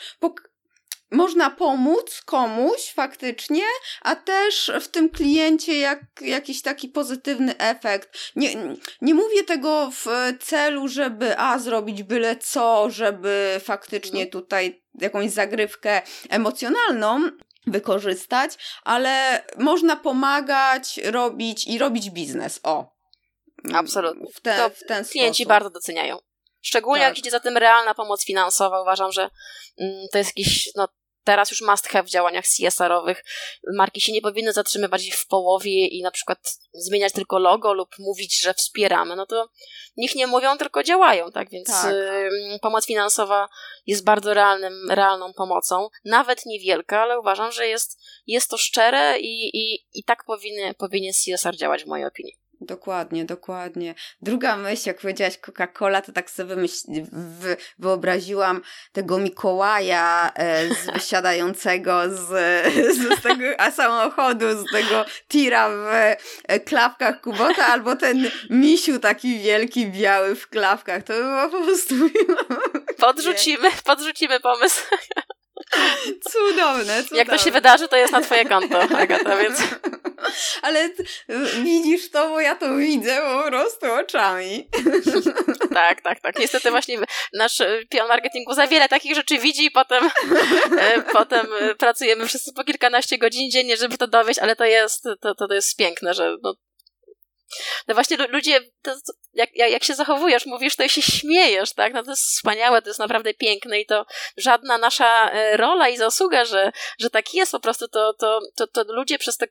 można 1.15 1.49
pomóc 1.49 2.21
komuś 2.25 2.93
faktycznie, 2.93 3.63
a 4.01 4.15
też 4.15 4.71
w 4.81 4.87
tym 4.87 5.09
kliencie 5.09 5.79
jak, 5.79 5.99
jakiś 6.21 6.61
taki 6.61 6.89
pozytywny 6.89 7.57
efekt. 7.57 8.31
Nie, 8.35 8.77
nie 9.01 9.13
mówię 9.13 9.43
tego 9.43 9.91
w 9.91 10.07
celu, 10.43 10.87
żeby 10.87 11.37
a 11.37 11.59
zrobić 11.59 12.03
byle 12.03 12.35
co, 12.35 12.89
żeby 12.89 13.61
faktycznie 13.63 14.21
mhm. 14.21 14.31
tutaj 14.31 14.83
jakąś 15.01 15.31
zagrywkę 15.31 16.01
emocjonalną 16.29 17.21
wykorzystać, 17.67 18.51
ale 18.83 19.43
można 19.57 19.95
pomagać, 19.95 20.99
robić 21.03 21.67
i 21.67 21.77
robić 21.77 22.09
biznes. 22.09 22.59
O. 22.63 22.95
Absolutnie. 23.73 24.27
W, 24.35 24.41
te, 24.41 24.69
w 24.69 24.79
ten 24.87 25.05
klienci 25.05 25.43
sposób. 25.43 25.49
bardzo 25.49 25.69
doceniają. 25.69 26.17
Szczególnie 26.61 27.01
tak. 27.01 27.09
jak 27.09 27.17
idzie 27.17 27.31
za 27.31 27.39
tym 27.39 27.57
realna 27.57 27.93
pomoc 27.93 28.25
finansowa. 28.25 28.81
Uważam, 28.81 29.11
że 29.11 29.29
mm, 29.79 29.93
to 30.11 30.17
jest 30.17 30.29
jakiś 30.37 30.69
no, 30.75 30.87
teraz 31.25 31.51
już 31.51 31.61
must 31.61 31.87
have 31.87 32.03
w 32.03 32.09
działaniach 32.09 32.45
CSR-owych. 32.45 33.23
Marki 33.73 34.01
się 34.01 34.11
nie 34.11 34.21
powinny 34.21 34.53
zatrzymywać 34.53 35.11
w 35.11 35.27
połowie 35.27 35.87
i 35.87 36.01
na 36.01 36.11
przykład 36.11 36.39
zmieniać 36.73 37.13
tylko 37.13 37.39
logo 37.39 37.73
lub 37.73 37.89
mówić, 37.99 38.41
że 38.41 38.53
wspieramy. 38.53 39.15
No 39.15 39.25
to 39.25 39.49
niech 39.97 40.15
nie 40.15 40.27
mówią, 40.27 40.57
tylko 40.57 40.83
działają, 40.83 41.31
tak? 41.31 41.49
Więc 41.49 41.67
tak. 41.67 41.93
Pomoc 42.61 42.85
finansowa 42.85 43.47
jest 43.85 44.03
bardzo 44.03 44.33
realnym, 44.33 44.91
realną 44.91 45.33
pomocą. 45.33 45.89
Nawet 46.05 46.45
niewielka, 46.45 47.01
ale 47.01 47.19
uważam, 47.19 47.51
że 47.51 47.67
jest, 47.67 47.99
jest 48.27 48.49
to 48.49 48.57
szczere 48.57 49.19
i, 49.19 49.49
i, 49.53 49.85
i 49.93 50.03
tak 50.03 50.23
powinny, 50.23 50.73
powinien 50.73 51.13
CSR 51.13 51.57
działać 51.57 51.83
w 51.83 51.87
mojej 51.87 52.05
opinii. 52.05 52.44
Dokładnie, 52.61 53.25
dokładnie. 53.25 53.95
Druga 54.21 54.57
myśl, 54.57 54.83
jak 54.87 54.99
powiedziałaś 55.01 55.39
Coca-Cola, 55.39 56.01
to 56.01 56.11
tak 56.11 56.31
sobie 56.31 56.55
myśl, 56.55 56.87
wyobraziłam 57.79 58.61
tego 58.91 59.17
Mikołaja 59.17 60.31
e, 60.35 60.75
z 60.75 60.85
wysiadającego 60.93 62.09
z, 62.09 62.27
z, 62.95 63.21
tego 63.21 63.43
samochodu, 63.71 64.45
z 64.57 64.71
tego 64.71 65.05
tira 65.27 65.69
w 65.69 66.15
e, 66.47 66.59
klapkach 66.59 67.21
Kubota, 67.21 67.67
albo 67.67 67.95
ten 67.95 68.31
misiu 68.49 68.99
taki 68.99 69.39
wielki, 69.39 69.87
biały 69.87 70.35
w 70.35 70.47
klapkach. 70.47 71.03
To 71.03 71.13
by 71.13 71.23
było 71.23 71.49
po 71.49 71.65
prostu... 71.65 71.95
Podrzucimy, 72.97 73.69
podrzucimy 73.83 74.39
pomysł. 74.39 74.81
Cudowne, 76.31 77.03
cudowne. 77.03 77.17
Jak 77.17 77.29
to 77.29 77.37
się 77.37 77.51
wydarzy, 77.51 77.87
to 77.87 77.95
jest 77.95 78.13
na 78.13 78.21
twoje 78.21 78.45
konto, 78.45 78.81
Agata, 78.81 79.37
więc... 79.37 79.61
Ale 80.61 80.89
widzisz 81.63 82.11
to, 82.11 82.29
bo 82.29 82.41
ja 82.41 82.55
to 82.55 82.75
widzę 82.75 83.21
po 83.21 83.47
prostu 83.47 83.93
oczami. 83.93 84.69
tak, 85.73 86.01
tak, 86.01 86.19
tak. 86.19 86.39
Niestety 86.39 86.71
właśnie 86.71 86.97
nasz 87.33 87.61
e, 87.61 87.81
pion 87.89 88.07
marketingu 88.07 88.53
za 88.53 88.67
wiele 88.67 88.89
takich 88.89 89.15
rzeczy 89.15 89.37
widzi 89.37 89.65
i 89.65 89.71
potem, 89.71 90.09
e, 90.79 91.01
potem 91.01 91.47
e, 91.59 91.75
pracujemy 91.75 92.27
wszyscy 92.27 92.53
po 92.53 92.63
kilkanaście 92.63 93.17
godzin 93.17 93.51
dziennie, 93.51 93.77
żeby 93.77 93.97
to 93.97 94.07
dowieść, 94.07 94.39
ale 94.39 94.55
to 94.55 94.65
jest, 94.65 95.03
to, 95.21 95.35
to, 95.35 95.53
jest 95.53 95.77
piękne, 95.77 96.13
że 96.13 96.35
no, 96.43 96.55
no 97.87 97.93
właśnie 97.93 98.17
ludzie, 98.17 98.59
to, 98.81 98.91
to, 98.91 99.13
jak, 99.35 99.55
jak 99.55 99.83
się 99.83 99.95
zachowujesz, 99.95 100.45
mówisz, 100.45 100.75
to 100.75 100.87
się 100.87 101.01
śmiejesz, 101.01 101.73
tak? 101.73 101.93
No 101.93 102.03
to 102.03 102.09
jest 102.09 102.23
wspaniałe, 102.23 102.81
to 102.81 102.89
jest 102.89 102.99
naprawdę 102.99 103.33
piękne 103.33 103.79
i 103.79 103.85
to 103.85 104.05
żadna 104.37 104.77
nasza 104.77 105.31
e, 105.31 105.57
rola 105.57 105.89
i 105.89 105.97
zasługa, 105.97 106.45
że, 106.45 106.71
że 106.99 107.09
tak 107.09 107.33
jest 107.33 107.51
po 107.51 107.59
prostu, 107.59 107.87
to, 107.87 108.13
to, 108.13 108.39
to, 108.55 108.67
to 108.67 108.93
ludzie 108.93 109.17
przez 109.17 109.37
te, 109.37 109.47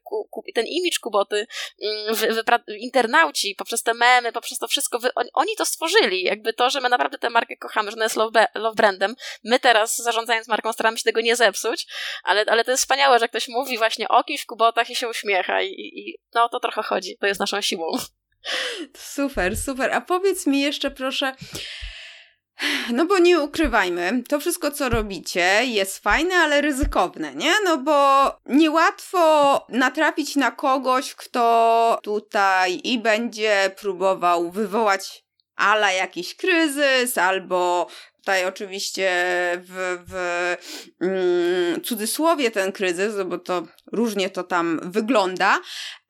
ten 0.54 0.66
imidż 0.66 0.98
Kuboty, 0.98 1.46
mm, 1.82 2.14
wy, 2.14 2.42
internauci, 2.78 3.54
poprzez 3.54 3.82
te 3.82 3.94
memy, 3.94 4.32
poprzez 4.32 4.58
to 4.58 4.68
wszystko, 4.68 4.98
wy, 4.98 5.08
oni, 5.34 5.56
to 5.56 5.66
stworzyli. 5.66 6.22
Jakby 6.22 6.52
to, 6.52 6.70
że 6.70 6.80
my 6.80 6.88
naprawdę 6.88 7.18
tę 7.18 7.30
markę 7.30 7.56
kochamy, 7.56 7.90
że 7.90 7.96
ona 7.96 8.04
jest 8.04 8.16
love, 8.16 8.46
love 8.54 8.74
brandem. 8.74 9.14
My 9.44 9.60
teraz, 9.60 9.96
zarządzając 9.96 10.48
marką, 10.48 10.72
staramy 10.72 10.98
się 10.98 11.04
tego 11.04 11.20
nie 11.20 11.36
zepsuć, 11.36 11.86
ale, 12.24 12.44
ale 12.48 12.64
to 12.64 12.70
jest 12.70 12.82
wspaniałe, 12.82 13.18
że 13.18 13.28
ktoś 13.28 13.48
mówi 13.48 13.78
właśnie 13.78 14.08
o 14.08 14.24
kimś 14.24 14.42
w 14.42 14.46
Kubotach 14.46 14.90
i 14.90 14.96
się 14.96 15.08
uśmiecha 15.08 15.62
i, 15.62 15.70
i 15.70 16.18
no 16.34 16.48
to 16.48 16.60
trochę 16.60 16.82
chodzi. 16.82 17.16
To 17.20 17.26
jest 17.26 17.40
naszą 17.40 17.60
siłą. 17.60 17.83
Super, 18.96 19.56
super. 19.56 19.92
A 19.92 20.00
powiedz 20.00 20.46
mi 20.46 20.60
jeszcze 20.60 20.90
proszę, 20.90 21.34
no 22.90 23.06
bo 23.06 23.18
nie 23.18 23.40
ukrywajmy, 23.40 24.22
to 24.28 24.40
wszystko 24.40 24.70
co 24.70 24.88
robicie 24.88 25.60
jest 25.64 25.98
fajne, 25.98 26.34
ale 26.34 26.60
ryzykowne, 26.60 27.34
nie? 27.34 27.52
No 27.64 27.78
bo 27.78 28.30
niełatwo 28.46 29.66
natrafić 29.68 30.36
na 30.36 30.50
kogoś, 30.50 31.14
kto 31.14 31.98
tutaj 32.02 32.80
i 32.84 32.98
będzie 32.98 33.74
próbował 33.76 34.50
wywołać 34.50 35.24
ala 35.56 35.92
jakiś 35.92 36.36
kryzys, 36.36 37.18
albo 37.18 37.86
tutaj 38.24 38.44
oczywiście 38.44 39.10
w, 39.64 39.98
w 40.08 40.14
mm, 41.00 41.82
cudzysłowie 41.82 42.50
ten 42.50 42.72
kryzys, 42.72 43.14
bo 43.26 43.38
to 43.38 43.66
różnie 43.92 44.30
to 44.30 44.42
tam 44.42 44.80
wygląda, 44.82 45.60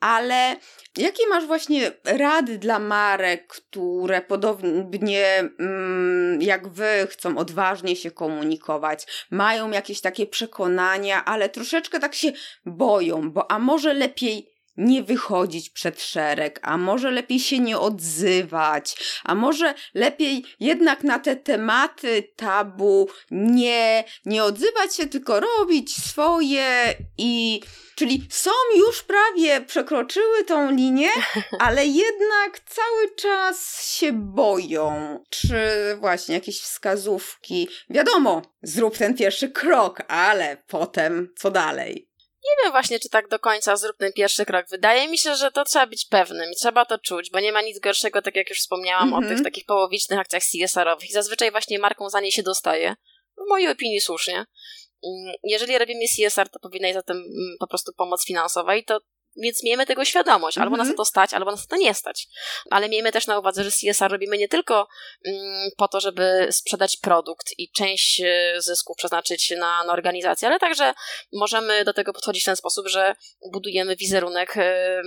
ale 0.01 0.57
jakie 0.97 1.27
masz 1.29 1.47
właśnie 1.47 1.93
rady 2.05 2.59
dla 2.59 2.79
marek, 2.79 3.47
które 3.47 4.21
podobnie 4.23 5.49
mm, 5.59 6.43
jak 6.43 6.69
wy 6.69 7.07
chcą 7.11 7.39
odważnie 7.39 7.97
się 7.97 8.11
komunikować, 8.11 9.07
mają 9.31 9.71
jakieś 9.71 10.01
takie 10.01 10.27
przekonania, 10.27 11.25
ale 11.25 11.49
troszeczkę 11.49 12.01
tak 12.01 12.15
się 12.15 12.33
boją, 12.67 13.31
bo 13.31 13.51
a 13.51 13.59
może 13.59 13.95
lepiej 13.95 14.54
nie 14.77 15.03
wychodzić 15.03 15.71
przed 15.71 16.03
szereg, 16.03 16.61
a 16.63 16.77
może 16.77 17.11
lepiej 17.11 17.41
się 17.41 17.59
nie 17.59 17.79
odzywać, 17.79 18.97
a 19.25 19.35
może 19.35 19.75
lepiej 19.95 20.45
jednak 20.61 21.05
na 21.05 21.19
te 21.19 21.37
tematy 21.37 22.33
tabu 22.37 23.09
nie, 23.31 24.05
nie 24.27 24.45
odzywać 24.45 24.97
się, 24.97 25.07
tylko 25.07 25.41
robić 25.41 25.97
swoje 25.97 26.95
i 27.19 27.61
czyli 27.95 28.27
są 28.31 28.51
już 28.77 29.03
prawie 29.03 29.61
przekroczyły 29.61 30.45
tą 30.45 30.71
linię, 30.71 31.09
ale 31.61 31.87
jednak 31.87 32.61
cały 32.67 33.15
czas 33.17 33.87
się 33.91 34.13
boją. 34.13 35.19
Czy 35.31 35.57
właśnie 36.01 36.35
jakieś 36.35 36.61
wskazówki? 36.61 37.69
Wiadomo, 37.91 38.43
zrób 38.63 38.97
ten 38.97 39.15
pierwszy 39.15 39.49
krok, 39.49 40.03
ale 40.09 40.57
potem 40.67 41.29
co 41.37 41.51
dalej? 41.51 42.14
Nie 42.45 42.63
wiem 42.63 42.73
właśnie, 42.73 43.01
czy 43.01 43.09
tak 43.09 43.29
do 43.29 43.39
końca 43.39 43.77
zrób 43.77 43.97
ten 43.97 44.13
pierwszy 44.13 44.47
krok. 44.47 44.67
Wydaje 44.71 45.09
mi 45.09 45.19
się, 45.19 45.37
że 45.37 45.51
to 45.51 45.65
trzeba 45.65 45.87
być 45.87 46.05
pewnym 46.05 46.51
i 46.51 46.57
trzeba 46.57 46.85
to 46.85 46.99
czuć, 46.99 47.31
bo 47.31 47.41
nie 47.41 47.53
ma 47.53 47.63
nic 47.63 47.79
gorszego, 47.79 48.23
tak 48.23 48.37
jak 48.37 48.51
już 48.51 48.59
wspomniałam, 48.59 49.09
mm 49.09 49.15
-hmm. 49.15 49.19
o 49.19 49.21
tych 49.21 49.31
mhm. 49.31 49.45
takich 49.45 49.65
połowicznych 49.65 50.19
akcjach 50.19 50.43
CSR-owych. 50.43 51.11
I 51.11 51.13
zazwyczaj 51.13 51.51
właśnie 51.51 51.79
marką 51.79 52.11
za 52.11 52.21
nie 52.21 52.33
się 52.33 52.43
dostaje. 52.43 52.95
W 53.37 53.49
mojej 53.49 53.69
opinii 53.69 54.01
słusznie. 54.01 54.35
Mm, 54.35 55.35
jeżeli 55.43 55.79
robimy 55.79 56.05
CSR, 56.17 56.49
to 56.49 56.59
powinna 56.59 56.93
za 56.93 57.03
tym 57.03 57.17
mm, 57.17 57.57
po 57.61 57.67
prostu 57.67 57.93
pomoc 57.97 58.27
finansowa 58.27 58.77
i 58.77 58.85
to 58.85 59.01
więc 59.37 59.63
miejmy 59.63 59.87
tego 59.87 60.05
świadomość. 60.05 60.59
Albo 60.59 60.77
nas 60.77 60.85
mhm. 60.85 60.97
to 60.97 61.05
stać, 61.05 61.35
albo 61.35 61.51
nas 61.51 61.67
to 61.67 61.77
nie 61.77 61.95
stać. 61.95 62.29
Ale 62.71 62.89
miejmy 62.89 63.13
też 63.13 63.27
na 63.27 63.39
uwadze, 63.39 63.65
że 63.65 63.71
CSR 63.71 64.11
robimy 64.11 64.39
nie 64.39 64.49
tylko 64.49 64.89
mm, 65.27 65.71
po 65.77 65.89
to, 65.89 66.01
żeby 66.01 66.49
sprzedać 66.51 66.97
produkt 66.97 67.59
i 67.59 67.71
część 67.71 68.21
e, 68.21 68.55
zysków 68.59 68.97
przeznaczyć 68.97 69.55
na, 69.59 69.85
na 69.85 69.93
organizację, 69.93 70.49
ale 70.49 70.59
także 70.59 70.95
możemy 71.33 71.85
do 71.85 71.93
tego 71.93 72.13
podchodzić 72.13 72.43
w 72.43 72.47
ten 72.47 72.57
sposób, 72.57 72.89
że 72.89 73.15
budujemy 73.53 73.97
wizerunek 73.97 74.57
e, 74.57 75.03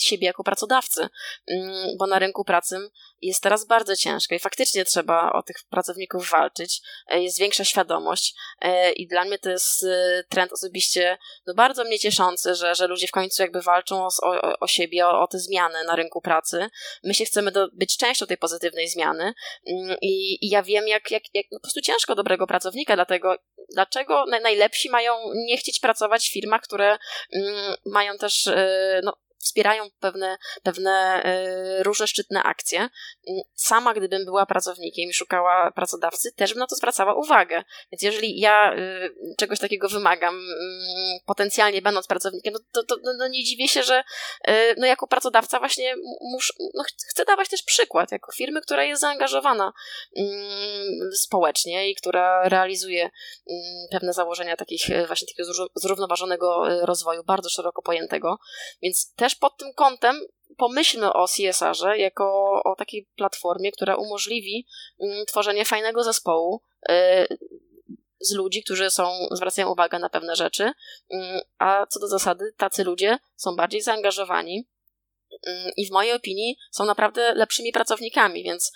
siebie 0.00 0.26
jako 0.26 0.44
pracodawcy, 0.44 1.08
mm, 1.50 1.96
bo 1.98 2.06
na 2.06 2.18
rynku 2.18 2.44
pracy 2.44 2.90
jest 3.22 3.42
teraz 3.42 3.66
bardzo 3.66 3.96
ciężko 3.96 4.34
i 4.34 4.38
faktycznie 4.38 4.84
trzeba 4.84 5.32
o 5.32 5.42
tych 5.42 5.56
pracowników 5.70 6.30
walczyć. 6.30 6.80
E, 7.08 7.22
jest 7.22 7.38
większa 7.38 7.64
świadomość 7.64 8.34
i 8.96 9.08
dla 9.08 9.24
mnie 9.24 9.38
to 9.38 9.50
jest 9.50 9.86
trend 10.28 10.52
osobiście 10.52 11.18
no, 11.46 11.54
bardzo 11.54 11.84
mnie 11.84 11.98
cieszący, 11.98 12.54
że, 12.54 12.74
że 12.74 12.86
ludzie 12.86 13.08
w 13.08 13.10
końcu 13.10 13.42
jakby 13.42 13.60
walczą 13.68 14.06
o, 14.06 14.08
o, 14.22 14.58
o 14.60 14.66
siebie, 14.66 15.06
o, 15.06 15.20
o, 15.22 15.26
te 15.26 15.38
zmiany 15.38 15.84
na 15.84 15.96
rynku 15.96 16.20
pracy. 16.20 16.68
My 17.04 17.14
się 17.14 17.24
chcemy 17.24 17.50
do, 17.50 17.68
być 17.72 17.96
częścią 17.96 18.26
tej 18.26 18.36
pozytywnej 18.36 18.88
zmiany 18.88 19.34
mm, 19.66 19.96
i, 20.02 20.46
i 20.46 20.48
ja 20.50 20.62
wiem, 20.62 20.88
jak, 20.88 21.10
jak, 21.10 21.22
jak 21.34 21.46
po 21.50 21.60
prostu 21.60 21.80
ciężko 21.80 22.14
dobrego 22.14 22.46
pracownika, 22.46 22.94
dlatego 22.94 23.36
dlaczego 23.74 24.24
najlepsi 24.42 24.90
mają 24.90 25.12
nie 25.34 25.56
chcieć 25.56 25.80
pracować 25.80 26.28
w 26.28 26.32
firmach, 26.32 26.60
które 26.60 26.98
mm, 27.32 27.74
mają 27.86 28.18
też 28.18 28.46
e, 28.46 29.00
no, 29.04 29.12
wspierają 29.38 29.84
pewne, 30.00 30.38
pewne 30.62 31.22
e, 31.24 31.82
różne 31.82 32.06
szczytne 32.06 32.42
akcje. 32.42 32.78
Mm, 32.78 33.40
sama, 33.54 33.94
gdybym 33.94 34.24
była 34.24 34.46
pracownikiem 34.46 35.10
i 35.10 35.14
szukała 35.14 35.70
pracodawcy, 35.70 36.32
też 36.32 36.50
bym 36.50 36.58
na 36.58 36.66
to 36.66 36.76
zwracała 36.76 37.14
uwagę. 37.14 37.62
Więc 37.92 38.02
jeżeli 38.02 38.40
ja 38.40 38.74
e, 38.74 39.10
czegoś 39.38 39.58
takiego 39.58 39.88
wymagam, 39.88 40.34
mm, 40.34 41.18
potencjalnie 41.26 41.82
będąc 41.82 42.06
pracownikiem, 42.06 42.52
no, 42.52 42.60
to, 42.72 42.82
to 42.82 42.96
no, 43.04 43.12
no 43.18 43.28
nie 43.28 43.44
dziwię 43.44 43.68
się, 43.68 43.82
że 43.82 44.02
e, 44.44 44.74
no 44.74 44.86
jako 44.86 45.06
pracodawca 45.06 45.58
właśnie 45.58 45.94
musz, 46.20 46.52
no 46.74 46.84
chcę 47.10 47.24
dawać 47.24 47.48
też 47.48 47.62
przykład, 47.62 48.12
jako 48.12 48.32
firmy, 48.32 48.60
która 48.60 48.84
jest 48.84 49.00
zaangażowana 49.00 49.72
mm, 50.16 51.12
społecznie 51.14 51.90
i 51.90 51.94
która 51.94 52.48
realizuje 52.48 53.10
pewne 53.90 54.12
założenia 54.12 54.56
takich 54.56 54.82
właśnie 55.06 55.28
takiego 55.28 55.68
zrównoważonego 55.74 56.64
rozwoju, 56.86 57.24
bardzo 57.24 57.48
szeroko 57.48 57.82
pojętego. 57.82 58.38
Więc 58.82 59.14
też 59.14 59.36
pod 59.40 59.56
tym 59.56 59.72
kątem 59.74 60.20
pomyślmy 60.56 61.12
o 61.12 61.26
CSR-ze 61.26 61.98
jako 61.98 62.52
o 62.64 62.74
takiej 62.76 63.08
platformie, 63.16 63.72
która 63.72 63.96
umożliwi 63.96 64.66
mm, 65.00 65.26
tworzenie 65.26 65.64
fajnego 65.64 66.04
zespołu 66.04 66.62
y, 66.90 67.38
z 68.20 68.34
ludzi, 68.34 68.62
którzy 68.62 68.90
są, 68.90 69.10
zwracają 69.30 69.72
uwagę 69.72 69.98
na 69.98 70.08
pewne 70.08 70.36
rzeczy, 70.36 70.72
mm, 71.10 71.40
a 71.58 71.86
co 71.86 72.00
do 72.00 72.08
zasady, 72.08 72.52
tacy 72.56 72.84
ludzie 72.84 73.18
są 73.36 73.56
bardziej 73.56 73.80
zaangażowani 73.80 74.68
mm, 75.46 75.72
i 75.76 75.86
w 75.86 75.90
mojej 75.90 76.12
opinii 76.12 76.56
są 76.70 76.84
naprawdę 76.84 77.34
lepszymi 77.34 77.72
pracownikami, 77.72 78.42
więc 78.44 78.72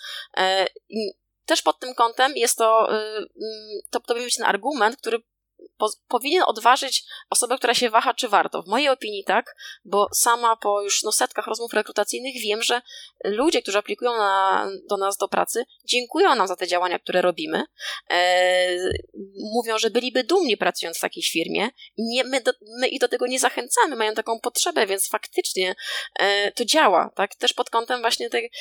też 1.45 1.61
pod 1.61 1.79
tym 1.79 1.95
kątem 1.95 2.31
jest 2.35 2.57
to, 2.57 2.95
y, 2.95 3.27
to, 3.89 3.99
to 3.99 4.13
być 4.13 4.35
ten 4.35 4.45
argument, 4.45 4.97
który 4.97 5.19
po, 5.83 5.89
powinien 6.07 6.43
odważyć 6.47 7.03
osobę, 7.29 7.57
która 7.57 7.73
się 7.73 7.89
waha, 7.89 8.13
czy 8.13 8.29
warto. 8.29 8.63
W 8.63 8.67
mojej 8.67 8.89
opinii 8.89 9.23
tak, 9.23 9.55
bo 9.85 10.07
sama 10.13 10.55
po 10.55 10.81
już 10.81 11.03
no, 11.03 11.11
setkach 11.11 11.47
rozmów 11.47 11.73
rekrutacyjnych 11.73 12.33
wiem, 12.41 12.63
że 12.63 12.81
ludzie, 13.23 13.61
którzy 13.61 13.77
aplikują 13.77 14.11
na, 14.17 14.67
do 14.89 14.97
nas 14.97 15.17
do 15.17 15.27
pracy, 15.27 15.65
dziękują 15.85 16.35
nam 16.35 16.47
za 16.47 16.55
te 16.55 16.67
działania, 16.67 16.99
które 16.99 17.21
robimy. 17.21 17.63
E, 18.11 18.77
mówią, 19.53 19.77
że 19.77 19.89
byliby 19.89 20.23
dumni 20.23 20.57
pracując 20.57 20.97
w 20.97 21.01
takiej 21.01 21.23
firmie. 21.23 21.69
Nie, 21.97 22.23
my, 22.23 22.41
do, 22.41 22.51
my 22.79 22.87
ich 22.87 22.99
do 22.99 23.07
tego 23.07 23.27
nie 23.27 23.39
zachęcamy, 23.39 23.95
mają 23.95 24.13
taką 24.13 24.39
potrzebę, 24.39 24.87
więc 24.87 25.09
faktycznie 25.09 25.75
e, 26.19 26.51
to 26.51 26.65
działa. 26.65 27.11
Tak? 27.15 27.35
Też 27.35 27.53
pod 27.53 27.69
kątem 27.69 28.01
właśnie 28.01 28.29
tej, 28.29 28.51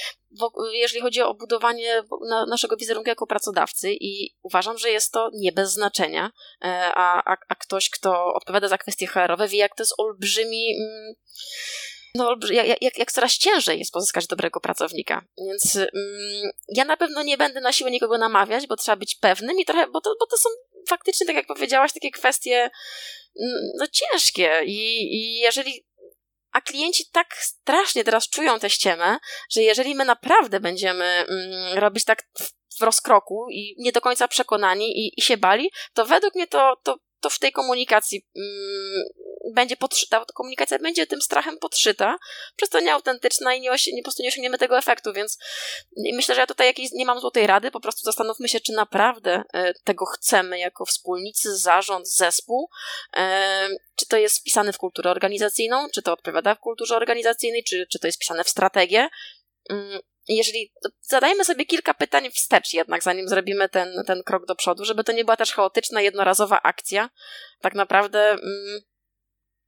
jeżeli 0.72 1.02
chodzi 1.02 1.22
o 1.22 1.34
budowanie 1.34 2.02
naszego 2.48 2.76
wizerunku 2.76 3.08
jako 3.08 3.26
pracodawcy 3.26 3.92
i 3.92 4.34
uważam, 4.42 4.78
że 4.78 4.90
jest 4.90 5.12
to 5.12 5.30
nie 5.34 5.52
bez 5.52 5.72
znaczenia, 5.72 6.30
e, 6.64 6.92
a, 7.12 7.36
a, 7.48 7.54
ktoś, 7.54 7.90
kto 7.90 8.34
odpowiada 8.34 8.68
za 8.68 8.78
kwestie 8.78 9.06
HR-owe 9.06 9.48
wie, 9.48 9.58
jak 9.58 9.76
to 9.76 9.82
jest 9.82 9.94
olbrzymi 9.98 10.76
mm, 10.80 11.14
no, 12.14 12.36
jak, 12.50 12.82
jak, 12.82 12.98
jak 12.98 13.12
coraz 13.12 13.32
ciężej 13.32 13.78
jest 13.78 13.92
pozyskać 13.92 14.26
dobrego 14.26 14.60
pracownika. 14.60 15.24
Więc 15.38 15.76
mm, 15.76 16.50
ja 16.68 16.84
na 16.84 16.96
pewno 16.96 17.22
nie 17.22 17.36
będę 17.36 17.60
na 17.60 17.72
siłę 17.72 17.90
nikogo 17.90 18.18
namawiać, 18.18 18.66
bo 18.66 18.76
trzeba 18.76 18.96
być 18.96 19.14
pewnym 19.14 19.58
i 19.58 19.64
trochę, 19.64 19.86
bo 19.86 20.00
to, 20.00 20.14
bo 20.20 20.26
to 20.26 20.36
są 20.36 20.48
faktycznie, 20.88 21.26
tak 21.26 21.36
jak 21.36 21.46
powiedziałaś, 21.46 21.92
takie 21.92 22.10
kwestie 22.10 22.70
mm, 23.40 23.70
no, 23.78 23.86
ciężkie. 23.86 24.60
I, 24.64 25.14
I 25.16 25.38
jeżeli 25.38 25.86
a 26.52 26.60
klienci 26.60 27.04
tak 27.12 27.36
strasznie 27.36 28.04
teraz 28.04 28.28
czują 28.28 28.58
tę 28.58 28.70
ściemę, 28.70 29.18
że 29.50 29.62
jeżeli 29.62 29.94
my 29.94 30.04
naprawdę 30.04 30.60
będziemy 30.60 31.04
mm, 31.04 31.78
robić 31.78 32.04
tak 32.04 32.22
w 32.78 32.82
rozkroku 32.82 33.46
i 33.50 33.74
nie 33.78 33.92
do 33.92 34.00
końca 34.00 34.28
przekonani 34.28 34.98
i, 34.98 35.12
i 35.16 35.22
się 35.22 35.36
bali, 35.36 35.70
to 35.92 36.06
według 36.06 36.34
mnie 36.34 36.46
to, 36.46 36.76
to, 36.82 36.96
to 37.22 37.30
w 37.30 37.38
tej 37.38 37.52
komunikacji 37.52 38.26
mm, 38.36 39.04
będzie 39.54 39.76
podszyta, 39.76 40.24
ta 40.24 40.32
komunikacja 40.32 40.78
będzie 40.78 41.06
tym 41.06 41.22
strachem 41.22 41.58
podszyta, 41.58 42.16
przez 42.56 42.68
to 42.68 42.80
nieautentyczna 42.80 43.54
i 43.54 43.60
nie, 43.60 43.70
osi- 43.70 43.92
nie, 43.92 44.02
po 44.02 44.06
prostu 44.06 44.22
nie 44.22 44.28
osiągniemy 44.28 44.58
tego 44.58 44.78
efektu, 44.78 45.12
więc 45.12 45.38
myślę, 45.96 46.34
że 46.34 46.40
ja 46.40 46.46
tutaj 46.46 46.66
jakiejś 46.66 46.92
nie 46.92 47.06
mam 47.06 47.20
złotej 47.20 47.46
rady, 47.46 47.70
po 47.70 47.80
prostu 47.80 48.04
zastanówmy 48.04 48.48
się, 48.48 48.60
czy 48.60 48.72
naprawdę 48.72 49.42
e, 49.52 49.74
tego 49.74 50.06
chcemy 50.06 50.58
jako 50.58 50.84
wspólnicy, 50.84 51.56
zarząd, 51.56 52.08
zespół, 52.08 52.70
e, 53.16 53.68
czy 53.96 54.06
to 54.06 54.16
jest 54.16 54.38
wpisane 54.40 54.72
w 54.72 54.78
kulturę 54.78 55.10
organizacyjną, 55.10 55.88
czy 55.94 56.02
to 56.02 56.12
odpowiada 56.12 56.54
w 56.54 56.60
kulturze 56.60 56.96
organizacyjnej, 56.96 57.64
czy, 57.64 57.86
czy 57.90 57.98
to 57.98 58.08
jest 58.08 58.18
wpisane 58.18 58.44
w 58.44 58.48
strategię. 58.48 59.08
Jeżeli 60.28 60.72
zadajmy 61.00 61.44
sobie 61.44 61.66
kilka 61.66 61.94
pytań 61.94 62.30
wstecz 62.30 62.72
jednak, 62.72 63.02
zanim 63.02 63.28
zrobimy 63.28 63.68
ten, 63.68 64.02
ten 64.06 64.22
krok 64.22 64.46
do 64.46 64.54
przodu, 64.54 64.84
żeby 64.84 65.04
to 65.04 65.12
nie 65.12 65.24
była 65.24 65.36
też 65.36 65.52
chaotyczna, 65.52 66.02
jednorazowa 66.02 66.62
akcja, 66.62 67.10
tak 67.60 67.74
naprawdę 67.74 68.30
mm, 68.30 68.80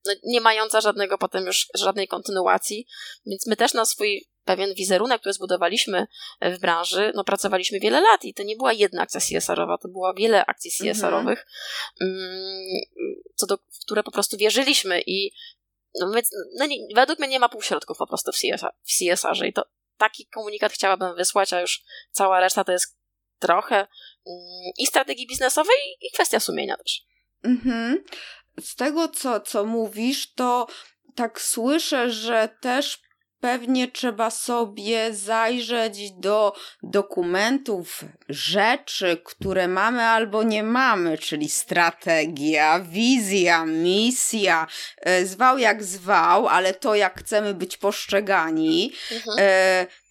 no, 0.06 0.12
nie 0.24 0.40
mająca 0.40 0.80
żadnego 0.80 1.18
potem 1.18 1.46
już 1.46 1.66
żadnej 1.74 2.08
kontynuacji, 2.08 2.86
więc 3.26 3.46
my 3.46 3.56
też 3.56 3.74
na 3.74 3.84
swój 3.84 4.28
pewien 4.44 4.74
wizerunek, 4.74 5.20
który 5.20 5.32
zbudowaliśmy 5.32 6.06
w 6.42 6.58
branży, 6.58 7.12
no 7.14 7.24
pracowaliśmy 7.24 7.80
wiele 7.80 8.00
lat 8.00 8.24
i 8.24 8.34
to 8.34 8.42
nie 8.42 8.56
była 8.56 8.72
jedna 8.72 9.02
akcja 9.02 9.20
CSR-owa, 9.20 9.78
to 9.78 9.88
było 9.88 10.14
wiele 10.14 10.46
akcji 10.46 10.70
mhm. 10.70 10.94
CSR-owych, 10.94 11.46
mm, 12.00 12.66
co 13.34 13.46
do, 13.46 13.56
w 13.56 13.84
które 13.84 14.02
po 14.02 14.10
prostu 14.10 14.36
wierzyliśmy 14.36 15.00
i 15.06 15.32
no, 16.00 16.10
więc, 16.10 16.30
no 16.58 16.66
nie, 16.66 16.76
według 16.94 17.18
mnie 17.18 17.28
nie 17.28 17.38
ma 17.38 17.48
półśrodków 17.48 17.98
po 17.98 18.06
prostu 18.06 18.32
w, 18.32 18.36
CSR, 18.36 18.72
w 18.82 18.98
CSR-ze 18.98 19.48
i 19.48 19.52
to 19.52 19.62
taki 19.96 20.26
komunikat 20.26 20.72
chciałabym 20.72 21.16
wysłać, 21.16 21.52
a 21.52 21.60
już 21.60 21.82
cała 22.10 22.40
reszta 22.40 22.64
to 22.64 22.72
jest 22.72 22.98
trochę 23.38 23.76
mm, 23.76 23.88
i 24.78 24.86
strategii 24.86 25.26
biznesowej 25.26 25.76
i 26.00 26.12
kwestia 26.14 26.40
sumienia 26.40 26.76
też. 26.76 27.02
Mhm. 27.42 28.04
Z 28.60 28.74
tego, 28.74 29.08
co, 29.08 29.40
co 29.40 29.64
mówisz, 29.64 30.32
to 30.34 30.66
tak 31.14 31.40
słyszę, 31.40 32.10
że 32.10 32.48
też 32.60 32.98
pewnie 33.44 33.88
trzeba 33.88 34.30
sobie 34.30 35.14
zajrzeć 35.14 36.10
do 36.12 36.52
dokumentów, 36.82 38.04
rzeczy, 38.28 39.20
które 39.24 39.68
mamy 39.68 40.02
albo 40.02 40.42
nie 40.42 40.62
mamy, 40.62 41.18
czyli 41.18 41.48
strategia, 41.48 42.80
wizja, 42.80 43.64
misja, 43.64 44.66
e, 45.00 45.26
zwał 45.26 45.58
jak 45.58 45.84
zwał, 45.84 46.48
ale 46.48 46.74
to 46.74 46.94
jak 46.94 47.20
chcemy 47.20 47.54
być 47.54 47.76
postrzegani, 47.76 48.92
mhm. 49.12 49.38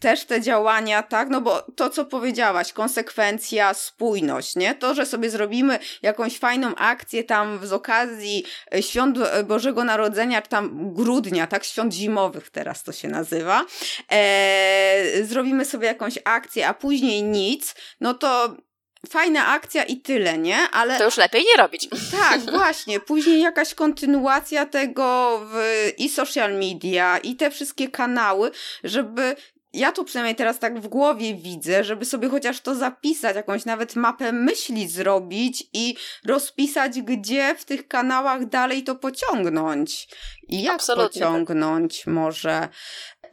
E, 0.04 0.14
też 0.14 0.26
te 0.26 0.42
działania, 0.42 1.04
tak, 1.04 1.30
no 1.30 1.42
bo 1.42 1.62
to, 1.62 1.90
co 1.90 2.06
powiedziałaś, 2.06 2.74
konsekwencja, 2.74 3.74
spójność, 3.74 4.56
nie? 4.56 4.76
To, 4.76 4.94
że 4.94 5.06
sobie 5.06 5.30
zrobimy 5.30 5.80
jakąś 6.02 6.40
fajną 6.40 6.76
akcję 6.76 7.24
tam 7.24 7.68
z 7.68 7.74
okazji 7.74 8.46
e, 8.76 8.84
świąt 8.84 9.18
Bożego 9.46 9.84
Narodzenia, 9.84 10.42
czy 10.42 10.50
tam 10.50 10.94
grudnia, 10.94 11.48
tak, 11.48 11.64
świąt 11.64 11.94
zimowych 11.94 12.50
teraz 12.50 12.84
to 12.84 12.92
się 12.92 13.08
nazywa, 13.08 13.66
e, 14.12 15.24
zrobimy 15.24 15.66
sobie 15.66 15.88
jakąś 15.88 16.20
akcję, 16.26 16.68
a 16.68 16.74
później 16.74 17.24
nic, 17.24 17.76
no 18.02 18.14
to 18.14 18.58
fajna 19.10 19.48
akcja 19.48 19.84
i 19.84 19.98
tyle, 19.98 20.38
nie? 20.38 20.58
Ale... 20.58 20.98
To 20.98 21.04
już 21.04 21.18
lepiej 21.18 21.44
nie 21.44 21.62
robić. 21.64 21.88
Tak, 22.12 22.42
właśnie. 22.60 23.00
Później 23.00 23.42
jakaś 23.42 23.74
kontynuacja 23.74 24.66
tego 24.66 25.40
w, 25.52 25.90
i 25.98 26.10
social 26.10 26.54
media, 26.54 27.18
i 27.18 27.36
te 27.36 27.52
wszystkie 27.52 27.88
kanały, 27.88 28.52
żeby 28.84 29.36
ja 29.74 29.92
tu 29.92 30.04
przynajmniej 30.04 30.36
teraz 30.36 30.60
tak 30.60 30.80
w 30.80 30.88
głowie 30.88 31.36
widzę, 31.36 31.84
żeby 31.84 32.06
sobie 32.06 32.30
chociaż 32.30 32.62
to 32.62 32.76
zapisać, 32.76 33.36
jakąś 33.36 33.66
nawet 33.66 33.96
mapę 33.96 34.32
myśli 34.32 34.88
zrobić 34.88 35.70
i 35.74 35.96
rozpisać, 36.26 37.02
gdzie 37.02 37.56
w 37.56 37.66
tych 37.66 37.88
kanałach 37.88 38.46
dalej 38.46 38.84
to 38.84 38.96
pociągnąć. 38.96 40.08
I 40.48 40.64
jak 40.64 40.76
Absolutnie 40.76 41.22
tak. 41.22 41.30
pociągnąć 41.30 42.08
może. 42.08 42.70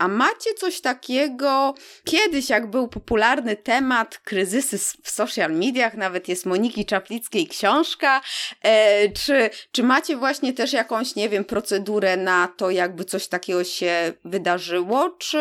A 0.00 0.08
macie 0.08 0.54
coś 0.54 0.80
takiego, 0.80 1.74
kiedyś 2.04 2.48
jak 2.50 2.70
był 2.70 2.88
popularny 2.88 3.56
temat 3.56 4.18
kryzysy 4.18 4.78
w 5.04 5.10
social 5.10 5.52
mediach, 5.52 5.94
nawet 5.94 6.28
jest 6.28 6.46
Moniki 6.46 6.86
Czaplickiej 6.86 7.46
książka, 7.46 8.20
e, 8.62 9.08
czy, 9.08 9.50
czy 9.72 9.82
macie 9.82 10.16
właśnie 10.16 10.52
też 10.52 10.72
jakąś, 10.72 11.14
nie 11.14 11.28
wiem, 11.28 11.44
procedurę 11.44 12.16
na 12.16 12.48
to, 12.56 12.70
jakby 12.70 13.04
coś 13.04 13.28
takiego 13.28 13.64
się 13.64 14.12
wydarzyło, 14.24 15.10
czy... 15.10 15.38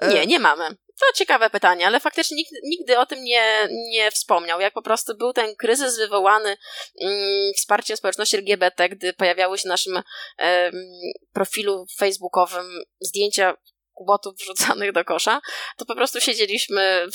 E... 0.00 0.14
Nie, 0.14 0.26
nie 0.26 0.40
mamy. 0.40 0.64
To 1.00 1.12
ciekawe 1.14 1.50
pytanie, 1.50 1.86
ale 1.86 2.00
faktycznie 2.00 2.36
nikt 2.36 2.52
nigdy 2.62 2.98
o 2.98 3.06
tym 3.06 3.24
nie, 3.24 3.68
nie 3.70 4.10
wspomniał. 4.10 4.60
Jak 4.60 4.74
po 4.74 4.82
prostu 4.82 5.16
był 5.16 5.32
ten 5.32 5.56
kryzys 5.56 5.98
wywołany 5.98 6.56
mm, 7.00 7.52
wsparciem 7.56 7.96
społeczności 7.96 8.36
LGBT, 8.36 8.88
gdy 8.88 9.12
pojawiały 9.12 9.58
się 9.58 9.62
w 9.62 9.64
naszym 9.64 10.02
profilu 11.32 11.86
facebookowym 11.98 12.82
zdjęcia 13.00 13.56
kubotów 14.00 14.34
wrzucanych 14.36 14.92
do 14.92 15.04
kosza, 15.04 15.40
to 15.76 15.84
po 15.84 15.94
prostu 15.94 16.20
siedzieliśmy, 16.20 17.06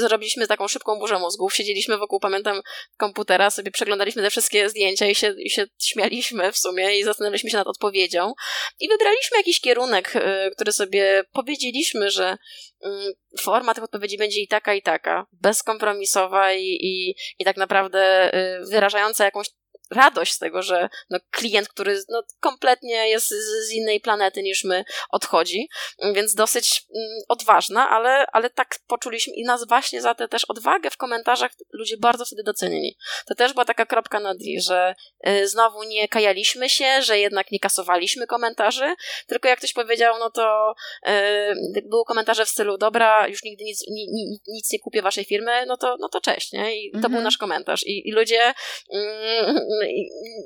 zrobiliśmy 0.00 0.46
taką 0.46 0.68
szybką 0.68 0.98
burzę 0.98 1.18
mózgów, 1.18 1.54
siedzieliśmy 1.54 1.98
wokół, 1.98 2.20
pamiętam, 2.20 2.60
komputera, 2.96 3.50
sobie 3.50 3.70
przeglądaliśmy 3.70 4.22
te 4.22 4.30
wszystkie 4.30 4.68
zdjęcia 4.68 5.06
i 5.06 5.14
się, 5.14 5.34
i 5.38 5.50
się 5.50 5.66
śmialiśmy 5.80 6.52
w 6.52 6.58
sumie 6.58 6.98
i 6.98 7.04
zastanawialiśmy 7.04 7.50
się 7.50 7.56
nad 7.56 7.66
odpowiedzią. 7.66 8.32
I 8.80 8.88
wybraliśmy 8.88 9.36
jakiś 9.36 9.60
kierunek, 9.60 10.16
y, 10.16 10.50
który 10.54 10.72
sobie 10.72 11.24
powiedzieliśmy, 11.32 12.10
że 12.10 12.36
mm, 12.84 13.12
forma 13.40 13.74
tych 13.74 13.84
odpowiedzi 13.84 14.18
będzie 14.18 14.40
i 14.40 14.48
taka, 14.48 14.74
i 14.74 14.82
taka, 14.82 15.26
bezkompromisowa 15.32 16.52
i, 16.52 16.64
i, 16.64 17.14
i 17.38 17.44
tak 17.44 17.56
naprawdę 17.56 18.30
y, 18.34 18.66
wyrażająca 18.70 19.24
jakąś 19.24 19.48
radość 19.92 20.32
z 20.32 20.38
tego, 20.38 20.62
że 20.62 20.88
no, 21.10 21.18
klient, 21.30 21.68
który 21.68 22.02
no, 22.08 22.22
kompletnie 22.40 23.08
jest 23.08 23.28
z, 23.28 23.68
z 23.68 23.70
innej 23.70 24.00
planety 24.00 24.42
niż 24.42 24.64
my, 24.64 24.84
odchodzi, 25.10 25.68
więc 26.14 26.34
dosyć 26.34 26.84
mm, 26.94 27.22
odważna, 27.28 27.90
ale, 27.90 28.26
ale 28.32 28.50
tak 28.50 28.78
poczuliśmy 28.86 29.34
i 29.34 29.44
nas 29.44 29.68
właśnie 29.68 30.02
za 30.02 30.14
tę 30.14 30.28
też 30.28 30.44
odwagę 30.44 30.90
w 30.90 30.96
komentarzach 30.96 31.52
ludzie 31.72 31.96
bardzo 31.96 32.24
wtedy 32.24 32.42
docenili. 32.42 32.96
To 33.26 33.34
też 33.34 33.52
była 33.52 33.64
taka 33.64 33.86
kropka 33.86 34.20
na 34.20 34.34
D, 34.34 34.44
że 34.58 34.94
y, 35.28 35.48
znowu 35.48 35.82
nie 35.82 36.08
kajaliśmy 36.08 36.68
się, 36.68 37.02
że 37.02 37.18
jednak 37.18 37.50
nie 37.50 37.60
kasowaliśmy 37.60 38.26
komentarzy, 38.26 38.94
tylko 39.26 39.48
jak 39.48 39.58
ktoś 39.58 39.72
powiedział, 39.72 40.18
no 40.18 40.30
to 40.30 40.74
y, 41.08 41.82
były 41.84 42.04
komentarze 42.04 42.46
w 42.46 42.48
stylu, 42.48 42.78
dobra, 42.78 43.28
już 43.28 43.42
nigdy 43.42 43.64
nic, 43.64 43.84
ni, 43.90 44.08
ni, 44.08 44.38
nic 44.48 44.72
nie 44.72 44.78
kupię 44.78 45.02
waszej 45.02 45.24
firmy, 45.24 45.66
no 45.66 45.76
to, 45.76 45.96
no 46.00 46.08
to 46.08 46.20
cześć, 46.20 46.52
nie? 46.52 46.76
I 46.76 46.90
to 46.90 46.96
mhm. 46.96 47.12
był 47.12 47.22
nasz 47.22 47.38
komentarz. 47.38 47.86
I, 47.86 48.08
i 48.08 48.12
ludzie 48.12 48.54
mm, 48.92 49.56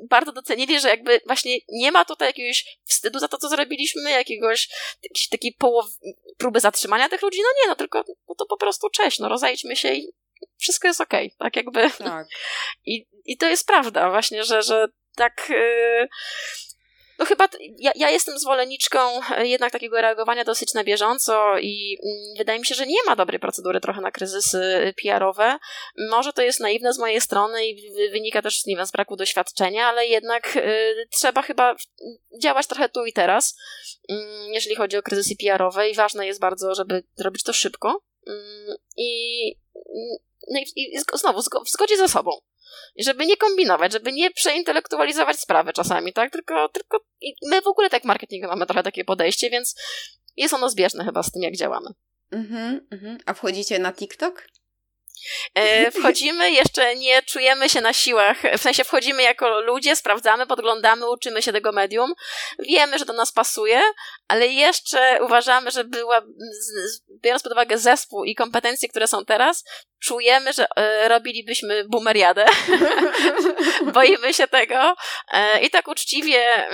bardzo 0.09 0.31
docenili, 0.31 0.79
że 0.79 0.89
jakby 0.89 1.21
właśnie 1.25 1.57
nie 1.69 1.91
ma 1.91 2.05
tutaj 2.05 2.29
jakiegoś 2.29 2.77
wstydu 2.85 3.19
za 3.19 3.27
to, 3.27 3.37
co 3.37 3.49
zrobiliśmy, 3.49 4.11
jakiegoś 4.11 4.69
takiej 5.29 5.53
połow, 5.53 5.85
próby 6.37 6.59
zatrzymania 6.59 7.09
tych 7.09 7.21
ludzi. 7.21 7.39
No 7.41 7.49
nie, 7.63 7.69
no 7.69 7.75
tylko 7.75 8.03
no 8.29 8.35
to 8.35 8.45
po 8.45 8.57
prostu 8.57 8.89
cześć, 8.89 9.19
no 9.19 9.29
rozejdźmy 9.29 9.75
się 9.75 9.93
i 9.93 10.13
wszystko 10.57 10.87
jest 10.87 11.01
okej, 11.01 11.27
okay, 11.27 11.37
tak 11.37 11.55
jakby. 11.55 11.89
Tak. 11.97 12.27
I, 12.85 13.07
I 13.25 13.37
to 13.37 13.47
jest 13.47 13.67
prawda 13.67 14.09
właśnie, 14.09 14.43
że, 14.43 14.61
że 14.61 14.87
tak... 15.15 15.49
Yy 15.49 16.07
no 17.19 17.25
chyba 17.25 17.47
ja, 17.79 17.91
ja 17.95 18.09
jestem 18.09 18.39
zwolenniczką 18.39 18.99
e, 19.31 19.47
jednak 19.47 19.71
takiego 19.71 20.01
reagowania 20.01 20.43
dosyć 20.43 20.73
na 20.73 20.83
bieżąco 20.83 21.57
i 21.59 21.97
mm, 22.03 22.37
wydaje 22.37 22.59
mi 22.59 22.65
się, 22.65 22.75
że 22.75 22.87
nie 22.87 23.03
ma 23.05 23.15
dobrej 23.15 23.39
procedury 23.39 23.79
trochę 23.81 24.01
na 24.01 24.11
kryzysy 24.11 24.93
PR-owe. 25.03 25.57
Może 26.09 26.33
to 26.33 26.41
jest 26.41 26.59
naiwne 26.59 26.93
z 26.93 26.99
mojej 26.99 27.21
strony 27.21 27.67
i 27.67 27.91
wynika 28.11 28.41
też 28.41 28.65
nie 28.65 28.75
wiem, 28.75 28.85
z 28.85 28.91
braku 28.91 29.15
doświadczenia, 29.15 29.87
ale 29.87 30.07
jednak 30.07 30.55
y, 30.55 31.07
trzeba 31.11 31.41
chyba 31.41 31.75
działać 32.41 32.67
trochę 32.67 32.89
tu 32.89 33.05
i 33.05 33.13
teraz, 33.13 33.57
y, 34.11 34.13
jeżeli 34.51 34.75
chodzi 34.75 34.97
o 34.97 35.01
kryzysy 35.01 35.35
PR-owe 35.35 35.89
i 35.89 35.95
ważne 35.95 36.27
jest 36.27 36.39
bardzo, 36.39 36.75
żeby 36.75 37.03
robić 37.19 37.43
to 37.43 37.53
szybko 37.53 38.01
y, 38.27 38.31
i, 38.97 39.51
no 40.51 40.59
i, 40.59 40.95
i 40.95 40.99
znowu 41.13 41.41
w 41.65 41.69
zgodzie 41.69 41.97
ze 41.97 42.07
sobą 42.07 42.31
żeby 42.99 43.25
nie 43.25 43.37
kombinować, 43.37 43.93
żeby 43.93 44.11
nie 44.11 44.31
przeintelektualizować 44.31 45.39
sprawy 45.39 45.73
czasami, 45.73 46.13
tak? 46.13 46.31
Tylko, 46.31 46.69
tylko 46.69 46.99
my 47.49 47.61
w 47.61 47.67
ogóle 47.67 47.89
tak 47.89 48.03
marketing 48.03 48.45
mamy 48.47 48.65
trochę 48.65 48.83
takie 48.83 49.05
podejście, 49.05 49.49
więc 49.49 49.75
jest 50.37 50.53
ono 50.53 50.69
zbieżne 50.69 51.05
chyba 51.05 51.23
z 51.23 51.31
tym, 51.31 51.41
jak 51.41 51.55
działamy. 51.55 51.89
Mhm, 52.31 52.87
mhm. 52.91 53.17
A 53.25 53.33
wchodzicie 53.33 53.79
na 53.79 53.93
TikTok? 53.93 54.47
E, 55.55 55.91
wchodzimy, 55.99 56.51
jeszcze 56.51 56.95
nie 56.95 57.21
czujemy 57.21 57.69
się 57.69 57.81
na 57.81 57.93
siłach, 57.93 58.37
w 58.57 58.61
sensie 58.61 58.83
wchodzimy 58.83 59.23
jako 59.23 59.61
ludzie, 59.61 59.95
sprawdzamy, 59.95 60.47
podglądamy, 60.47 61.09
uczymy 61.09 61.41
się 61.41 61.51
tego 61.51 61.71
medium, 61.71 62.13
wiemy, 62.59 62.99
że 62.99 63.05
do 63.05 63.13
nas 63.13 63.31
pasuje, 63.31 63.81
ale 64.27 64.47
jeszcze 64.47 65.19
uważamy, 65.21 65.71
że 65.71 65.83
była, 65.83 66.21
biorąc 67.23 67.43
pod 67.43 67.51
uwagę 67.51 67.77
zespół 67.77 68.23
i 68.23 68.35
kompetencje, 68.35 68.89
które 68.89 69.07
są 69.07 69.25
teraz, 69.25 69.63
czujemy, 69.99 70.53
że 70.53 70.67
e, 70.75 71.07
robilibyśmy 71.07 71.85
boomeriadę. 71.89 72.45
Boimy 73.93 74.33
się 74.33 74.47
tego. 74.47 74.95
E, 75.33 75.59
i 75.61 75.69
tak 75.69 75.87
uczciwie 75.87 76.67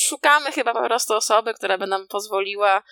szukamy 0.00 0.52
chyba 0.52 0.72
po 0.72 0.82
prostu 0.82 1.14
osoby, 1.14 1.54
która 1.54 1.78
by 1.78 1.86
nam 1.86 2.08
pozwoliła 2.08 2.82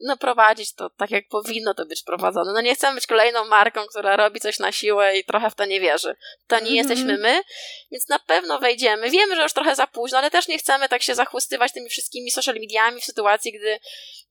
no, 0.00 0.16
prowadzić 0.16 0.74
to 0.74 0.90
tak, 0.90 1.10
jak 1.10 1.28
powinno 1.28 1.74
to 1.74 1.86
być 1.86 2.02
prowadzone. 2.02 2.52
No 2.52 2.60
nie 2.60 2.74
chcemy 2.74 2.94
być 2.94 3.06
kolejną 3.06 3.44
marką, 3.44 3.86
która 3.86 4.16
robi 4.16 4.40
coś 4.40 4.58
na 4.58 4.72
siłę 4.72 5.18
i 5.18 5.24
trochę 5.24 5.50
w 5.50 5.54
to 5.54 5.64
nie 5.64 5.80
wierzy. 5.80 6.16
To 6.46 6.60
nie 6.60 6.62
mm-hmm. 6.62 6.74
jesteśmy 6.74 7.18
my, 7.18 7.40
więc 7.90 8.08
na 8.08 8.18
pewno 8.18 8.58
wejdziemy. 8.58 9.10
Wiemy, 9.10 9.36
że 9.36 9.42
już 9.42 9.52
trochę 9.52 9.74
za 9.74 9.86
późno, 9.86 10.18
ale 10.18 10.30
też 10.30 10.48
nie 10.48 10.58
chcemy 10.58 10.88
tak 10.88 11.02
się 11.02 11.14
zachłystywać 11.14 11.72
tymi 11.72 11.88
wszystkimi 11.88 12.30
social 12.30 12.54
mediami 12.54 13.00
w 13.00 13.04
sytuacji, 13.04 13.52
gdy 13.52 13.78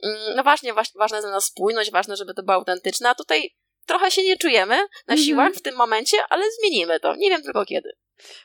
mm, 0.03 0.36
no 0.36 0.43
właśnie, 0.43 0.74
ważna 0.74 1.18
jest 1.18 1.28
dla 1.28 1.32
nas 1.36 1.45
spójność, 1.45 1.91
ważne, 1.91 2.16
żeby 2.16 2.34
to 2.34 2.43
było 2.43 2.55
autentyczne, 2.55 3.09
a 3.09 3.16
tutaj 3.16 3.55
trochę 3.86 4.11
się 4.11 4.24
nie 4.24 4.38
czujemy 4.38 4.78
na 5.07 5.16
mm-hmm. 5.16 5.26
siłach 5.26 5.53
w 5.53 5.61
tym 5.61 5.76
momencie, 5.76 6.18
ale 6.30 6.43
zmienimy 6.59 6.99
to. 6.99 7.16
Nie 7.16 7.30
wiem 7.30 7.43
tylko 7.43 7.66
kiedy. 7.66 7.89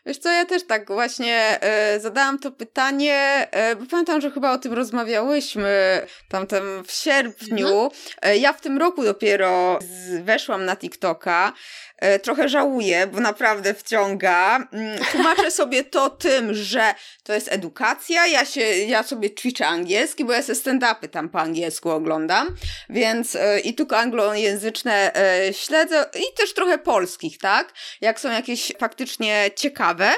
Wiesz 0.07 0.19
co, 0.19 0.29
ja 0.29 0.45
też 0.45 0.67
tak 0.67 0.89
właśnie 0.89 1.59
e, 1.61 2.01
zadałam 2.01 2.39
to 2.39 2.51
pytanie, 2.51 3.49
e, 3.51 3.77
bo 3.77 3.87
pamiętam, 3.91 4.21
że 4.21 4.31
chyba 4.31 4.53
o 4.53 4.59
tym 4.59 4.73
rozmawiałyśmy 4.73 6.07
tamten 6.29 6.63
w 6.87 6.93
sierpniu. 6.93 7.69
Mhm. 7.69 7.91
E, 8.23 8.37
ja 8.37 8.53
w 8.53 8.61
tym 8.61 8.79
roku 8.79 9.05
dopiero 9.05 9.79
z, 9.81 10.25
weszłam 10.25 10.65
na 10.65 10.77
TikToka. 10.77 11.53
E, 12.01 12.19
trochę 12.19 12.49
żałuję, 12.49 13.07
bo 13.07 13.21
naprawdę 13.21 13.75
wciąga. 13.75 14.57
Mm, 14.73 15.05
tłumaczę 15.13 15.51
sobie 15.61 15.85
to 15.85 16.11
tym, 16.11 16.55
że 16.55 16.95
to 17.23 17.33
jest 17.33 17.53
edukacja. 17.53 18.27
Ja 18.27 18.45
się, 18.45 18.61
ja 18.61 19.03
sobie 19.03 19.35
ćwiczę 19.35 19.67
angielski, 19.67 20.25
bo 20.25 20.33
ja 20.33 20.43
se 20.43 20.53
stand-upy 20.53 21.09
tam 21.09 21.29
po 21.29 21.41
angielsku 21.41 21.91
oglądam, 21.91 22.57
więc 22.89 23.37
e, 23.37 23.61
i 23.61 23.75
tylko 23.75 23.99
anglojęzyczne 23.99 25.15
e, 25.15 25.55
śledzę 25.55 26.07
i 26.15 26.37
też 26.37 26.55
trochę 26.55 26.79
polskich, 26.79 27.39
tak? 27.39 27.73
Jak 28.01 28.21
są 28.21 28.31
jakieś 28.31 28.73
faktycznie 28.79 29.51
ciekawe. 29.57 30.11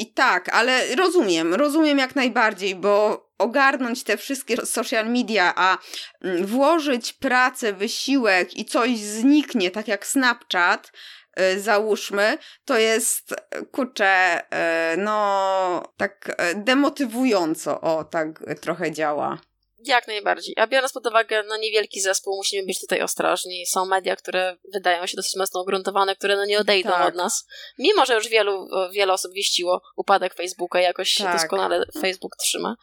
I 0.00 0.12
tak, 0.12 0.48
ale 0.48 0.96
rozumiem, 0.96 1.54
rozumiem 1.54 1.98
jak 1.98 2.16
najbardziej, 2.16 2.74
bo 2.74 3.26
ogarnąć 3.38 4.04
te 4.04 4.16
wszystkie 4.16 4.56
social 4.66 5.10
media, 5.10 5.52
a 5.56 5.78
mm, 6.22 6.46
włożyć 6.46 7.12
pracę, 7.12 7.72
wysiłek 7.72 8.56
i 8.56 8.64
coś 8.64 8.98
zniknie, 8.98 9.70
tak 9.70 9.88
jak 9.88 10.06
Snapchat, 10.06 10.92
y, 11.40 11.60
załóżmy, 11.60 12.38
to 12.64 12.78
jest, 12.78 13.34
kurczę, 13.72 14.40
y, 14.40 14.96
no, 14.96 15.82
tak 15.96 16.28
y, 16.28 16.54
demotywująco, 16.54 17.80
o, 17.80 18.04
tak 18.04 18.44
trochę 18.60 18.92
działa. 18.92 19.38
Jak 19.84 20.08
najbardziej. 20.08 20.54
A 20.58 20.66
biorąc 20.66 20.92
pod 20.92 21.06
uwagę 21.06 21.42
no, 21.48 21.56
niewielki 21.56 22.00
zespół, 22.00 22.36
musimy 22.36 22.66
być 22.66 22.80
tutaj 22.80 23.02
ostrożni. 23.02 23.66
Są 23.66 23.86
media, 23.86 24.16
które 24.16 24.56
wydają 24.72 25.06
się 25.06 25.16
dosyć 25.16 25.36
mocno 25.36 25.62
ugruntowane, 25.62 26.16
które 26.16 26.36
no, 26.36 26.44
nie 26.44 26.58
odejdą 26.58 26.90
tak. 26.90 27.08
od 27.08 27.14
nas. 27.14 27.46
Mimo, 27.78 28.06
że 28.06 28.14
już 28.14 28.28
wielu, 28.28 28.68
wiele 28.92 29.12
osób 29.12 29.32
wieściło 29.32 29.82
upadek 29.96 30.34
Facebooka, 30.34 30.80
jakoś 30.80 31.14
tak. 31.14 31.32
doskonale 31.32 31.86
Facebook 32.00 32.36
trzyma. 32.36 32.76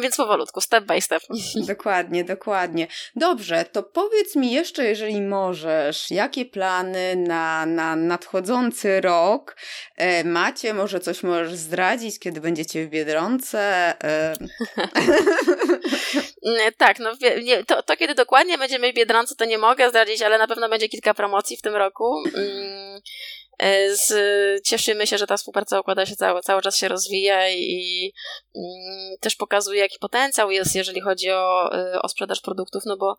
Więc 0.00 0.16
powolutku, 0.16 0.60
step 0.60 0.84
by 0.84 1.00
step. 1.00 1.22
Dokładnie, 1.68 2.24
dokładnie. 2.24 2.86
Dobrze, 3.16 3.64
to 3.64 3.82
powiedz 3.82 4.36
mi 4.36 4.52
jeszcze, 4.52 4.84
jeżeli 4.84 5.22
możesz, 5.22 6.10
jakie 6.10 6.44
plany 6.44 7.16
na, 7.16 7.66
na 7.66 7.96
nadchodzący 7.96 9.00
rok 9.00 9.56
e, 9.96 10.24
macie? 10.24 10.74
Może 10.74 11.00
coś 11.00 11.22
możesz 11.22 11.54
zdradzić, 11.54 12.18
kiedy 12.18 12.40
będziecie 12.40 12.86
w 12.86 12.88
Biedronce? 12.88 13.94
E... 14.04 14.34
tak, 16.78 16.98
no 16.98 17.12
nie, 17.42 17.64
to, 17.64 17.82
to, 17.82 17.96
kiedy 17.96 18.14
dokładnie 18.14 18.58
będziemy 18.58 18.92
w 18.92 18.94
Biedronce, 18.94 19.34
to 19.34 19.44
nie 19.44 19.58
mogę 19.58 19.88
zdradzić, 19.88 20.22
ale 20.22 20.38
na 20.38 20.46
pewno 20.46 20.68
będzie 20.68 20.88
kilka 20.88 21.14
promocji 21.14 21.56
w 21.56 21.62
tym 21.62 21.74
roku. 21.76 22.22
Mm 22.34 22.82
E, 22.92 23.00
z, 23.94 24.12
cieszymy 24.66 25.06
się, 25.06 25.18
że 25.18 25.26
ta 25.26 25.36
współpraca 25.36 25.80
układa 25.80 26.06
się 26.06 26.16
cały, 26.16 26.42
cały 26.42 26.62
czas 26.62 26.76
się 26.76 26.88
rozwija 26.88 27.48
i, 27.48 28.12
mm, 28.56 29.16
też 29.20 29.36
pokazuje, 29.36 29.80
jaki 29.80 29.98
potencjał 29.98 30.50
jest, 30.50 30.74
jeżeli 30.74 31.00
chodzi 31.00 31.30
o, 31.30 31.74
e, 31.74 32.02
o 32.02 32.08
sprzedaż 32.08 32.40
produktów, 32.40 32.82
no 32.86 32.96
bo 32.96 33.16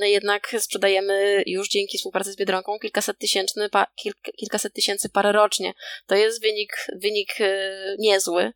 jednak 0.00 0.56
sprzedajemy 0.58 1.42
już 1.46 1.68
dzięki 1.68 1.98
współpracy 1.98 2.32
z 2.32 2.36
Biedronką 2.36 2.78
kilkaset 2.78 3.18
tysięcy, 3.18 3.68
pa, 3.68 3.86
kilkaset 4.36 4.72
tysięcy 4.72 5.08
par 5.08 5.34
rocznie. 5.34 5.74
To 6.06 6.14
jest 6.14 6.42
wynik, 6.42 6.86
wynik 7.02 7.40
e, 7.40 7.70
niezły. 7.98 8.52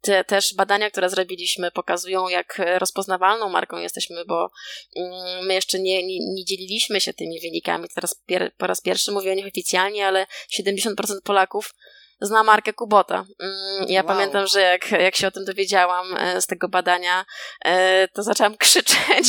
Te 0.00 0.24
też 0.24 0.54
badania, 0.54 0.90
które 0.90 1.10
zrobiliśmy, 1.10 1.70
pokazują, 1.70 2.28
jak 2.28 2.60
rozpoznawalną 2.78 3.48
marką 3.48 3.78
jesteśmy, 3.78 4.24
bo 4.24 4.50
mm, 4.96 5.46
my 5.46 5.54
jeszcze 5.54 5.78
nie, 5.78 6.06
nie, 6.06 6.18
nie 6.34 6.44
dzieliliśmy 6.44 7.00
się 7.00 7.14
tymi 7.14 7.40
wynikami. 7.40 7.88
Teraz 7.94 8.22
pier, 8.26 8.52
po 8.56 8.66
raz 8.66 8.80
pierwszy 8.80 9.12
mówię 9.12 9.32
o 9.32 9.34
nich 9.34 9.46
oficjalnie, 9.46 10.06
ale 10.06 10.26
70% 10.60 10.94
Polaków 11.24 11.74
zna 12.20 12.42
markę 12.42 12.72
Kubota. 12.72 13.24
Mm, 13.40 13.88
ja 13.88 14.00
wow. 14.00 14.08
pamiętam, 14.08 14.46
że 14.46 14.60
jak, 14.60 14.90
jak 14.90 15.16
się 15.16 15.26
o 15.26 15.30
tym 15.30 15.44
dowiedziałam 15.44 16.16
e, 16.16 16.40
z 16.40 16.46
tego 16.46 16.68
badania, 16.68 17.24
e, 17.64 18.08
to 18.08 18.22
zaczęłam 18.22 18.56
krzyczeć 18.64 19.26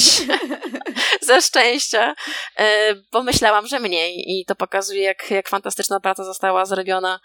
ze 1.27 1.41
szczęścia, 1.41 2.15
e, 2.59 2.95
bo 3.11 3.23
myślałam, 3.23 3.67
że 3.67 3.79
mniej 3.79 4.39
i 4.39 4.45
to 4.45 4.55
pokazuje, 4.55 5.03
jak, 5.03 5.31
jak 5.31 5.49
fantastyczna 5.49 5.99
praca 5.99 6.23
została 6.23 6.65
zrobiona 6.65 7.19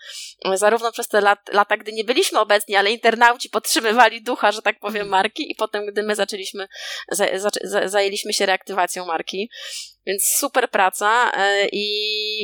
zarówno 0.54 0.92
przez 0.92 1.08
te 1.08 1.20
lat, 1.20 1.38
lata, 1.52 1.76
gdy 1.76 1.92
nie 1.92 2.04
byliśmy 2.04 2.40
obecni, 2.40 2.76
ale 2.76 2.90
internauci 2.90 3.50
podtrzymywali 3.50 4.22
ducha, 4.22 4.52
że 4.52 4.62
tak 4.62 4.78
powiem, 4.78 5.08
marki 5.08 5.50
i 5.52 5.54
potem, 5.54 5.86
gdy 5.86 6.02
my 6.02 6.14
zaczęliśmy, 6.14 6.68
za, 7.08 7.26
za, 7.34 7.88
zajęliśmy 7.88 8.32
się 8.32 8.46
reaktywacją 8.46 9.06
marki. 9.06 9.50
Więc 10.07 10.24
super 10.24 10.70
praca 10.70 11.32
e, 11.36 11.68
i, 11.68 11.86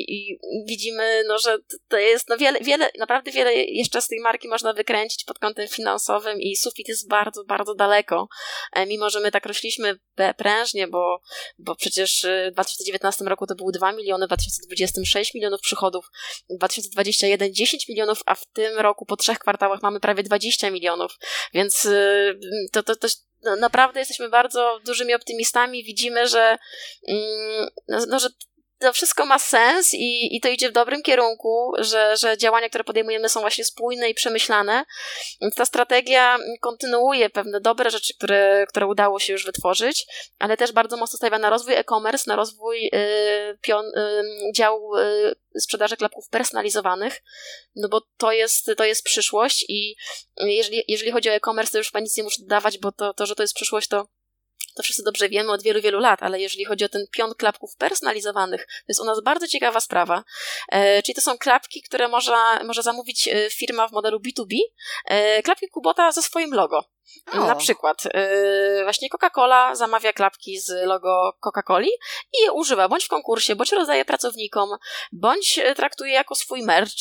i, 0.08 0.38
widzimy, 0.66 1.22
no, 1.28 1.38
że 1.38 1.58
to 1.88 1.96
jest 1.96 2.28
no, 2.28 2.36
wiele, 2.36 2.61
wiele, 2.61 2.90
naprawdę 2.98 3.30
wiele 3.30 3.54
jeszcze 3.54 4.02
z 4.02 4.08
tej 4.08 4.20
marki 4.20 4.48
można 4.48 4.72
wykręcić 4.72 5.24
pod 5.24 5.38
kątem 5.38 5.68
finansowym 5.68 6.40
i 6.40 6.56
sufit 6.56 6.88
jest 6.88 7.08
bardzo, 7.08 7.44
bardzo 7.44 7.74
daleko. 7.74 8.28
E, 8.72 8.86
mimo, 8.86 9.11
że 9.11 9.20
my 9.20 9.30
tak 9.30 9.46
rośliśmy 9.46 9.98
prężnie, 10.36 10.88
bo, 10.88 11.20
bo 11.58 11.76
przecież 11.76 12.26
w 12.50 12.52
2019 12.52 13.24
roku 13.24 13.46
to 13.46 13.54
były 13.54 13.72
2 13.72 13.92
miliony, 13.92 14.26
w 14.26 14.28
2020 14.28 15.00
6 15.04 15.34
milionów 15.34 15.61
przychodów, 15.61 16.06
w 16.50 16.56
2021 16.56 17.54
10 17.54 17.88
milionów, 17.88 18.22
a 18.26 18.34
w 18.34 18.46
tym 18.46 18.78
roku 18.78 19.06
po 19.06 19.16
trzech 19.16 19.38
kwartałach 19.38 19.82
mamy 19.82 20.00
prawie 20.00 20.22
20 20.22 20.70
milionów. 20.70 21.12
Więc 21.54 21.88
to, 22.72 22.82
to, 22.82 22.96
to, 22.96 23.08
naprawdę 23.61 24.01
jesteśmy 24.01 24.28
bardzo 24.28 24.80
dużymi 24.84 25.14
optymistami. 25.14 25.84
Widzimy, 25.84 26.28
że, 26.28 26.59
mm, 27.09 27.68
no, 27.88 27.99
no, 28.09 28.18
że 28.18 28.28
to 28.80 28.92
wszystko 28.92 29.26
ma 29.26 29.38
sens 29.38 29.94
i, 29.94 30.36
i 30.36 30.40
to 30.40 30.48
idzie 30.48 30.68
w 30.68 30.72
dobrym 30.72 31.02
kierunku, 31.02 31.72
że, 31.78 32.16
że 32.16 32.38
działania, 32.38 32.68
które 32.68 32.84
podejmujemy 32.84 33.28
są 33.28 33.40
właśnie 33.40 33.64
spójne 33.64 34.10
i 34.10 34.14
przemyślane. 34.14 34.84
Ta 35.56 35.64
strategia 35.66 36.38
kontynuuje 36.60 37.30
pewne 37.30 37.60
dobre 37.60 37.90
rzeczy, 37.90 38.14
które, 38.14 38.66
które 38.68 38.86
udało 38.86 39.18
się 39.18 39.32
już 39.32 39.44
wytworzyć, 39.44 40.06
ale 40.38 40.56
też 40.56 40.72
bardzo 40.72 40.96
mocno 40.96 41.16
stawia 41.16 41.38
na 41.38 41.50
rozwój 41.50 41.74
e-commerce, 41.74 42.24
na 42.26 42.36
rozwój 42.36 42.86
y, 42.86 43.58
pion, 43.60 43.86
y, 43.86 44.22
działu 44.54 44.96
y, 44.96 45.34
sprzedaży 45.60 45.96
klapków 45.96 46.28
personalizowanych, 46.28 47.22
no 47.76 47.88
bo 47.88 48.00
to 48.16 48.32
jest, 48.32 48.70
to 48.76 48.84
jest 48.84 49.04
przyszłość 49.04 49.64
i 49.68 49.96
jeżeli, 50.36 50.82
jeżeli 50.88 51.10
chodzi 51.12 51.30
o 51.30 51.32
e-commerce, 51.32 51.72
to 51.72 51.78
już 51.78 51.86
chyba 51.86 52.00
nic 52.00 52.16
nie 52.16 52.22
muszę 52.22 52.42
dodawać, 52.42 52.78
bo 52.78 52.92
to, 52.92 53.14
to, 53.14 53.26
że 53.26 53.34
to 53.34 53.42
jest 53.42 53.54
przyszłość, 53.54 53.88
to 53.88 54.06
to 54.74 54.82
wszyscy 54.82 55.02
dobrze 55.02 55.28
wiemy 55.28 55.52
od 55.52 55.62
wielu, 55.62 55.80
wielu 55.80 55.98
lat, 55.98 56.22
ale 56.22 56.40
jeżeli 56.40 56.64
chodzi 56.64 56.84
o 56.84 56.88
ten 56.88 57.06
pion 57.11 57.34
klapków 57.34 57.76
personalizowanych, 57.76 58.66
to 58.66 58.84
jest 58.88 59.00
u 59.00 59.04
nas 59.04 59.20
bardzo 59.20 59.48
ciekawa 59.48 59.80
sprawa. 59.80 60.24
E, 60.68 61.02
czyli 61.02 61.14
to 61.14 61.20
są 61.20 61.38
klapki, 61.38 61.82
które 61.82 62.08
może, 62.08 62.36
może 62.64 62.82
zamówić 62.82 63.28
e, 63.28 63.50
firma 63.50 63.88
w 63.88 63.92
modelu 63.92 64.18
B2B, 64.18 64.58
e, 65.06 65.42
klapki 65.42 65.68
Kubota 65.68 66.12
ze 66.12 66.22
swoim 66.22 66.54
logo. 66.54 66.84
O. 67.32 67.46
Na 67.46 67.54
przykład 67.54 68.04
yy, 68.04 68.82
właśnie 68.82 69.08
Coca-Cola 69.08 69.76
zamawia 69.76 70.12
klapki 70.12 70.61
z 70.61 70.86
logo 70.86 71.32
Coca-Coli 71.40 71.88
i 72.38 72.42
je 72.44 72.52
używa 72.52 72.88
bądź 72.88 73.04
w 73.04 73.08
konkursie, 73.08 73.56
bądź 73.56 73.72
rozdaje 73.72 74.04
pracownikom, 74.04 74.68
bądź 75.12 75.61
traktuje 75.76 76.12
jako 76.12 76.34
swój 76.34 76.62
merch. 76.62 76.94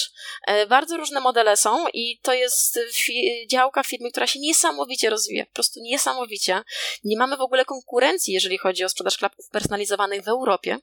Yy, 0.47 0.67
bardzo 0.67 0.97
różne 0.97 1.19
modele 1.19 1.57
są 1.57 1.87
i 1.93 2.19
to 2.21 2.33
jest 2.33 2.79
fi- 2.93 3.47
działka 3.51 3.83
firmy, 3.83 4.11
która 4.11 4.27
się 4.27 4.39
niesamowicie 4.39 5.09
rozwija, 5.09 5.45
po 5.45 5.53
prostu 5.53 5.79
niesamowicie. 5.83 6.61
Nie 7.03 7.17
mamy 7.17 7.37
w 7.37 7.41
ogóle 7.41 7.65
konkurencji, 7.65 8.33
jeżeli 8.33 8.57
chodzi 8.57 8.83
o 8.83 8.89
sprzedaż 8.89 9.17
klapków 9.17 9.49
personalizowanych 9.49 10.23
w 10.23 10.27
Europie. 10.27 10.77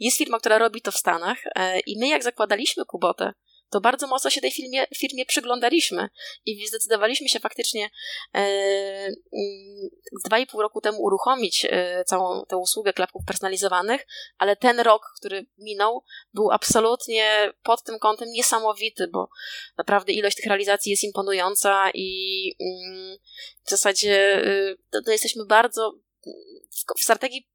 Jest 0.00 0.18
firma, 0.18 0.38
która 0.38 0.58
robi 0.58 0.82
to 0.82 0.92
w 0.92 0.96
Stanach 0.96 1.38
yy, 1.44 1.80
i 1.80 1.98
my 1.98 2.08
jak 2.08 2.22
zakładaliśmy 2.22 2.84
Kubotę, 2.84 3.32
to 3.72 3.80
bardzo 3.80 4.06
mocno 4.06 4.30
się 4.30 4.40
tej 4.40 4.52
firmie, 4.52 4.86
firmie 4.96 5.26
przyglądaliśmy 5.26 6.08
i 6.46 6.66
zdecydowaliśmy 6.66 7.28
się 7.28 7.40
faktycznie 7.40 7.90
e, 8.34 8.38
mm, 8.38 9.90
dwa 10.26 10.38
i 10.38 10.46
pół 10.46 10.62
roku 10.62 10.80
temu 10.80 11.02
uruchomić 11.02 11.66
e, 11.70 12.04
całą 12.04 12.44
tę 12.44 12.56
usługę 12.56 12.92
klapków 12.92 13.24
personalizowanych, 13.26 14.06
ale 14.38 14.56
ten 14.56 14.80
rok, 14.80 15.02
który 15.16 15.46
minął, 15.58 16.04
był 16.34 16.50
absolutnie 16.50 17.52
pod 17.62 17.82
tym 17.82 17.98
kątem 17.98 18.28
niesamowity, 18.28 19.08
bo 19.08 19.28
naprawdę 19.78 20.12
ilość 20.12 20.36
tych 20.36 20.46
realizacji 20.46 20.90
jest 20.90 21.04
imponująca 21.04 21.90
i 21.94 22.56
mm, 22.60 23.16
w 23.66 23.70
zasadzie 23.70 24.44
e, 24.44 24.74
to, 24.90 25.02
to 25.02 25.12
jesteśmy 25.12 25.46
bardzo 25.46 25.94
w 26.98 27.02
strategii 27.02 27.52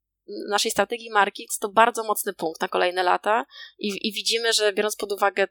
naszej 0.48 0.70
strategii 0.70 1.10
marki 1.10 1.42
jest 1.42 1.60
to 1.60 1.68
bardzo 1.68 2.04
mocny 2.04 2.32
punkt 2.32 2.60
na 2.60 2.68
kolejne 2.68 3.02
lata 3.02 3.46
i, 3.78 4.08
i 4.08 4.12
widzimy, 4.12 4.52
że 4.52 4.72
biorąc 4.72 4.96
pod 4.96 5.12
uwagę 5.12 5.48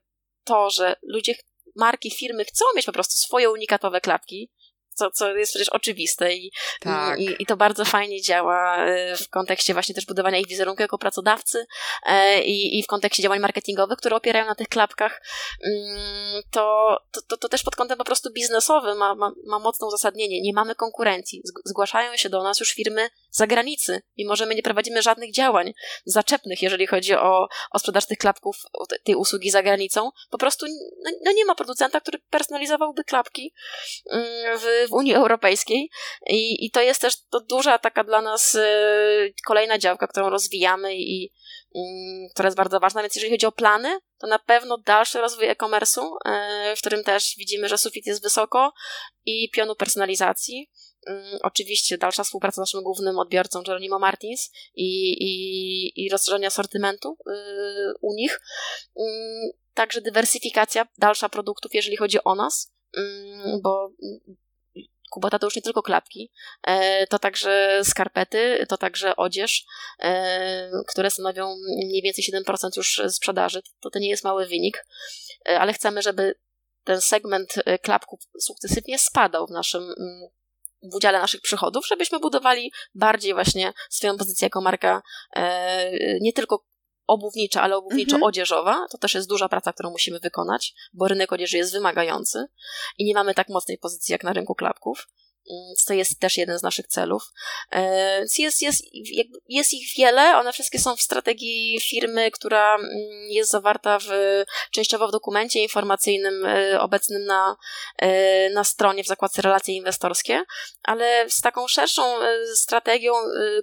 to, 0.48 0.70
że 0.70 0.96
ludzie, 1.04 1.36
marki, 1.76 2.12
firmy 2.12 2.46
chcą 2.46 2.66
mieć 2.76 2.86
po 2.86 2.92
prostu 2.92 3.16
swoje 3.16 3.50
unikatowe 3.50 4.02
klapki, 4.02 4.52
co, 4.98 5.12
co 5.12 5.36
jest 5.36 5.52
przecież 5.52 5.70
oczywiste 5.70 6.34
i, 6.34 6.52
tak. 6.80 7.20
i, 7.20 7.36
i, 7.40 7.46
to 7.46 7.58
bardzo 7.58 7.86
fajnie 7.86 8.22
działa 8.22 8.78
e, 8.78 9.18
w 9.18 9.30
kontekście 9.30 9.74
właśnie 9.74 9.96
też 9.96 10.06
budowania 10.06 10.38
ich 10.38 10.48
wizerunku 10.48 10.82
jako 10.82 10.98
pracodawcy 10.98 11.66
e, 12.06 12.44
i, 12.44 12.80
i 12.80 12.84
w 12.84 12.88
kontekście 12.88 13.24
działań 13.24 13.40
marketingowych, 13.40 13.98
które 13.98 14.16
opierają 14.16 14.46
na 14.46 14.56
tych 14.56 14.68
klapkach, 14.68 15.22
mm, 15.64 16.42
to, 16.52 16.98
to, 17.28 17.38
to, 17.38 17.50
też 17.50 17.64
pod 17.64 17.76
kątem 17.76 17.98
po 17.98 18.04
prostu 18.04 18.34
biznesowym 18.34 18.98
ma, 18.98 19.16
ma, 19.16 19.32
ma 19.48 19.60
mocne 19.60 19.88
uzasadnienie. 19.88 20.42
Nie 20.42 20.54
mamy 20.54 20.76
konkurencji. 20.76 21.42
Zgłaszają 21.66 22.18
się 22.18 22.30
do 22.30 22.44
nas 22.44 22.60
już 22.60 22.72
firmy 22.72 23.10
zagranicy, 23.38 24.02
mimo 24.18 24.36
że 24.36 24.46
my 24.46 24.56
nie 24.56 24.64
prowadzimy 24.64 25.02
żadnych 25.02 25.34
działań 25.34 25.74
zaczepnych, 26.06 26.62
jeżeli 26.62 26.88
chodzi 26.88 27.14
o, 27.14 27.48
o 27.72 27.80
sprzedaż 27.80 28.06
tych 28.06 28.18
klapków, 28.18 28.58
tej 29.04 29.16
usługi 29.16 29.52
za 29.52 29.64
granicą. 29.64 30.10
Po 30.30 30.38
prostu 30.38 30.66
no, 31.04 31.12
no 31.26 31.32
nie 31.32 31.46
ma 31.46 31.56
producenta, 31.56 32.02
który 32.02 32.20
personalizowałby 32.30 33.04
klapki 33.04 33.54
mm, 34.12 34.26
w, 34.60 34.90
w 34.90 34.94
Unii 34.94 35.14
Europejskiej 35.14 35.90
i, 36.28 36.66
i 36.66 36.72
to 36.72 36.82
jest 36.82 37.02
też 37.02 37.14
to 37.30 37.40
duża 37.40 37.80
taka 37.80 38.04
dla 38.04 38.22
nas 38.22 38.56
y, 38.56 39.34
kolejna 39.46 39.78
działka, 39.78 40.08
którą 40.08 40.30
rozwijamy 40.30 40.96
i 40.96 41.34
y, 41.76 41.80
która 42.34 42.48
jest 42.48 42.58
bardzo 42.58 42.80
ważna, 42.80 43.02
więc 43.02 43.16
jeżeli 43.16 43.34
chodzi 43.34 43.46
o 43.46 43.52
plany, 43.52 44.00
to 44.18 44.28
na 44.28 44.40
pewno 44.40 44.78
dalszy 44.78 45.22
rozwój 45.22 45.46
e-commerce'u, 45.46 46.02
y, 46.02 46.76
w 46.76 46.80
którym 46.80 47.04
też 47.04 47.36
widzimy, 47.38 47.70
że 47.70 47.78
sufit 47.78 48.06
jest 48.06 48.24
wysoko 48.24 48.74
i 49.26 49.50
pionu 49.50 49.76
personalizacji. 49.76 50.70
Mm, 51.08 51.40
oczywiście 51.44 51.98
dalsza 51.98 52.24
współpraca 52.24 52.56
z 52.56 52.58
naszym 52.58 52.84
głównym 52.84 53.20
odbiorcą 53.20 53.62
Jeronimo 53.68 54.00
Martins 54.00 54.52
i, 54.76 55.14
i, 55.24 56.06
i 56.06 56.10
rozszerzenie 56.10 56.48
asortymentu 56.48 57.18
u 58.02 58.14
nich. 58.14 58.42
Mm, 59.00 59.52
także 59.74 60.02
dywersyfikacja 60.02 60.88
dalsza 60.98 61.30
produktów, 61.30 61.74
jeżeli 61.74 61.98
chodzi 61.98 62.24
o 62.24 62.36
nas, 62.36 62.74
mm, 62.98 63.62
bo 63.62 63.92
Kubota 65.10 65.40
to 65.40 65.48
już 65.48 65.56
nie 65.56 65.62
tylko 65.62 65.82
klapki, 65.82 66.32
e, 66.64 67.08
to 67.08 67.20
także 67.20 67.82
skarpety, 67.84 68.66
to 68.70 68.78
także 68.78 69.16
odzież, 69.16 69.66
e, 70.00 70.72
które 70.88 71.12
stanowią 71.12 71.56
mniej 71.86 72.02
więcej 72.02 72.24
7% 72.24 72.78
już 72.78 73.02
sprzedaży. 73.10 73.62
To, 73.80 73.90
to 73.90 74.00
nie 74.00 74.10
jest 74.10 74.24
mały 74.24 74.46
wynik, 74.48 74.86
e, 75.50 75.60
ale 75.60 75.74
chcemy, 75.74 76.02
żeby 76.02 76.36
ten 76.84 77.02
segment 77.02 77.56
klapków 77.82 78.20
sukcesywnie 78.40 79.00
spadał 79.00 79.48
w 79.48 79.52
naszym 79.52 79.94
w 80.84 80.96
udziale 80.96 81.20
naszych 81.20 81.42
przychodów, 81.42 81.88
żebyśmy 81.88 82.20
budowali 82.20 82.72
bardziej 82.96 83.34
właśnie 83.34 83.74
swoją 83.90 84.18
pozycję 84.18 84.46
jako 84.46 84.62
marka 84.62 85.02
nie 86.22 86.34
tylko 86.34 86.66
obuwnicza, 87.08 87.62
ale 87.62 87.76
obuwniczo-odzieżowa, 87.78 88.70
mhm. 88.70 88.88
to 88.92 88.98
też 88.98 89.14
jest 89.14 89.30
duża 89.30 89.50
praca, 89.50 89.74
którą 89.74 89.90
musimy 89.90 90.20
wykonać, 90.20 90.74
bo 90.94 91.08
rynek 91.08 91.34
odzieży 91.34 91.58
jest 91.58 91.72
wymagający 91.72 92.46
i 92.98 93.06
nie 93.06 93.14
mamy 93.14 93.34
tak 93.34 93.50
mocnej 93.50 93.78
pozycji 93.78 94.12
jak 94.12 94.24
na 94.24 94.34
rynku 94.34 94.56
klapków. 94.56 95.08
Mm, 95.50 95.74
to 95.88 95.94
jest 95.94 96.20
też 96.20 96.38
jeden 96.38 96.60
z 96.60 96.64
naszych 96.64 96.88
celów. 96.88 97.24
E, 97.72 98.20
jest, 98.38 98.62
jest, 98.62 98.84
jest 99.50 99.74
ich 99.74 99.88
wiele, 99.98 100.38
one 100.38 100.54
wszystkie 100.54 100.80
są 100.80 100.96
w 100.96 101.02
strategii 101.02 101.80
firmy, 101.80 102.32
która 102.32 102.76
mm, 102.76 102.90
jest 103.30 103.52
zawarta 103.52 104.00
w, 104.00 104.06
częściowo 104.72 105.08
w 105.08 105.12
dokumencie 105.12 105.60
informacyjnym 105.60 106.46
e, 106.46 106.80
obecnym 106.80 107.26
na, 107.26 107.56
e, 107.98 108.50
na 108.50 108.64
stronie 108.64 109.04
w 109.04 109.08
zakładce 109.08 109.42
relacje 109.42 109.76
inwestorskie, 109.76 110.44
ale 110.84 111.30
z 111.30 111.42
taką 111.42 111.68
szerszą 111.68 112.04
strategią, 112.56 113.14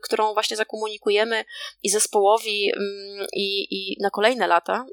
którą 0.03 0.35
właśnie 0.35 0.57
zakomunikujemy 0.57 1.45
i 1.83 1.91
zespołowi 1.91 2.73
mm, 2.77 3.27
i, 3.33 3.67
i 3.71 3.97
na 4.01 4.11
kolejne 4.11 4.47
lata 4.47 4.87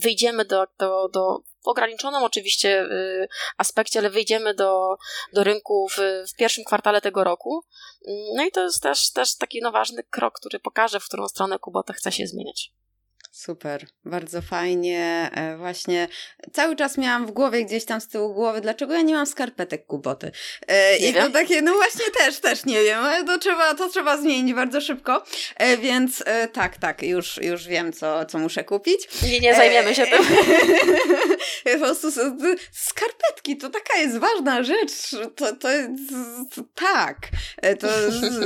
wyjdziemy 0.00 0.44
do, 0.44 0.66
do, 0.78 1.08
do 1.08 1.42
w 1.64 1.68
ograniczonym 1.68 2.22
oczywiście 2.22 2.82
y, 2.82 3.28
aspekcie, 3.56 3.98
ale 3.98 4.10
wyjdziemy 4.10 4.54
do, 4.54 4.96
do 5.32 5.44
rynku 5.44 5.88
w, 5.88 5.98
w 6.32 6.36
pierwszym 6.36 6.64
kwartale 6.64 7.00
tego 7.00 7.24
roku. 7.24 7.64
No 8.34 8.44
i 8.44 8.50
to 8.50 8.62
jest 8.62 8.82
też, 8.82 9.12
też 9.12 9.36
taki 9.36 9.60
no, 9.62 9.72
ważny 9.72 10.02
krok, 10.02 10.34
który 10.34 10.58
pokaże, 10.58 11.00
w 11.00 11.04
którą 11.04 11.28
stronę 11.28 11.58
Kubota 11.58 11.92
chce 11.92 12.12
się 12.12 12.26
zmieniać. 12.26 12.72
Super, 13.34 13.86
bardzo 14.04 14.42
fajnie. 14.42 15.30
E, 15.34 15.56
właśnie 15.56 16.08
cały 16.52 16.76
czas 16.76 16.98
miałam 16.98 17.26
w 17.26 17.30
głowie 17.30 17.64
gdzieś 17.64 17.84
tam 17.84 18.00
z 18.00 18.08
tyłu 18.08 18.34
głowy, 18.34 18.60
dlaczego 18.60 18.94
ja 18.94 19.02
nie 19.02 19.14
mam 19.14 19.26
skarpetek 19.26 19.86
kuboty. 19.86 20.30
E, 20.68 20.96
I 20.96 21.14
to 21.14 21.30
takie, 21.30 21.62
no 21.62 21.74
właśnie 21.74 22.04
też, 22.18 22.40
też 22.40 22.64
nie 22.64 22.82
wiem, 22.82 22.98
ale 22.98 23.24
to 23.24 23.38
trzeba, 23.38 23.74
to 23.74 23.88
trzeba 23.88 24.16
zmienić 24.16 24.54
bardzo 24.54 24.80
szybko. 24.80 25.24
E, 25.56 25.76
więc 25.76 26.24
tak, 26.52 26.76
tak, 26.76 27.02
już, 27.02 27.36
już 27.36 27.66
wiem, 27.66 27.92
co, 27.92 28.24
co 28.24 28.38
muszę 28.38 28.64
kupić. 28.64 29.22
Nie, 29.22 29.40
nie 29.40 29.54
zajmiemy 29.54 29.94
się 29.94 30.06
tym. 30.06 30.24
po 31.72 31.78
prostu 31.78 32.08
skarpetki, 32.72 33.56
to 33.56 33.70
taka 33.70 33.98
jest 33.98 34.18
ważna 34.18 34.62
rzecz. 34.62 34.92
To, 35.36 35.56
to 35.56 35.68
tak. 36.74 37.18
To 37.80 37.86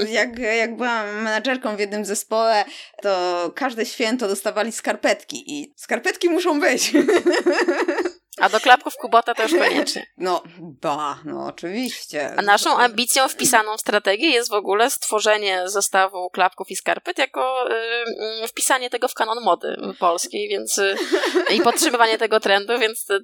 jak, 0.08 0.38
jak 0.38 0.76
byłam 0.76 1.22
menadżerką 1.22 1.76
w 1.76 1.80
jednym 1.80 2.04
zespole, 2.04 2.64
to 3.02 3.52
każde 3.54 3.86
święto 3.86 4.28
dostawali 4.28 4.72
skarpetki 4.78 5.44
i 5.46 5.74
skarpetki 5.76 6.28
muszą 6.28 6.60
być. 6.60 6.92
A 8.40 8.48
do 8.48 8.60
klapków 8.60 8.96
Kubota 8.96 9.34
to 9.34 9.42
już 9.42 9.52
koniecznie. 9.68 10.06
No, 10.18 10.42
ba, 10.58 11.18
no 11.24 11.46
oczywiście. 11.46 12.34
A 12.36 12.42
naszą 12.42 12.76
ambicją 12.76 13.28
wpisaną 13.28 13.76
w 13.76 13.80
strategię 13.80 14.28
jest 14.30 14.50
w 14.50 14.54
ogóle 14.54 14.90
stworzenie 14.90 15.62
zestawu 15.68 16.30
klapków 16.30 16.70
i 16.70 16.76
skarpet 16.76 17.18
jako 17.18 17.64
y, 18.44 18.48
wpisanie 18.48 18.90
tego 18.90 19.08
w 19.08 19.14
kanon 19.14 19.44
mody 19.44 19.76
polskiej, 19.98 20.48
więc 20.48 20.78
y, 20.78 20.96
i 21.50 21.60
podtrzymywanie 21.60 22.18
tego 22.18 22.40
trendu, 22.40 22.78
więc 22.78 23.10
y, 23.10 23.22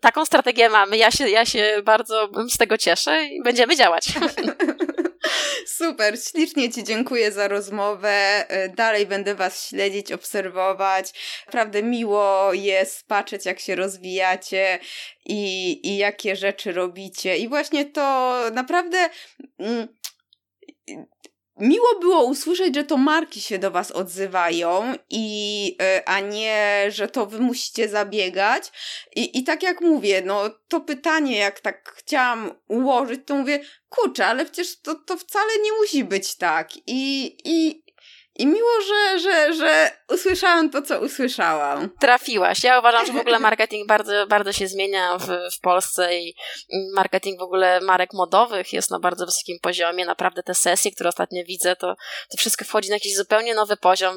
taką 0.00 0.24
strategię 0.24 0.68
mamy. 0.68 0.96
Ja 0.96 1.10
się, 1.10 1.28
ja 1.28 1.46
się 1.46 1.82
bardzo 1.84 2.28
z 2.50 2.56
tego 2.56 2.78
cieszę 2.78 3.24
i 3.24 3.42
będziemy 3.42 3.76
działać. 3.76 4.04
Super, 5.68 6.22
ślicznie 6.22 6.72
Ci 6.72 6.84
dziękuję 6.84 7.32
za 7.32 7.48
rozmowę. 7.48 8.10
E, 8.48 8.68
dalej 8.68 9.06
będę 9.06 9.34
Was 9.34 9.68
śledzić, 9.68 10.12
obserwować. 10.12 11.12
Naprawdę 11.46 11.82
miło 11.82 12.52
jest 12.52 13.06
patrzeć, 13.06 13.46
jak 13.46 13.60
się 13.60 13.74
rozwijacie 13.76 14.78
i, 15.24 15.80
i 15.88 15.96
jakie 15.96 16.36
rzeczy 16.36 16.72
robicie. 16.72 17.36
I 17.36 17.48
właśnie 17.48 17.84
to 17.84 18.34
naprawdę. 18.52 19.10
Mm, 19.58 19.88
miło 21.60 22.00
było 22.00 22.24
usłyszeć, 22.24 22.74
że 22.74 22.84
to 22.84 22.96
marki 22.96 23.40
się 23.40 23.58
do 23.58 23.70
was 23.70 23.90
odzywają 23.90 24.94
i 25.10 25.76
e, 25.82 26.08
a 26.08 26.20
nie, 26.20 26.86
że 26.88 27.08
to 27.08 27.26
wy 27.26 27.40
musicie 27.40 27.88
zabiegać. 27.88 28.72
I, 29.16 29.38
i 29.38 29.44
tak 29.44 29.62
jak 29.62 29.80
mówię, 29.80 30.22
no 30.26 30.50
to 30.68 30.80
pytanie, 30.80 31.38
jak 31.38 31.60
tak 31.60 31.94
chciałam 31.96 32.50
ułożyć, 32.68 33.20
to 33.26 33.34
mówię, 33.34 33.60
kurczę, 33.88 34.26
ale 34.26 34.44
przecież 34.44 34.80
to, 34.80 34.94
to 34.94 35.16
wcale 35.16 35.52
nie 35.62 35.72
musi 35.72 36.04
być 36.04 36.34
tak. 36.34 36.70
I, 36.86 37.36
i, 37.44 37.82
I 38.38 38.46
miło, 38.46 38.80
że, 38.88 39.18
że, 39.18 39.54
że 39.54 39.90
usłyszałam 40.08 40.70
to, 40.70 40.82
co 40.82 41.00
usłyszałam. 41.00 41.90
Trafiłaś. 42.00 42.64
Ja 42.64 42.78
uważam, 42.78 43.06
że 43.06 43.12
w 43.12 43.16
ogóle 43.16 43.38
marketing 43.38 43.88
bardzo, 43.88 44.26
bardzo 44.26 44.52
się 44.52 44.68
zmienia 44.68 45.18
w, 45.18 45.26
w 45.26 45.60
Polsce 45.60 46.18
i 46.18 46.34
marketing 46.94 47.40
w 47.40 47.42
ogóle 47.42 47.80
marek 47.80 48.12
modowych 48.12 48.72
jest 48.72 48.90
na 48.90 49.00
bardzo 49.00 49.26
wysokim 49.26 49.58
poziomie. 49.62 50.04
Naprawdę 50.04 50.42
te 50.42 50.54
sesje, 50.54 50.90
które 50.90 51.08
ostatnio 51.08 51.44
widzę, 51.44 51.76
to, 51.76 51.94
to 52.30 52.36
wszystko 52.36 52.64
wchodzi 52.64 52.88
na 52.88 52.96
jakiś 52.96 53.16
zupełnie 53.16 53.54
nowy 53.54 53.76
poziom. 53.76 54.14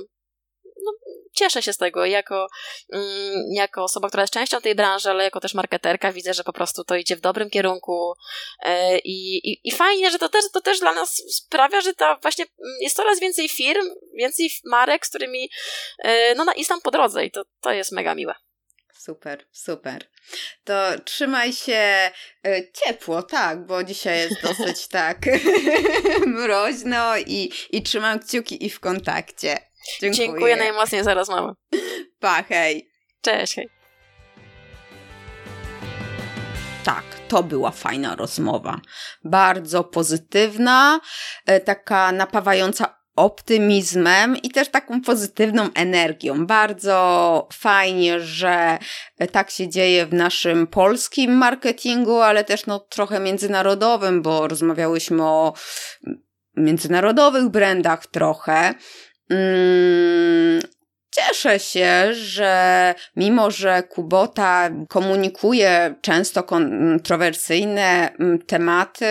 No, 0.86 0.92
cieszę 1.32 1.62
się 1.62 1.74
z 1.74 1.78
tego. 1.78 2.06
Jako, 2.06 2.48
mm, 2.94 3.34
jako 3.54 3.84
osoba, 3.84 4.08
która 4.08 4.24
jest 4.24 4.34
częścią 4.34 4.62
tej 4.62 4.76
branży, 4.76 5.10
ale 5.10 5.24
jako 5.24 5.40
też 5.40 5.54
marketerka, 5.54 6.12
widzę, 6.12 6.34
że 6.34 6.44
po 6.44 6.54
prostu 6.54 6.84
to 6.84 6.96
idzie 6.96 7.16
w 7.16 7.22
dobrym 7.22 7.50
kierunku 7.50 8.14
e, 8.64 8.98
i, 9.00 9.50
i, 9.52 9.60
i 9.64 9.72
fajnie, 9.72 10.12
że 10.12 10.20
to 10.20 10.30
też, 10.30 10.46
to 10.54 10.62
też 10.62 10.80
dla 10.80 10.94
nas 10.94 11.24
sprawia, 11.30 11.82
że 11.82 11.94
to 11.94 12.18
właśnie 12.22 12.46
mm, 12.46 12.78
jest 12.82 12.96
coraz 12.96 13.20
więcej 13.20 13.50
firm, 13.50 13.86
więcej 14.18 14.50
marek, 14.66 15.06
z 15.06 15.10
którymi 15.10 15.50
e, 16.04 16.36
no, 16.36 16.46
jest 16.58 16.70
tam 16.70 16.82
po 16.82 16.92
drodze 16.92 17.26
i 17.26 17.32
to, 17.32 17.44
to 17.62 17.72
jest 17.72 17.92
mega 17.92 18.16
miłe. 18.16 18.34
Super, 19.02 19.46
super. 19.52 20.10
To 20.64 21.00
trzymaj 21.06 21.54
się 21.54 21.74
e, 21.74 22.12
ciepło, 22.74 23.24
tak, 23.24 23.66
bo 23.66 23.84
dzisiaj 23.84 24.20
jest 24.20 24.42
dosyć 24.48 24.88
tak 24.88 25.18
mroźno 26.36 27.18
i, 27.18 27.52
i 27.70 27.84
trzymam 27.84 28.20
kciuki 28.20 28.66
i 28.66 28.70
w 28.70 28.80
kontakcie. 28.80 29.71
Dziękuję. 30.02 30.28
Dziękuję 30.28 30.56
najmocniej 30.56 31.04
za 31.04 31.14
rozmowę. 31.14 31.54
Pa, 32.20 32.44
hej. 32.44 32.90
Cześć, 33.22 33.56
hej. 33.56 33.70
Tak, 36.84 37.04
to 37.28 37.44
była 37.44 37.72
fajna 37.72 38.16
rozmowa. 38.16 38.82
Bardzo 39.24 39.84
pozytywna, 39.84 41.00
e, 41.46 41.60
taka 41.60 42.12
napawająca 42.12 43.02
optymizmem 43.16 44.38
i 44.38 44.50
też 44.50 44.70
taką 44.70 45.02
pozytywną 45.02 45.70
energią. 45.74 46.46
Bardzo 46.46 47.48
fajnie, 47.54 48.20
że 48.20 48.78
tak 49.32 49.52
się 49.52 49.70
dzieje 49.70 50.06
w 50.06 50.14
naszym 50.14 50.68
polskim 50.68 51.32
marketingu, 51.32 52.22
ale 52.22 52.44
też 52.44 52.66
no 52.66 52.80
trochę 52.80 53.20
międzynarodowym, 53.20 54.22
bo 54.22 54.48
rozmawiałyśmy 54.48 55.24
o 55.24 55.54
międzynarodowych 56.56 57.50
brandach 57.50 58.08
trochę. 58.08 58.74
Mm, 59.32 60.62
cieszę 61.12 61.60
się, 61.60 62.14
że 62.14 62.96
mimo, 63.16 63.52
że 63.52 63.84
Kubota 63.84 64.70
komunikuje 64.90 65.96
często 66.02 66.44
kontrowersyjne 66.44 68.14
mm, 68.20 68.40
tematy, 68.40 69.06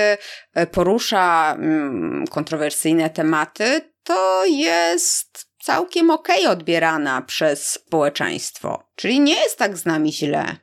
e, 0.55 0.67
porusza 0.67 1.55
mm, 1.59 2.25
kontrowersyjne 2.27 3.11
tematy, 3.11 3.81
to 4.05 4.45
jest 4.47 5.47
całkiem 5.63 6.11
okej 6.11 6.41
okay 6.41 6.53
odbierana 6.53 7.23
przez 7.23 7.71
społeczeństwo. 7.71 8.83
Czyli 8.97 9.21
nie 9.21 9.35
jest 9.43 9.59
tak 9.59 9.77
z 9.77 9.85
nami 9.85 10.13
źle. 10.13 10.57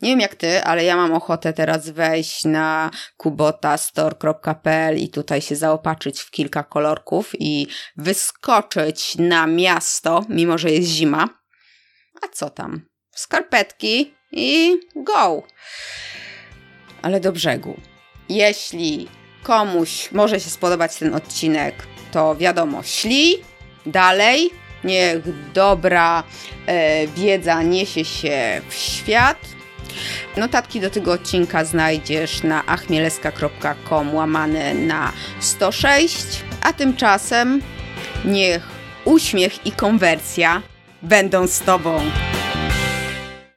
Nie 0.00 0.10
wiem 0.10 0.20
jak 0.20 0.34
ty, 0.34 0.62
ale 0.64 0.84
ja 0.84 0.96
mam 0.96 1.14
ochotę 1.14 1.52
teraz 1.52 1.88
wejść 1.88 2.44
na 2.44 2.90
kubotastor.pl 3.16 4.98
i 4.98 5.08
tutaj 5.08 5.40
się 5.40 5.56
zaopatrzyć 5.56 6.20
w 6.20 6.30
kilka 6.30 6.62
kolorków 6.62 7.32
i 7.38 7.66
wyskoczyć 7.96 9.16
na 9.18 9.46
miasto, 9.46 10.24
mimo 10.28 10.58
że 10.58 10.70
jest 10.70 10.88
zima. 10.88 11.28
A 12.22 12.28
co 12.28 12.50
tam? 12.50 12.80
Skarpetki 13.14 14.14
i 14.32 14.76
go! 14.96 15.42
Ale 17.02 17.20
do 17.20 17.32
brzegu. 17.32 17.80
Jeśli 18.28 19.08
komuś 19.42 20.12
może 20.12 20.40
się 20.40 20.50
spodobać 20.50 20.96
ten 20.96 21.14
odcinek, 21.14 21.74
to 22.12 22.36
wiadomo, 22.36 22.82
śli 22.82 23.34
dalej. 23.86 24.50
Niech 24.84 25.52
dobra 25.52 26.22
e, 26.66 27.06
wiedza 27.06 27.62
niesie 27.62 28.04
się 28.04 28.60
w 28.68 28.74
świat. 28.74 29.57
Notatki 30.36 30.80
do 30.80 30.90
tego 30.90 31.12
odcinka 31.12 31.64
znajdziesz 31.64 32.42
na 32.42 32.66
achmieleska.com 32.66 34.14
łamane 34.14 34.74
na 34.74 35.12
106, 35.40 36.26
a 36.62 36.72
tymczasem 36.72 37.62
niech 38.24 38.62
uśmiech 39.04 39.66
i 39.66 39.72
konwersja 39.72 40.62
będą 41.02 41.46
z 41.46 41.60
Tobą. 41.60 42.00